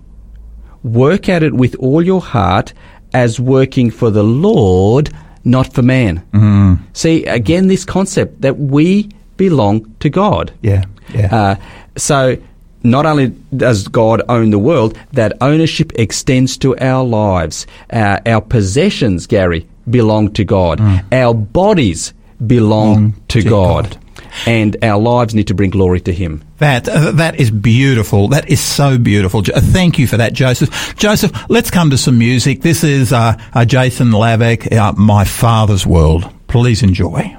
work 0.82 1.28
at 1.28 1.42
it 1.42 1.54
with 1.54 1.74
all 1.76 2.02
your 2.02 2.20
heart 2.20 2.72
as 3.12 3.40
working 3.40 3.90
for 3.90 4.10
the 4.10 4.22
Lord, 4.22 5.10
not 5.44 5.72
for 5.72 5.82
man. 5.82 6.22
Mm. 6.32 6.78
See, 6.92 7.24
again, 7.24 7.68
this 7.68 7.84
concept 7.84 8.40
that 8.42 8.58
we 8.58 9.08
belong 9.36 9.94
to 10.00 10.10
God. 10.10 10.52
Yeah, 10.62 10.84
yeah. 11.14 11.34
Uh, 11.34 11.56
so, 11.96 12.36
not 12.82 13.06
only 13.06 13.28
does 13.56 13.88
God 13.88 14.22
own 14.28 14.50
the 14.50 14.58
world, 14.58 14.98
that 15.12 15.32
ownership 15.40 15.92
extends 15.96 16.56
to 16.58 16.76
our 16.78 17.04
lives. 17.04 17.66
Uh, 17.90 18.20
our 18.26 18.40
possessions, 18.40 19.26
Gary, 19.26 19.66
belong 19.88 20.32
to 20.34 20.44
God. 20.44 20.80
Our 21.12 21.34
bodies 21.34 22.12
belong 22.46 23.14
to, 23.28 23.42
to 23.42 23.48
God. 23.48 23.90
God. 23.90 23.98
And 24.46 24.76
our 24.82 25.00
lives 25.00 25.34
need 25.34 25.48
to 25.48 25.54
bring 25.54 25.70
glory 25.70 26.00
to 26.02 26.12
Him. 26.12 26.42
That 26.58 26.88
uh, 26.88 27.12
that 27.12 27.40
is 27.40 27.50
beautiful. 27.50 28.28
That 28.28 28.48
is 28.48 28.60
so 28.60 28.98
beautiful. 28.98 29.42
Thank 29.42 29.98
you 29.98 30.06
for 30.06 30.16
that, 30.16 30.32
Joseph. 30.32 30.96
Joseph, 30.96 31.32
let's 31.48 31.70
come 31.70 31.90
to 31.90 31.98
some 31.98 32.18
music. 32.18 32.62
This 32.62 32.84
is 32.84 33.12
uh, 33.12 33.40
uh, 33.54 33.64
Jason 33.64 34.10
Lavek, 34.10 34.72
uh, 34.72 34.92
"My 34.92 35.24
Father's 35.24 35.86
World." 35.86 36.32
Please 36.48 36.82
enjoy. 36.82 37.36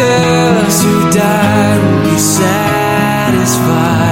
Jesus 0.00 0.82
who 0.82 1.10
died 1.10 1.78
will 1.82 2.02
be 2.10 2.16
satisfied, 2.16 4.09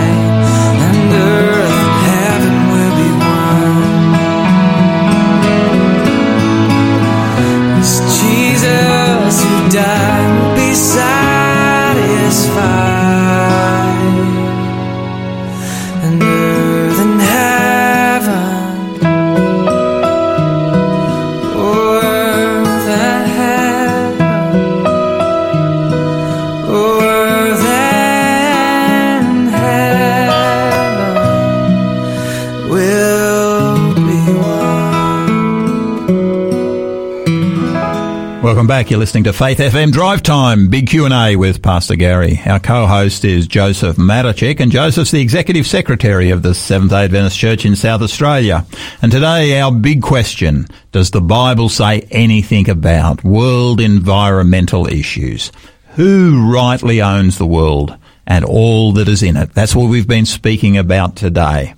back. 38.78 38.90
You're 38.92 39.00
listening 39.00 39.24
to 39.24 39.32
Faith 39.32 39.58
FM 39.58 39.90
Drive 39.90 40.22
Time, 40.22 40.68
Big 40.68 40.86
Q&A 40.86 41.34
with 41.34 41.62
Pastor 41.62 41.96
Gary. 41.96 42.40
Our 42.46 42.60
co-host 42.60 43.24
is 43.24 43.48
Joseph 43.48 43.96
Matachek, 43.96 44.60
and 44.60 44.70
Joseph's 44.70 45.10
the 45.10 45.20
Executive 45.20 45.66
Secretary 45.66 46.30
of 46.30 46.44
the 46.44 46.54
Seventh-day 46.54 47.06
Adventist 47.06 47.36
Church 47.36 47.64
in 47.64 47.74
South 47.74 48.02
Australia. 48.02 48.64
And 49.02 49.10
today 49.10 49.60
our 49.60 49.72
big 49.72 50.00
question, 50.00 50.68
does 50.92 51.10
the 51.10 51.20
Bible 51.20 51.68
say 51.68 52.06
anything 52.12 52.70
about 52.70 53.24
world 53.24 53.80
environmental 53.80 54.86
issues? 54.86 55.50
Who 55.96 56.48
rightly 56.52 57.02
owns 57.02 57.36
the 57.36 57.46
world 57.46 57.96
and 58.28 58.44
all 58.44 58.92
that 58.92 59.08
is 59.08 59.24
in 59.24 59.36
it? 59.36 59.54
That's 59.54 59.74
what 59.74 59.90
we've 59.90 60.06
been 60.06 60.26
speaking 60.26 60.76
about 60.76 61.16
today. 61.16 61.74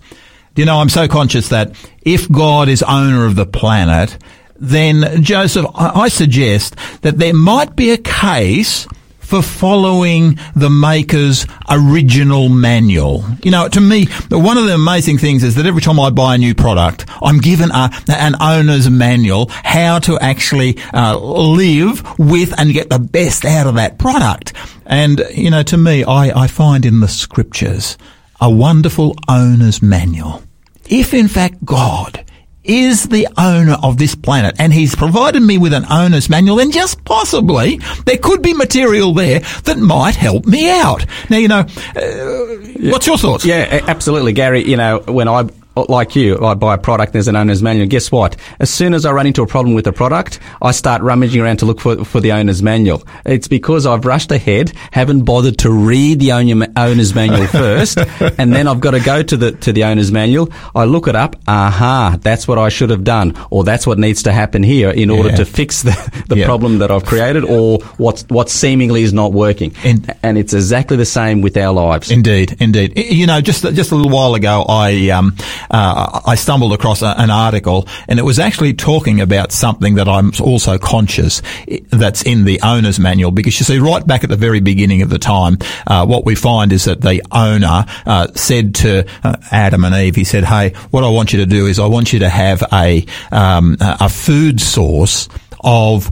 Do 0.55 0.61
you 0.61 0.67
know, 0.67 0.81
I'm 0.81 0.91
so 0.91 1.09
conscious 1.09 1.49
that 1.49 1.75
if 2.03 2.31
God 2.31 2.69
is 2.69 2.83
owner 2.83 3.25
of 3.25 3.37
the 3.37 3.47
planet, 3.47 4.19
then 4.61 5.23
Joseph, 5.23 5.67
I 5.75 6.09
suggest 6.09 6.77
that 7.03 7.19
there 7.19 7.35
might 7.35 7.75
be 7.75 7.91
a 7.91 7.99
case 7.99 8.87
for 9.31 9.43
following 9.43 10.37
the 10.57 10.69
maker's 10.69 11.47
original 11.71 12.49
manual. 12.49 13.25
You 13.45 13.53
know, 13.53 13.69
to 13.69 13.81
me, 13.81 14.07
one 14.29 14.59
of 14.59 14.67
the 14.67 14.75
amazing 14.75 15.19
things 15.19 15.45
is 15.45 15.55
that 15.55 15.67
every 15.67 15.81
time 15.81 16.01
I 16.01 16.11
buy 16.11 16.35
a 16.35 16.39
new 16.39 16.53
product, 16.53 17.07
I'm 17.23 17.39
given 17.39 17.71
a, 17.71 17.91
an 18.09 18.35
owner's 18.41 18.91
manual 18.91 19.47
how 19.49 20.01
to 20.01 20.19
actually 20.19 20.79
uh, 20.93 21.17
live 21.17 22.19
with 22.19 22.59
and 22.59 22.73
get 22.73 22.91
the 22.91 22.99
best 22.99 23.45
out 23.45 23.69
of 23.69 23.77
that 23.77 23.99
product. 24.01 24.53
And, 24.85 25.23
you 25.33 25.51
know, 25.51 25.63
to 25.63 25.77
me, 25.77 26.03
I, 26.03 26.43
I 26.43 26.47
find 26.49 26.85
in 26.85 26.99
the 26.99 27.07
scriptures 27.07 27.97
a 28.41 28.51
wonderful 28.51 29.15
owner's 29.29 29.81
manual. 29.81 30.43
If 30.89 31.15
in 31.15 31.29
fact 31.29 31.65
God 31.65 32.25
is 32.65 33.09
the 33.09 33.29
owner 33.39 33.77
of 33.83 33.97
this 33.97 34.15
planet 34.15 34.57
and 34.59 34.73
he's 34.73 34.95
provided 34.95 35.41
me 35.41 35.59
with 35.59 35.73
an 35.73 35.85
owner's 35.91 36.29
manual, 36.29 36.57
then 36.57 36.71
just 36.71 37.03
possibly 37.05 37.79
there 38.07 38.19
could 38.19 38.43
be 38.43 38.53
material 38.53 39.15
there 39.15 39.41
that 39.65 39.79
might 39.79 40.15
help 40.15 40.47
me 40.47 40.71
out. 40.71 41.07
Now, 41.31 41.39
you 41.39 41.49
know, 41.49 41.61
uh, 41.61 42.91
what's 42.91 43.07
your 43.07 43.19
thoughts? 43.19 43.45
Yeah, 43.45 43.85
absolutely, 43.87 44.33
Gary. 44.33 44.63
You 44.65 44.77
know, 44.77 45.01
when 45.07 45.29
I 45.29 45.49
like 45.89 46.15
you, 46.17 46.39
I 46.45 46.55
buy 46.55 46.75
a 46.75 46.79
product. 46.79 47.13
There's 47.13 47.29
an 47.29 47.37
owner's 47.37 47.63
manual. 47.63 47.87
Guess 47.87 48.11
what? 48.13 48.37
As 48.59 48.69
soon 48.71 48.93
as 48.93 49.07
I 49.07 49.13
run 49.13 49.27
into 49.27 49.43
a 49.43 49.47
problem 49.47 49.75
with 49.75 49.85
the 49.85 49.93
product, 49.93 50.39
I 50.61 50.73
start 50.73 51.01
rummaging 51.03 51.41
around 51.41 51.59
to 51.59 51.67
look 51.67 51.81
for 51.81 52.05
for 52.05 52.21
the 52.21 52.33
owner's 52.33 52.63
manual. 52.63 53.03
It's 53.25 53.49
because 53.49 53.87
I've 53.87 54.05
rushed 54.05 54.31
ahead, 54.33 54.73
haven't 54.91 55.23
bothered 55.23 55.59
to 55.59 55.71
read 55.71 56.21
the 56.21 56.33
owner, 56.33 56.67
owner's 56.77 57.15
manual 57.15 57.47
first, 57.63 57.99
and 58.39 58.53
then 58.53 58.67
I've 58.69 58.81
got 58.81 58.91
to 58.93 59.01
go 59.01 59.23
to 59.23 59.37
the 59.37 59.53
to 59.53 59.73
the 59.73 59.85
owner's 59.85 60.11
manual. 60.13 60.51
I 60.75 60.85
look 60.85 61.09
it 61.09 61.17
up. 61.17 61.37
Aha, 61.49 62.19
that's 62.21 62.47
what 62.49 62.59
I 62.59 62.69
should 62.69 62.91
have 62.91 63.05
done, 63.05 63.37
or 63.51 63.65
that's 63.65 63.87
what 63.87 63.99
needs 63.99 64.25
to 64.25 64.33
happen 64.33 64.63
here 64.63 64.91
in 64.91 65.09
order 65.11 65.31
Yeah. 65.31 65.37
to 65.37 65.45
fix 65.45 65.83
the, 65.83 66.23
the 66.29 66.39
Yeah. 66.39 66.47
problem 66.47 66.79
that 66.79 66.91
I've 66.91 67.05
created, 67.05 67.45
or 67.45 67.79
what 67.99 68.25
what 68.29 68.51
seemingly 68.51 69.03
is 69.03 69.13
not 69.13 69.33
working. 69.33 69.73
And- 69.85 70.11
and 70.23 70.37
it's 70.37 70.53
exactly 70.53 70.97
the 70.97 71.05
same 71.07 71.41
with 71.41 71.57
our 71.57 71.73
lives. 71.73 72.11
Indeed, 72.11 72.57
indeed. 72.61 72.99
You 72.99 73.27
know, 73.27 73.41
just 73.41 73.63
just 73.75 73.93
a 73.93 73.95
little 73.95 74.11
while 74.11 74.35
ago, 74.35 74.65
I 74.69 75.11
um, 75.11 75.37
uh, 75.71 76.21
I 76.27 76.35
stumbled 76.35 76.73
across 76.73 77.03
a, 77.03 77.15
an 77.19 77.31
article, 77.31 77.87
and 78.09 78.19
it 78.19 78.23
was 78.23 78.39
actually 78.39 78.75
talking 78.75 79.21
about 79.21 79.53
something 79.53 79.95
that 79.95 80.09
I'm 80.09 80.33
also 80.41 80.79
conscious 80.79 81.43
that's 81.91 82.23
in 82.23 82.45
the 82.45 82.61
owner's 82.63 82.99
manual. 82.99 83.31
Because 83.31 83.59
you 83.59 83.65
see, 83.65 83.79
right 83.79 84.07
back 84.07 84.25
at 84.25 84.31
the 84.31 84.37
very 84.37 84.61
beginning 84.61 85.03
of 85.03 85.11
the 85.11 85.19
time, 85.19 85.59
uh, 85.87 86.07
what 86.07 86.25
we 86.25 86.35
find 86.35 86.73
is 86.73 86.85
that 86.85 87.01
the 87.01 87.23
owner 87.31 87.85
uh, 88.07 88.29
said 88.35 88.75
to 88.77 89.07
uh, 89.23 89.37
Adam 89.51 89.85
and 89.85 89.95
Eve, 89.95 90.17
he 90.17 90.25
said, 90.25 90.45
"Hey, 90.45 90.73
what 90.91 91.05
I 91.05 91.09
want 91.09 91.33
you 91.33 91.39
to 91.41 91.47
do 91.47 91.67
is 91.67 91.79
I 91.79 91.87
want 91.87 92.13
you 92.13 92.21
to 92.21 92.29
have 92.29 92.63
a 92.73 93.05
um, 93.31 93.77
a 93.81 93.99
a 94.01 94.09
food 94.09 94.61
source 94.61 95.29
of 95.63 96.07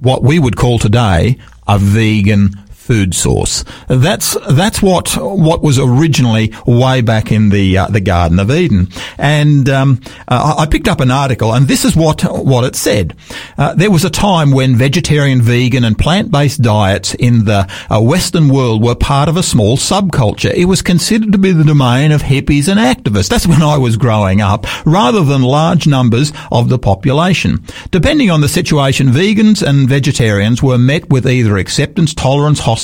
what 0.00 0.22
we 0.22 0.38
would 0.38 0.56
call 0.56 0.78
today 0.78 1.38
a 1.66 1.78
vegan." 1.78 2.50
Food 2.88 3.14
source. 3.14 3.64
That's 3.86 4.34
that's 4.50 4.80
what 4.80 5.10
what 5.20 5.62
was 5.62 5.78
originally 5.78 6.54
way 6.66 7.02
back 7.02 7.30
in 7.30 7.50
the 7.50 7.76
uh, 7.76 7.86
the 7.88 8.00
Garden 8.00 8.38
of 8.38 8.50
Eden. 8.50 8.88
And 9.18 9.68
um, 9.68 10.00
uh, 10.26 10.54
I 10.56 10.64
picked 10.64 10.88
up 10.88 11.00
an 11.00 11.10
article, 11.10 11.52
and 11.52 11.68
this 11.68 11.84
is 11.84 11.94
what 11.94 12.22
what 12.22 12.64
it 12.64 12.74
said. 12.74 13.14
Uh, 13.58 13.74
there 13.74 13.90
was 13.90 14.06
a 14.06 14.10
time 14.10 14.52
when 14.52 14.74
vegetarian, 14.74 15.42
vegan, 15.42 15.84
and 15.84 15.98
plant 15.98 16.30
based 16.30 16.62
diets 16.62 17.12
in 17.14 17.44
the 17.44 17.70
uh, 17.90 18.00
Western 18.00 18.48
world 18.48 18.82
were 18.82 18.94
part 18.94 19.28
of 19.28 19.36
a 19.36 19.42
small 19.42 19.76
subculture. 19.76 20.54
It 20.54 20.64
was 20.64 20.80
considered 20.80 21.32
to 21.32 21.38
be 21.38 21.52
the 21.52 21.64
domain 21.64 22.10
of 22.10 22.22
hippies 22.22 22.68
and 22.68 22.80
activists. 22.80 23.28
That's 23.28 23.46
when 23.46 23.60
I 23.60 23.76
was 23.76 23.98
growing 23.98 24.40
up, 24.40 24.64
rather 24.86 25.22
than 25.24 25.42
large 25.42 25.86
numbers 25.86 26.32
of 26.50 26.70
the 26.70 26.78
population. 26.78 27.62
Depending 27.90 28.30
on 28.30 28.40
the 28.40 28.48
situation, 28.48 29.08
vegans 29.08 29.62
and 29.62 29.86
vegetarians 29.86 30.62
were 30.62 30.78
met 30.78 31.10
with 31.10 31.26
either 31.26 31.58
acceptance, 31.58 32.14
tolerance, 32.14 32.60
hostility 32.60 32.77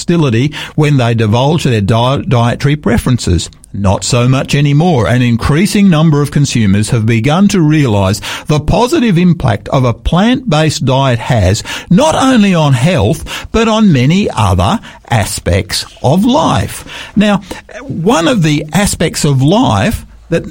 when 0.74 0.96
they 0.96 1.14
divulge 1.14 1.64
their 1.64 1.80
di- 1.80 2.22
dietary 2.22 2.76
preferences. 2.76 3.50
Not 3.72 4.04
so 4.04 4.28
much 4.28 4.54
anymore. 4.54 5.08
An 5.08 5.20
increasing 5.20 5.90
number 5.90 6.22
of 6.22 6.30
consumers 6.30 6.90
have 6.90 7.06
begun 7.06 7.48
to 7.48 7.60
realise 7.60 8.20
the 8.44 8.60
positive 8.60 9.18
impact 9.18 9.68
of 9.68 9.84
a 9.84 9.92
plant-based 9.92 10.84
diet 10.84 11.18
has 11.18 11.64
not 11.90 12.14
only 12.14 12.54
on 12.54 12.72
health, 12.72 13.50
but 13.50 13.66
on 13.66 13.92
many 13.92 14.30
other 14.30 14.78
aspects 15.10 15.84
of 16.04 16.24
life. 16.24 17.16
Now, 17.16 17.38
one 17.82 18.28
of 18.28 18.44
the 18.44 18.64
aspects 18.72 19.24
of 19.24 19.42
life 19.42 20.06
that 20.28 20.44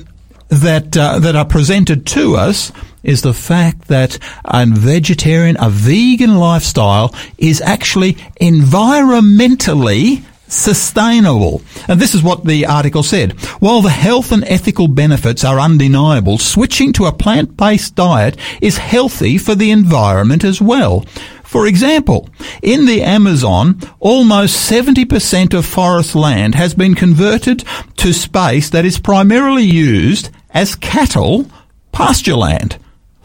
that 0.49 0.95
uh, 0.97 1.19
that 1.19 1.35
are 1.35 1.45
presented 1.45 2.05
to 2.07 2.35
us 2.35 2.71
is 3.03 3.21
the 3.21 3.33
fact 3.33 3.87
that 3.89 4.17
a 4.45 4.65
vegetarian, 4.65 5.57
a 5.59 5.69
vegan 5.69 6.37
lifestyle 6.37 7.13
is 7.37 7.61
actually 7.61 8.13
environmentally 8.39 10.23
sustainable. 10.47 11.61
And 11.87 11.99
this 11.99 12.15
is 12.15 12.23
what 12.23 12.45
the 12.45 12.65
article 12.65 13.03
said. 13.03 13.33
While 13.59 13.81
the 13.81 13.89
health 13.89 14.31
and 14.31 14.43
ethical 14.45 14.87
benefits 14.87 15.43
are 15.43 15.59
undeniable, 15.59 16.37
switching 16.37 16.93
to 16.93 17.05
a 17.05 17.13
plant-based 17.13 17.95
diet 17.95 18.37
is 18.61 18.77
healthy 18.77 19.37
for 19.37 19.55
the 19.55 19.71
environment 19.71 20.43
as 20.43 20.61
well. 20.61 21.01
For 21.43 21.67
example, 21.67 22.29
in 22.63 22.85
the 22.85 23.03
Amazon, 23.03 23.79
almost 23.99 24.71
70% 24.71 25.53
of 25.53 25.65
forest 25.65 26.15
land 26.15 26.55
has 26.55 26.73
been 26.73 26.95
converted 26.95 27.63
to 27.97 28.11
space 28.11 28.69
that 28.71 28.85
is 28.85 28.99
primarily 28.99 29.63
used 29.63 30.29
as 30.49 30.75
cattle 30.75 31.45
pasture 31.91 32.35
land 32.35 32.77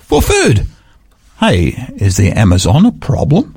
for 0.09 0.23
food. 0.23 0.67
Hey, 1.39 1.87
is 1.97 2.17
the 2.17 2.31
Amazon 2.31 2.87
a 2.87 2.93
problem? 2.93 3.55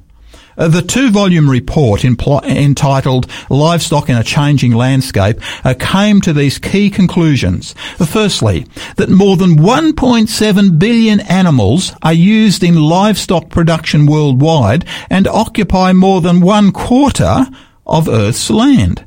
Uh, 0.58 0.68
the 0.68 0.82
two-volume 0.82 1.50
report 1.50 2.02
impl- 2.02 2.44
entitled 2.44 3.26
Livestock 3.50 4.10
in 4.10 4.18
a 4.18 4.24
Changing 4.24 4.74
Landscape 4.74 5.38
uh, 5.64 5.74
came 5.80 6.20
to 6.20 6.34
these 6.34 6.60
key 6.60 6.90
conclusions. 6.90 7.74
Firstly, 7.96 8.66
that 8.98 9.10
more 9.10 9.38
than 9.38 9.60
1.7 9.60 10.78
billion 10.78 11.22
animals 11.22 11.94
are 12.04 12.12
used 12.12 12.66
in 12.66 12.76
livestock 12.76 13.50
production 13.50 14.06
worldwide 14.06 14.86
and 15.10 15.30
occupy 15.30 15.94
more 15.94 16.20
than 16.20 16.42
one 16.42 16.74
quarter 16.74 17.46
of 17.88 18.10
Earth's 18.10 18.50
land. 18.50 19.06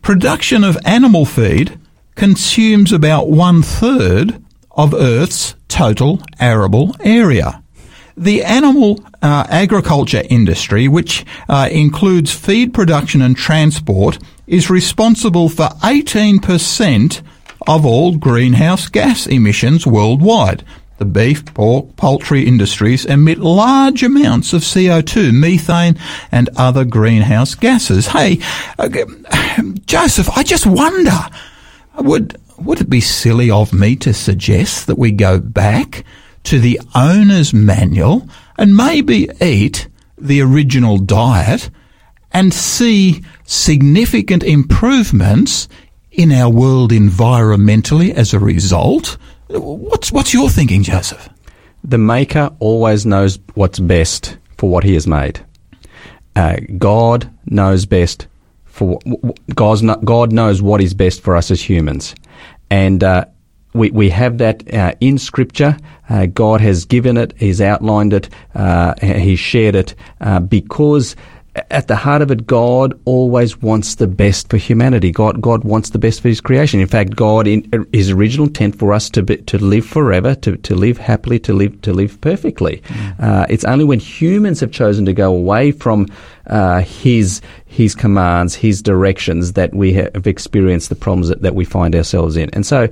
Production 0.00 0.64
of 0.64 0.78
animal 0.86 1.26
feed 1.26 1.78
consumes 2.14 2.92
about 2.92 3.28
one 3.28 3.62
third 3.62 4.42
of 4.76 4.94
Earth's 4.94 5.54
total 5.68 6.20
arable 6.38 6.94
area. 7.00 7.62
The 8.16 8.44
animal 8.44 9.04
uh, 9.20 9.46
agriculture 9.48 10.22
industry, 10.30 10.88
which 10.88 11.26
uh, 11.48 11.68
includes 11.70 12.32
feed 12.32 12.72
production 12.72 13.20
and 13.20 13.36
transport, 13.36 14.18
is 14.46 14.70
responsible 14.70 15.48
for 15.48 15.68
18% 15.82 17.22
of 17.66 17.84
all 17.84 18.16
greenhouse 18.16 18.88
gas 18.88 19.26
emissions 19.26 19.86
worldwide. 19.86 20.64
The 20.98 21.04
beef, 21.04 21.44
pork, 21.52 21.94
poultry 21.96 22.46
industries 22.46 23.04
emit 23.04 23.38
large 23.38 24.02
amounts 24.02 24.54
of 24.54 24.62
CO2, 24.62 25.30
methane, 25.30 25.98
and 26.32 26.48
other 26.56 26.86
greenhouse 26.86 27.54
gases. 27.54 28.06
Hey, 28.06 28.38
uh, 28.78 28.88
Joseph, 29.84 30.30
I 30.30 30.42
just 30.42 30.66
wonder, 30.66 31.18
would 31.98 32.40
would 32.58 32.80
it 32.80 32.90
be 32.90 33.00
silly 33.00 33.50
of 33.50 33.72
me 33.72 33.96
to 33.96 34.12
suggest 34.12 34.86
that 34.86 34.98
we 34.98 35.12
go 35.12 35.38
back 35.38 36.04
to 36.44 36.58
the 36.58 36.80
owner's 36.94 37.52
manual 37.52 38.28
and 38.56 38.76
maybe 38.76 39.28
eat 39.40 39.88
the 40.18 40.40
original 40.40 40.98
diet 40.98 41.70
and 42.32 42.52
see 42.52 43.22
significant 43.44 44.42
improvements 44.42 45.68
in 46.10 46.32
our 46.32 46.50
world 46.50 46.92
environmentally 46.92 48.12
as 48.14 48.32
a 48.32 48.38
result? 48.38 49.18
What's 49.48 50.10
what's 50.10 50.32
your 50.32 50.48
thinking, 50.48 50.82
Joseph? 50.82 51.28
The 51.84 51.98
maker 51.98 52.50
always 52.58 53.06
knows 53.06 53.38
what's 53.54 53.78
best 53.78 54.38
for 54.56 54.70
what 54.70 54.84
he 54.84 54.94
has 54.94 55.06
made. 55.06 55.40
Uh, 56.34 56.56
God 56.78 57.30
knows 57.46 57.86
best 57.86 58.26
for 58.64 59.00
God 59.54 60.32
knows 60.32 60.60
what 60.60 60.82
is 60.82 60.92
best 60.92 61.22
for 61.22 61.34
us 61.34 61.50
as 61.50 61.62
humans, 61.62 62.14
and 62.70 63.02
uh, 63.02 63.26
we, 63.74 63.90
we 63.90 64.08
have 64.10 64.38
that 64.38 64.72
uh, 64.72 64.94
in 65.00 65.18
Scripture. 65.18 65.76
Uh, 66.08 66.26
God 66.26 66.60
has 66.60 66.84
given 66.84 67.16
it, 67.16 67.34
He's 67.36 67.60
outlined 67.60 68.12
it, 68.12 68.28
uh, 68.54 68.94
He's 69.00 69.38
shared 69.38 69.74
it, 69.74 69.94
uh, 70.20 70.40
because 70.40 71.16
at 71.70 71.88
the 71.88 71.96
heart 71.96 72.22
of 72.22 72.30
it, 72.30 72.46
God 72.46 72.98
always 73.04 73.60
wants 73.62 73.94
the 73.94 74.06
best 74.06 74.50
for 74.50 74.56
humanity. 74.56 75.10
God, 75.10 75.40
God 75.40 75.64
wants 75.64 75.90
the 75.90 75.98
best 75.98 76.20
for 76.20 76.28
His 76.28 76.40
creation. 76.40 76.80
In 76.80 76.86
fact, 76.86 77.16
God, 77.16 77.46
in 77.46 77.86
His 77.92 78.10
original 78.10 78.46
intent 78.46 78.78
for 78.78 78.92
us 78.92 79.08
to 79.10 79.22
be, 79.22 79.38
to 79.38 79.58
live 79.58 79.86
forever, 79.86 80.34
to, 80.36 80.56
to 80.56 80.74
live 80.74 80.98
happily, 80.98 81.38
to 81.40 81.52
live 81.52 81.80
to 81.82 81.92
live 81.92 82.20
perfectly. 82.20 82.82
Mm. 82.86 83.20
Uh, 83.20 83.46
it's 83.48 83.64
only 83.64 83.84
when 83.84 84.00
humans 84.00 84.60
have 84.60 84.70
chosen 84.70 85.06
to 85.06 85.12
go 85.12 85.32
away 85.32 85.72
from 85.72 86.06
uh, 86.46 86.80
His 86.80 87.40
His 87.66 87.94
commands, 87.94 88.54
His 88.54 88.82
directions, 88.82 89.54
that 89.54 89.74
we 89.74 89.92
have 89.94 90.26
experienced 90.26 90.88
the 90.88 90.96
problems 90.96 91.28
that, 91.28 91.42
that 91.42 91.54
we 91.54 91.64
find 91.64 91.94
ourselves 91.94 92.36
in. 92.36 92.50
And 92.50 92.64
so, 92.64 92.88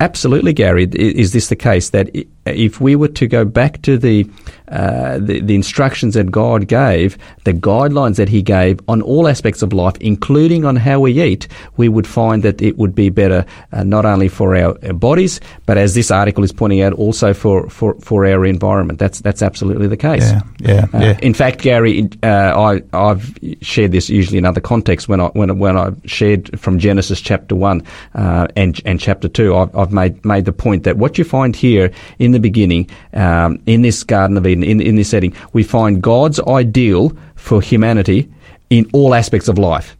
absolutely, 0.00 0.52
Gary, 0.52 0.84
is 0.92 1.32
this 1.32 1.48
the 1.48 1.56
case 1.56 1.90
that 1.90 2.10
if 2.44 2.80
we 2.80 2.96
were 2.96 3.08
to 3.08 3.26
go 3.26 3.44
back 3.44 3.82
to 3.82 3.98
the 3.98 4.28
uh, 4.68 5.18
the, 5.18 5.40
the, 5.40 5.54
instructions 5.54 6.14
that 6.14 6.28
God 6.28 6.66
gave, 6.66 7.16
the 7.44 7.52
guidelines 7.52 8.16
that 8.16 8.28
He 8.28 8.42
gave 8.42 8.80
on 8.88 9.00
all 9.00 9.28
aspects 9.28 9.62
of 9.62 9.72
life, 9.72 9.94
including 10.00 10.64
on 10.64 10.74
how 10.74 10.98
we 10.98 11.22
eat, 11.22 11.46
we 11.76 11.88
would 11.88 12.06
find 12.06 12.42
that 12.42 12.60
it 12.60 12.76
would 12.76 12.92
be 12.92 13.08
better 13.08 13.46
uh, 13.70 13.84
not 13.84 14.04
only 14.04 14.26
for 14.26 14.56
our, 14.56 14.76
our, 14.84 14.92
bodies, 14.92 15.40
but 15.66 15.78
as 15.78 15.94
this 15.94 16.10
article 16.10 16.42
is 16.42 16.52
pointing 16.52 16.80
out, 16.80 16.92
also 16.94 17.32
for, 17.32 17.70
for, 17.70 17.94
for 18.00 18.26
our 18.26 18.44
environment. 18.44 18.98
That's 18.98 19.20
that's 19.20 19.40
absolutely 19.40 19.86
the 19.86 19.96
case. 19.96 20.32
Yeah, 20.32 20.40
yeah. 20.58 20.86
Uh, 20.92 20.98
yeah. 20.98 21.18
In 21.22 21.32
fact, 21.32 21.60
Gary, 21.60 22.08
uh, 22.24 22.26
I 22.26 22.82
I've 22.96 23.38
shared 23.60 23.92
this 23.92 24.08
usually 24.08 24.38
in 24.38 24.44
other 24.44 24.60
contexts 24.60 25.08
when 25.08 25.20
I 25.20 25.26
when 25.28 25.58
when 25.58 25.76
I 25.76 25.92
shared 26.04 26.58
from 26.58 26.78
Genesis 26.78 27.20
chapter 27.20 27.54
one 27.54 27.82
uh, 28.14 28.48
and 28.56 28.80
and 28.84 29.00
chapter 29.00 29.28
two. 29.28 29.54
I've, 29.54 29.74
I've 29.76 29.92
made 29.92 30.24
made 30.24 30.44
the 30.44 30.52
point 30.52 30.84
that 30.84 30.96
what 30.96 31.18
you 31.18 31.24
find 31.24 31.54
here 31.54 31.90
in 32.18 32.32
the 32.32 32.40
beginning 32.40 32.88
um, 33.12 33.60
in 33.66 33.82
this 33.82 34.02
Garden 34.02 34.36
of 34.36 34.46
Eden 34.46 34.64
in, 34.64 34.80
in 34.80 34.96
this 34.96 35.10
setting, 35.10 35.34
we 35.52 35.62
find 35.62 36.02
God's 36.02 36.40
ideal 36.40 37.16
for 37.34 37.60
humanity 37.60 38.30
in 38.70 38.88
all 38.92 39.14
aspects 39.14 39.48
of 39.48 39.58
life. 39.58 39.96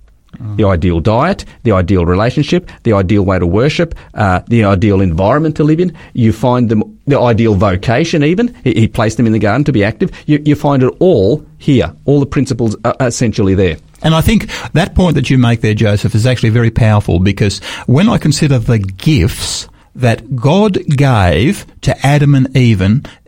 The 0.57 0.65
ideal 0.65 1.01
diet, 1.01 1.45
the 1.63 1.73
ideal 1.73 2.05
relationship, 2.05 2.71
the 2.83 2.93
ideal 2.93 3.23
way 3.23 3.39
to 3.39 3.47
worship, 3.47 3.95
uh, 4.15 4.41
the 4.47 4.65
ideal 4.65 5.01
environment 5.01 5.57
to 5.57 5.65
live 5.65 5.81
in. 5.81 5.97
You 6.13 6.33
find 6.33 6.69
them, 6.69 6.99
the 7.07 7.19
ideal 7.19 7.55
vocation 7.55 8.23
even. 8.23 8.55
He, 8.65 8.75
he 8.75 8.89
placed 8.89 9.17
them 9.17 9.27
in 9.27 9.33
the 9.33 9.39
garden 9.39 9.65
to 9.65 9.73
be 9.73 9.85
active. 9.85 10.11
You, 10.27 10.43
you 10.45 10.55
find 10.55 10.83
it 10.83 10.93
all 10.99 11.45
here. 11.59 11.95
All 12.05 12.21
the 12.21 12.27
principles 12.27 12.77
are 12.85 12.97
essentially 13.01 13.55
there. 13.55 13.77
And 14.03 14.15
I 14.15 14.21
think 14.21 14.49
that 14.73 14.95
point 14.95 15.15
that 15.15 15.31
you 15.31 15.39
make 15.39 15.61
there, 15.63 15.75
Joseph, 15.75 16.15
is 16.15 16.27
actually 16.27 16.51
very 16.51 16.71
powerful 16.71 17.19
because 17.19 17.59
when 17.87 18.09
I 18.09 18.19
consider 18.19 18.59
the 18.59 18.79
gifts 18.79 19.69
that 19.97 20.37
God 20.37 20.79
gave 20.87 21.67
to 21.83 22.07
Adam 22.07 22.35
and 22.35 22.57
Eve, 22.57 22.83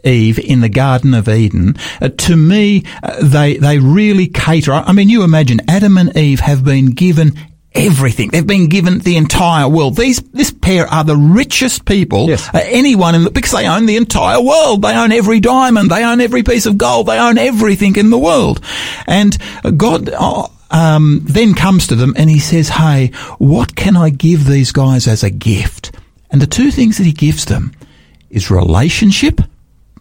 Eve 0.05 0.39
in 0.39 0.61
the 0.61 0.69
Garden 0.69 1.15
of 1.15 1.29
Eden, 1.29 1.77
uh, 2.01 2.09
to 2.09 2.37
me, 2.37 2.85
uh, 3.03 3.23
they, 3.23 3.57
they 3.57 3.79
really 3.79 4.27
cater. 4.27 4.73
I 4.73 4.93
mean, 4.93 5.09
you 5.09 5.23
imagine 5.23 5.61
Adam 5.69 5.99
and 5.99 6.17
Eve 6.17 6.41
have 6.41 6.65
been 6.65 6.93
given 6.93 7.33
everything. 7.75 8.31
They've 8.31 8.47
been 8.47 8.69
given 8.69 8.99
the 8.99 9.17
entire 9.17 9.69
world. 9.69 9.97
These, 9.97 10.21
this 10.33 10.51
pair 10.51 10.87
are 10.87 11.05
the 11.05 11.17
richest 11.17 11.85
people, 11.85 12.29
yes. 12.29 12.49
uh, 12.53 12.61
anyone 12.65 13.15
in 13.15 13.25
the, 13.25 13.31
because 13.31 13.53
they 13.53 13.67
own 13.67 13.87
the 13.87 13.97
entire 13.97 14.43
world. 14.43 14.83
They 14.83 14.97
own 14.97 15.13
every 15.13 15.41
diamond. 15.41 15.91
They 15.91 16.05
own 16.05 16.21
every 16.21 16.43
piece 16.43 16.67
of 16.67 16.79
gold. 16.79 17.07
They 17.07 17.19
own 17.19 17.39
everything 17.39 17.97
in 17.97 18.11
the 18.11 18.19
world. 18.19 18.61
And 19.07 19.37
God, 19.77 20.11
uh, 20.11 20.49
um, 20.71 21.21
then 21.25 21.55
comes 21.55 21.87
to 21.89 21.95
them 21.95 22.15
and 22.17 22.29
he 22.29 22.41
says, 22.41 22.69
Hey, 22.69 23.09
what 23.39 23.75
can 23.75 23.97
I 23.97 24.11
give 24.11 24.45
these 24.45 24.73
guys 24.73 25.09
as 25.09 25.23
a 25.23 25.31
gift? 25.31 25.93
And 26.31 26.41
the 26.41 26.47
two 26.47 26.71
things 26.71 26.99
that 26.99 27.05
he 27.05 27.13
gives 27.13 27.47
them 27.47 27.73
is 28.31 28.51
relationship, 28.51 29.41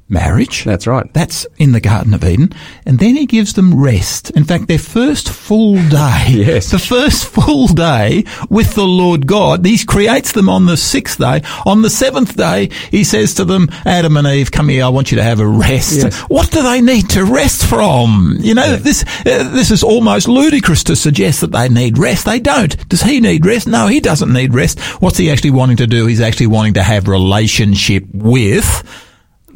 marriage. 0.09 0.63
That's 0.63 0.87
right. 0.87 1.11
That's 1.13 1.45
in 1.57 1.73
the 1.73 1.79
Garden 1.79 2.13
of 2.13 2.23
Eden. 2.23 2.53
And 2.85 2.99
then 2.99 3.15
he 3.15 3.25
gives 3.25 3.53
them 3.53 3.79
rest. 3.79 4.29
In 4.31 4.43
fact, 4.43 4.67
their 4.67 4.79
first 4.79 5.29
full 5.29 5.75
day, 5.89 6.25
yes. 6.29 6.71
the 6.71 6.79
first 6.79 7.25
full 7.25 7.67
day 7.67 8.23
with 8.49 8.75
the 8.75 8.85
Lord 8.85 9.27
God, 9.27 9.65
he 9.65 9.83
creates 9.85 10.31
them 10.31 10.49
on 10.49 10.65
the 10.65 10.77
sixth 10.77 11.19
day. 11.19 11.41
On 11.65 11.81
the 11.81 11.89
seventh 11.89 12.37
day, 12.37 12.69
he 12.91 13.03
says 13.03 13.33
to 13.35 13.45
them, 13.45 13.67
Adam 13.85 14.17
and 14.17 14.27
Eve, 14.27 14.51
come 14.51 14.69
here, 14.69 14.85
I 14.85 14.89
want 14.89 15.11
you 15.11 15.17
to 15.17 15.23
have 15.23 15.39
a 15.39 15.47
rest. 15.47 15.97
Yes. 15.97 16.19
What 16.21 16.51
do 16.51 16.63
they 16.63 16.81
need 16.81 17.09
to 17.11 17.25
rest 17.25 17.65
from? 17.65 18.37
You 18.39 18.53
know, 18.53 18.65
yeah. 18.65 18.75
this, 18.77 19.03
uh, 19.25 19.51
this 19.51 19.71
is 19.71 19.83
almost 19.83 20.27
ludicrous 20.27 20.83
to 20.85 20.95
suggest 20.95 21.41
that 21.41 21.51
they 21.51 21.69
need 21.69 21.97
rest. 21.97 22.25
They 22.25 22.39
don't. 22.39 22.87
Does 22.89 23.01
he 23.01 23.19
need 23.19 23.45
rest? 23.45 23.67
No, 23.67 23.87
he 23.87 23.99
doesn't 23.99 24.31
need 24.31 24.53
rest. 24.53 24.79
What's 25.01 25.17
he 25.17 25.29
actually 25.31 25.51
wanting 25.51 25.77
to 25.77 25.87
do? 25.87 26.05
He's 26.07 26.21
actually 26.21 26.47
wanting 26.47 26.75
to 26.75 26.83
have 26.83 27.07
relationship 27.07 28.05
with 28.13 28.83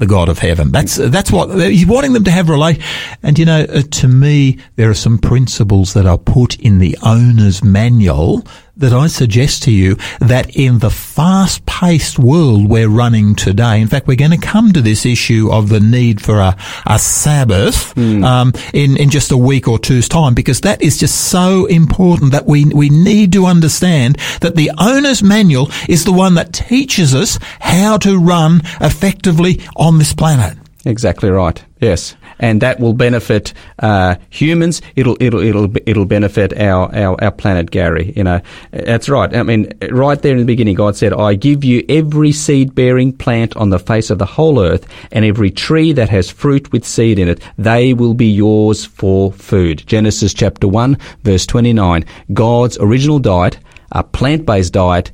the 0.02 0.08
God 0.08 0.30
of 0.30 0.39
heaven. 0.39 0.72
That's 0.72 0.95
that's 0.95 1.32
what 1.32 1.52
he's 1.62 1.86
wanting 1.86 2.14
them 2.14 2.24
to 2.24 2.32
have 2.32 2.49
relate. 2.49 2.82
And 3.22 3.38
you 3.38 3.45
know, 3.45 3.62
uh, 3.70 3.84
to 3.84 4.08
me, 4.08 4.58
there 4.76 4.89
are 4.89 4.95
some 4.95 5.20
principles 5.20 5.93
that 5.93 6.08
are 6.08 6.18
put 6.18 6.60
in 6.60 6.80
the 6.80 6.97
owner's 7.04 7.64
manual 7.64 8.43
that 8.82 8.94
I 8.94 9.08
suggest 9.08 9.64
to 9.64 9.72
you 9.72 9.96
that 10.20 10.56
in 10.56 10.80
the 10.80 10.90
fast-paced 10.90 12.20
world 12.20 12.70
we're 12.70 12.90
running 12.90 13.36
today, 13.36 13.80
in 13.82 13.88
fact, 13.88 14.08
we're 14.08 14.16
going 14.16 14.32
to 14.32 14.38
come 14.38 14.74
to 14.74 14.82
this 14.82 15.06
issue 15.06 15.50
of 15.52 15.70
the 15.70 15.80
need 15.80 16.22
for 16.22 16.40
a, 16.40 16.58
a 16.86 17.00
Sabbath 17.00 17.96
mm. 17.96 18.24
um, 18.24 18.54
in 18.74 18.98
in 18.98 19.10
just 19.10 19.32
a 19.32 19.38
week 19.38 19.68
or 19.68 19.80
two's 19.80 20.10
time, 20.10 20.34
because 20.34 20.62
that 20.62 20.82
is 20.82 21.00
just 21.00 21.30
so 21.30 21.66
important 21.68 22.32
that 22.32 22.46
we 22.46 22.66
we 22.66 22.90
need 22.90 23.32
to 23.34 23.46
understand 23.46 24.18
that 24.42 24.56
the 24.56 24.72
owner's 24.78 25.24
manual 25.24 25.70
is 25.88 26.04
the 26.04 26.12
one 26.12 26.36
that 26.36 26.54
teaches 26.54 27.16
us 27.16 27.40
how 27.60 27.98
to 27.98 28.20
run 28.20 28.62
effectively 28.82 29.62
on 29.76 29.98
this 29.98 30.14
planet. 30.14 30.58
Exactly 30.86 31.30
right. 31.30 31.64
Yes, 31.80 32.16
and 32.42 32.62
that 32.62 32.80
will 32.80 32.94
benefit 32.94 33.54
uh, 33.80 34.16
humans. 34.30 34.82
It'll 34.96 35.16
it'll 35.22 35.39
it'll 35.39 35.74
it'll 35.86 36.06
benefit 36.06 36.60
our, 36.60 36.94
our 36.94 37.24
our 37.24 37.32
planet, 37.32 37.72
Gary. 37.72 38.12
You 38.18 38.26
know, 38.26 38.42
that's 38.72 39.08
right. 39.08 39.34
I 39.34 39.44
mean, 39.44 39.72
right 39.89 40.22
there 40.22 40.34
in 40.34 40.39
the 40.39 40.46
beginning, 40.46 40.76
God 40.76 40.98
said, 40.98 41.14
"I 41.14 41.36
give 41.36 41.64
you 41.64 41.86
every 41.88 42.34
seed-bearing 42.34 43.14
plant 43.14 43.56
on 43.56 43.70
the 43.70 43.80
face 43.80 44.10
of 44.10 44.18
the 44.18 44.26
whole 44.26 44.60
earth, 44.60 44.86
and 45.12 45.24
every 45.24 45.52
tree 45.52 45.94
that 45.94 46.10
has 46.10 46.30
fruit 46.30 46.72
with 46.74 46.86
seed 46.86 47.20
in 47.20 47.30
it. 47.30 47.42
They 47.58 47.94
will 47.94 48.14
be 48.14 48.30
yours 48.30 48.84
for 48.84 49.32
food." 49.32 49.84
Genesis 49.86 50.34
chapter 50.34 50.68
one, 50.68 50.98
verse 51.24 51.46
twenty-nine. 51.46 52.04
God's 52.34 52.78
original 52.80 53.20
diet, 53.20 53.60
a 53.92 54.04
plant-based 54.04 54.74
diet 54.74 55.12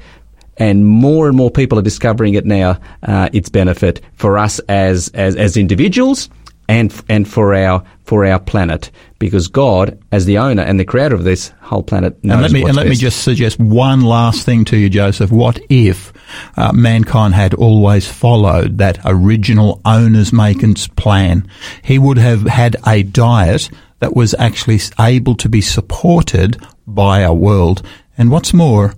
and 0.59 0.85
more 0.87 1.27
and 1.27 1.37
more 1.37 1.51
people 1.51 1.77
are 1.77 1.83
discovering 1.83 2.33
it 2.33 2.45
now. 2.45 2.79
Uh, 3.03 3.29
its 3.31 3.49
benefit 3.49 4.01
for 4.13 4.39
us 4.39 4.59
as 4.67 5.09
as 5.09 5.35
as 5.35 5.55
individuals 5.57 6.29
and 6.67 6.93
and 7.09 7.27
for 7.27 7.53
our 7.53 7.83
for 8.03 8.25
our 8.25 8.39
planet 8.39 8.89
because 9.19 9.47
God, 9.47 9.97
as 10.11 10.25
the 10.25 10.37
owner 10.37 10.61
and 10.63 10.79
the 10.79 10.85
creator 10.85 11.15
of 11.15 11.23
this 11.23 11.51
whole 11.61 11.83
planet, 11.83 12.23
knows 12.23 12.35
and 12.35 12.41
let 12.41 12.51
me 12.51 12.63
and 12.63 12.75
let 12.75 12.83
best. 12.83 12.89
me 12.89 12.95
just 12.95 13.23
suggest 13.23 13.59
one 13.59 14.01
last 14.01 14.45
thing 14.45 14.65
to 14.65 14.77
you, 14.77 14.89
Joseph. 14.89 15.31
What 15.31 15.59
if 15.69 16.13
uh, 16.55 16.71
mankind 16.73 17.33
had 17.33 17.53
always 17.53 18.07
followed 18.07 18.77
that 18.77 18.99
original 19.05 19.81
owner's 19.85 20.31
makers 20.31 20.87
plan? 20.89 21.47
He 21.83 21.99
would 21.99 22.17
have 22.17 22.43
had 22.43 22.77
a 22.85 23.03
diet 23.03 23.69
that 23.99 24.15
was 24.15 24.35
actually 24.37 24.79
able 24.99 25.35
to 25.35 25.49
be 25.49 25.61
supported 25.61 26.61
by 26.85 27.23
our 27.23 27.33
world, 27.33 27.81
and 28.17 28.31
what's 28.31 28.53
more, 28.53 28.93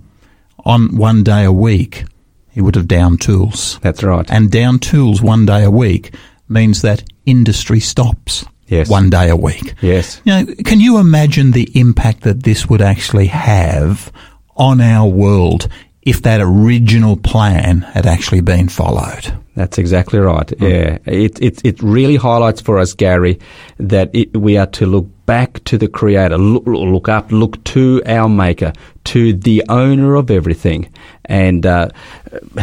on 0.64 0.96
one 0.96 1.22
day 1.22 1.44
a 1.44 1.52
week, 1.52 2.04
he 2.50 2.60
would 2.60 2.74
have 2.74 2.88
downed 2.88 3.20
tools. 3.20 3.78
That's 3.80 4.02
right. 4.02 4.30
And 4.30 4.50
down 4.50 4.78
tools 4.78 5.22
one 5.22 5.46
day 5.46 5.64
a 5.64 5.70
week 5.70 6.14
means 6.48 6.82
that 6.82 7.04
industry 7.26 7.80
stops. 7.80 8.44
Yes. 8.66 8.88
One 8.88 9.10
day 9.10 9.28
a 9.28 9.36
week. 9.36 9.74
Yes. 9.80 10.22
You 10.24 10.32
know, 10.32 10.54
can 10.64 10.78
you 10.78 10.98
imagine 10.98 11.50
the 11.50 11.68
impact 11.74 12.20
that 12.20 12.44
this 12.44 12.68
would 12.68 12.80
actually 12.80 13.26
have 13.26 14.12
on 14.56 14.80
our 14.80 15.08
world 15.08 15.66
if 16.02 16.22
that 16.22 16.40
original 16.40 17.16
plan 17.16 17.80
had 17.80 18.06
actually 18.06 18.42
been 18.42 18.68
followed? 18.68 19.36
That's 19.56 19.76
exactly 19.76 20.20
right. 20.20 20.46
Mm. 20.46 20.70
Yeah, 20.70 20.98
it, 21.12 21.42
it 21.42 21.60
it 21.64 21.82
really 21.82 22.16
highlights 22.16 22.60
for 22.60 22.78
us, 22.78 22.94
Gary, 22.94 23.40
that 23.78 24.10
it, 24.14 24.36
we 24.36 24.56
are 24.56 24.66
to 24.68 24.86
look 24.86 25.08
back 25.30 25.62
to 25.62 25.78
the 25.78 25.86
Creator, 25.86 26.38
look, 26.38 26.66
look 26.66 27.08
up, 27.08 27.30
look 27.30 27.62
to 27.62 28.02
our 28.04 28.28
Maker, 28.28 28.72
to 29.04 29.32
the 29.32 29.62
owner 29.68 30.16
of 30.16 30.28
everything. 30.28 30.92
And 31.26 31.64
uh, 31.64 31.90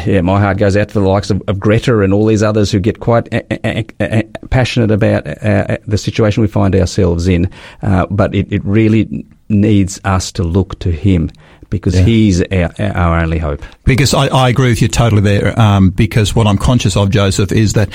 yeah, 0.05 0.19
my 0.19 0.41
heart 0.41 0.57
goes 0.57 0.75
out 0.75 0.89
to 0.89 0.95
the 0.95 1.07
likes 1.07 1.29
of, 1.29 1.41
of, 1.47 1.61
Greta 1.61 2.01
and 2.01 2.13
all 2.13 2.25
these 2.25 2.43
others 2.43 2.69
who 2.69 2.81
get 2.81 2.99
quite 2.99 3.33
a, 3.33 3.65
a, 3.65 3.85
a, 4.01 4.23
passionate 4.49 4.91
about 4.91 5.25
uh, 5.25 5.77
the 5.87 5.97
situation 5.97 6.41
we 6.41 6.49
find 6.49 6.75
ourselves 6.75 7.29
in. 7.29 7.49
Uh, 7.81 8.05
but 8.09 8.35
it, 8.35 8.51
it 8.51 8.65
really 8.65 9.25
needs 9.47 10.01
us 10.03 10.29
to 10.33 10.43
look 10.43 10.77
to 10.79 10.91
Him 10.91 11.31
because 11.69 11.95
yeah. 11.95 12.03
he's 12.03 12.41
our, 12.43 12.71
our, 12.79 13.19
only 13.19 13.37
hope. 13.37 13.61
Because 13.83 14.13
I, 14.13 14.27
I, 14.27 14.49
agree 14.49 14.69
with 14.69 14.81
you 14.81 14.87
totally 14.87 15.21
there. 15.21 15.59
Um, 15.59 15.89
because 15.89 16.35
what 16.35 16.47
I'm 16.47 16.57
conscious 16.57 16.95
of, 16.95 17.09
Joseph, 17.09 17.51
is 17.51 17.73
that 17.73 17.89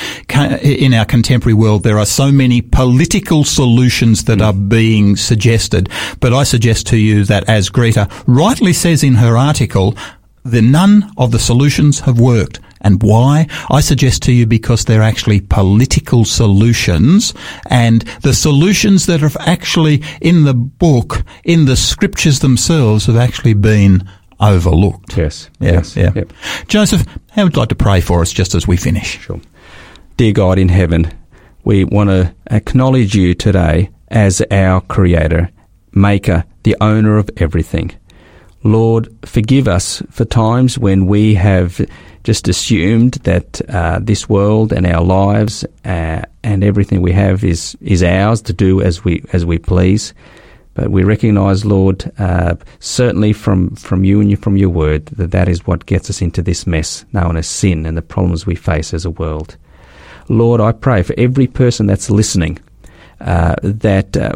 in 0.62 0.95
our 0.95 1.05
contemporary 1.05 1.55
world 1.55 1.83
there 1.83 1.99
are 1.99 2.07
so 2.07 2.31
many 2.31 2.61
political 2.62 3.45
solutions 3.45 4.25
that 4.25 4.39
mm. 4.39 4.45
are 4.45 4.53
being 4.53 5.16
suggested. 5.16 5.89
But 6.20 6.33
I 6.33 6.45
suggest 6.45 6.87
to 6.89 6.97
you 6.97 7.25
that, 7.25 7.49
as 7.49 7.68
Greta 7.68 8.09
rightly 8.27 8.73
says 8.73 9.03
in 9.03 9.14
her 9.14 9.37
article, 9.37 9.97
the 10.45 10.62
none 10.62 11.11
of 11.16 11.31
the 11.31 11.39
solutions 11.39 12.01
have 12.01 12.18
worked 12.18 12.61
And 12.83 13.03
why? 13.03 13.47
I 13.70 13.80
suggest 13.80 14.22
to 14.24 14.33
you 14.33 14.45
because 14.45 14.85
they're 14.85 15.03
actually 15.03 15.41
political 15.41 16.24
solutions 16.24 17.33
and 17.66 18.03
the 18.22 18.35
solutions 18.35 19.07
that 19.07 19.22
are 19.22 19.30
actually 19.41 20.03
in 20.20 20.45
the 20.45 20.55
book, 20.55 21.22
in 21.45 21.64
the 21.64 21.76
scriptures 21.76 22.41
themselves 22.41 23.07
have 23.07 23.16
actually 23.16 23.55
been 23.55 24.09
overlooked. 24.41 25.16
Yes. 25.16 25.49
Yeah, 25.61 25.72
yes. 25.72 25.97
yeah. 25.97 26.12
Yep. 26.14 26.33
Joseph, 26.66 27.07
how 27.30 27.45
would 27.45 27.55
you 27.55 27.61
like 27.61 27.68
to 27.68 27.74
pray 27.74 28.01
for 28.01 28.20
us 28.20 28.33
just 28.33 28.55
as 28.55 28.66
we 28.66 28.76
finish? 28.76 29.20
Sure. 29.20 29.41
Dear 30.16 30.33
God 30.33 30.59
in 30.59 30.68
heaven, 30.68 31.11
we 31.64 31.85
want 31.85 32.11
to 32.11 32.35
acknowledge 32.51 33.14
you 33.14 33.35
today 33.35 33.91
as 34.09 34.43
our 34.51 34.80
creator, 34.80 35.51
maker, 35.93 36.45
the 36.64 36.76
owner 36.80 37.16
of 37.16 37.30
everything. 37.37 37.93
Lord, 38.64 39.09
forgive 39.24 39.66
us 39.66 40.03
for 40.11 40.24
times 40.24 40.78
when 40.78 41.07
we 41.07 41.35
have 41.35 41.80
just 42.25 42.49
assumed 42.49 43.14
that 43.25 43.61
uh, 43.68 43.99
this 44.01 44.29
world 44.29 44.73
and 44.73 44.87
our 44.87 45.03
lives 45.03 45.64
uh, 45.85 46.23
and 46.43 46.64
everything 46.64 47.03
we 47.03 47.12
have 47.12 47.45
is, 47.45 47.77
is 47.81 48.03
ours 48.03 48.43
to 48.43 48.53
do 48.53 48.81
as 48.81 49.05
we 49.05 49.25
as 49.33 49.45
we 49.45 49.59
please. 49.59 50.14
But 50.75 50.91
we 50.91 51.05
recognise, 51.05 51.66
Lord, 51.66 52.11
uh, 52.18 52.55
certainly 52.81 53.35
from, 53.35 53.77
from 53.77 54.05
you 54.05 54.20
and 54.20 54.43
from 54.43 54.57
your 54.57 54.70
word, 54.70 55.05
that 55.07 55.31
that 55.33 55.49
is 55.49 55.66
what 55.66 55.85
gets 55.85 56.09
us 56.09 56.23
into 56.23 56.41
this 56.41 56.66
mess 56.66 57.05
known 57.12 57.37
as 57.37 57.47
sin 57.47 57.85
and 57.85 57.95
the 57.97 58.03
problems 58.03 58.47
we 58.47 58.55
face 58.55 58.95
as 58.95 59.05
a 59.05 59.11
world. 59.11 59.59
Lord, 60.29 60.62
I 60.62 60.73
pray 60.73 61.03
for 61.03 61.14
every 61.18 61.47
person 61.47 61.87
that's 61.87 62.09
listening 62.09 62.59
uh, 63.20 63.57
that 63.62 64.16
uh, 64.16 64.33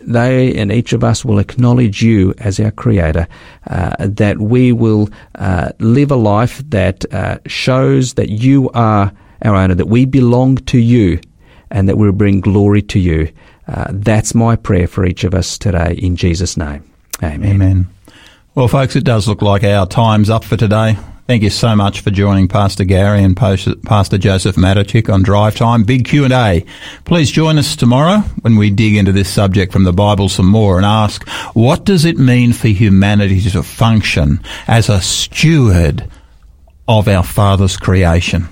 they 0.00 0.54
and 0.54 0.70
each 0.72 0.92
of 0.92 1.02
us 1.02 1.24
will 1.24 1.38
acknowledge 1.38 2.02
you 2.02 2.34
as 2.38 2.60
our 2.60 2.70
Creator, 2.70 3.26
uh, 3.68 3.94
that 3.98 4.38
we 4.38 4.72
will 4.72 5.08
uh, 5.34 5.70
live 5.78 6.10
a 6.10 6.16
life 6.16 6.62
that 6.70 7.04
uh, 7.12 7.38
shows 7.46 8.14
that 8.14 8.28
you 8.28 8.70
are 8.70 9.12
our 9.44 9.54
owner, 9.54 9.74
that 9.74 9.86
we 9.86 10.04
belong 10.04 10.56
to 10.56 10.78
you, 10.78 11.20
and 11.70 11.88
that 11.88 11.96
we'll 11.96 12.12
bring 12.12 12.40
glory 12.40 12.82
to 12.82 12.98
you. 12.98 13.32
Uh, 13.66 13.86
that's 13.90 14.34
my 14.34 14.56
prayer 14.56 14.86
for 14.86 15.04
each 15.04 15.24
of 15.24 15.34
us 15.34 15.58
today 15.58 15.94
in 15.94 16.16
Jesus' 16.16 16.56
name. 16.56 16.82
Amen. 17.22 17.50
Amen. 17.50 17.86
Well, 18.54 18.68
folks, 18.68 18.96
it 18.96 19.04
does 19.04 19.28
look 19.28 19.42
like 19.42 19.62
our 19.62 19.86
time's 19.86 20.30
up 20.30 20.44
for 20.44 20.56
today. 20.56 20.96
Thank 21.28 21.42
you 21.42 21.50
so 21.50 21.76
much 21.76 22.00
for 22.00 22.10
joining 22.10 22.48
Pastor 22.48 22.84
Gary 22.84 23.22
and 23.22 23.36
Pastor 23.36 24.16
Joseph 24.16 24.56
Matichik 24.56 25.12
on 25.12 25.22
Drive 25.22 25.56
Time. 25.56 25.84
Big 25.84 26.06
Q&A. 26.06 26.64
Please 27.04 27.30
join 27.30 27.58
us 27.58 27.76
tomorrow 27.76 28.20
when 28.40 28.56
we 28.56 28.70
dig 28.70 28.96
into 28.96 29.12
this 29.12 29.28
subject 29.28 29.70
from 29.70 29.84
the 29.84 29.92
Bible 29.92 30.30
some 30.30 30.46
more 30.46 30.78
and 30.78 30.86
ask, 30.86 31.28
what 31.52 31.84
does 31.84 32.06
it 32.06 32.16
mean 32.16 32.54
for 32.54 32.68
humanity 32.68 33.42
to 33.42 33.62
function 33.62 34.40
as 34.66 34.88
a 34.88 35.02
steward 35.02 36.08
of 36.88 37.08
our 37.08 37.22
Father's 37.22 37.76
creation? 37.76 38.48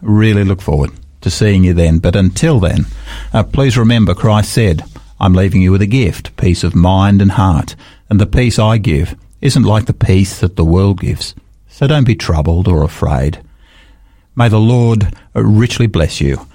Really 0.00 0.44
look 0.44 0.62
forward 0.62 0.92
to 1.22 1.30
seeing 1.30 1.64
you 1.64 1.74
then. 1.74 1.98
But 1.98 2.14
until 2.14 2.60
then, 2.60 2.86
uh, 3.32 3.42
please 3.42 3.76
remember 3.76 4.14
Christ 4.14 4.52
said, 4.52 4.84
I'm 5.18 5.32
leaving 5.32 5.62
you 5.62 5.72
with 5.72 5.82
a 5.82 5.86
gift, 5.86 6.36
peace 6.36 6.62
of 6.62 6.76
mind 6.76 7.22
and 7.22 7.32
heart. 7.32 7.74
And 8.08 8.20
the 8.20 8.26
peace 8.26 8.56
I 8.56 8.78
give 8.78 9.16
isn't 9.40 9.64
like 9.64 9.86
the 9.86 9.92
peace 9.92 10.38
that 10.38 10.54
the 10.54 10.64
world 10.64 11.00
gives. 11.00 11.34
So 11.80 11.86
don't 11.86 12.04
be 12.04 12.14
troubled 12.14 12.68
or 12.68 12.82
afraid. 12.82 13.40
May 14.36 14.50
the 14.50 14.58
Lord 14.58 15.14
richly 15.32 15.86
bless 15.86 16.20
you 16.20 16.46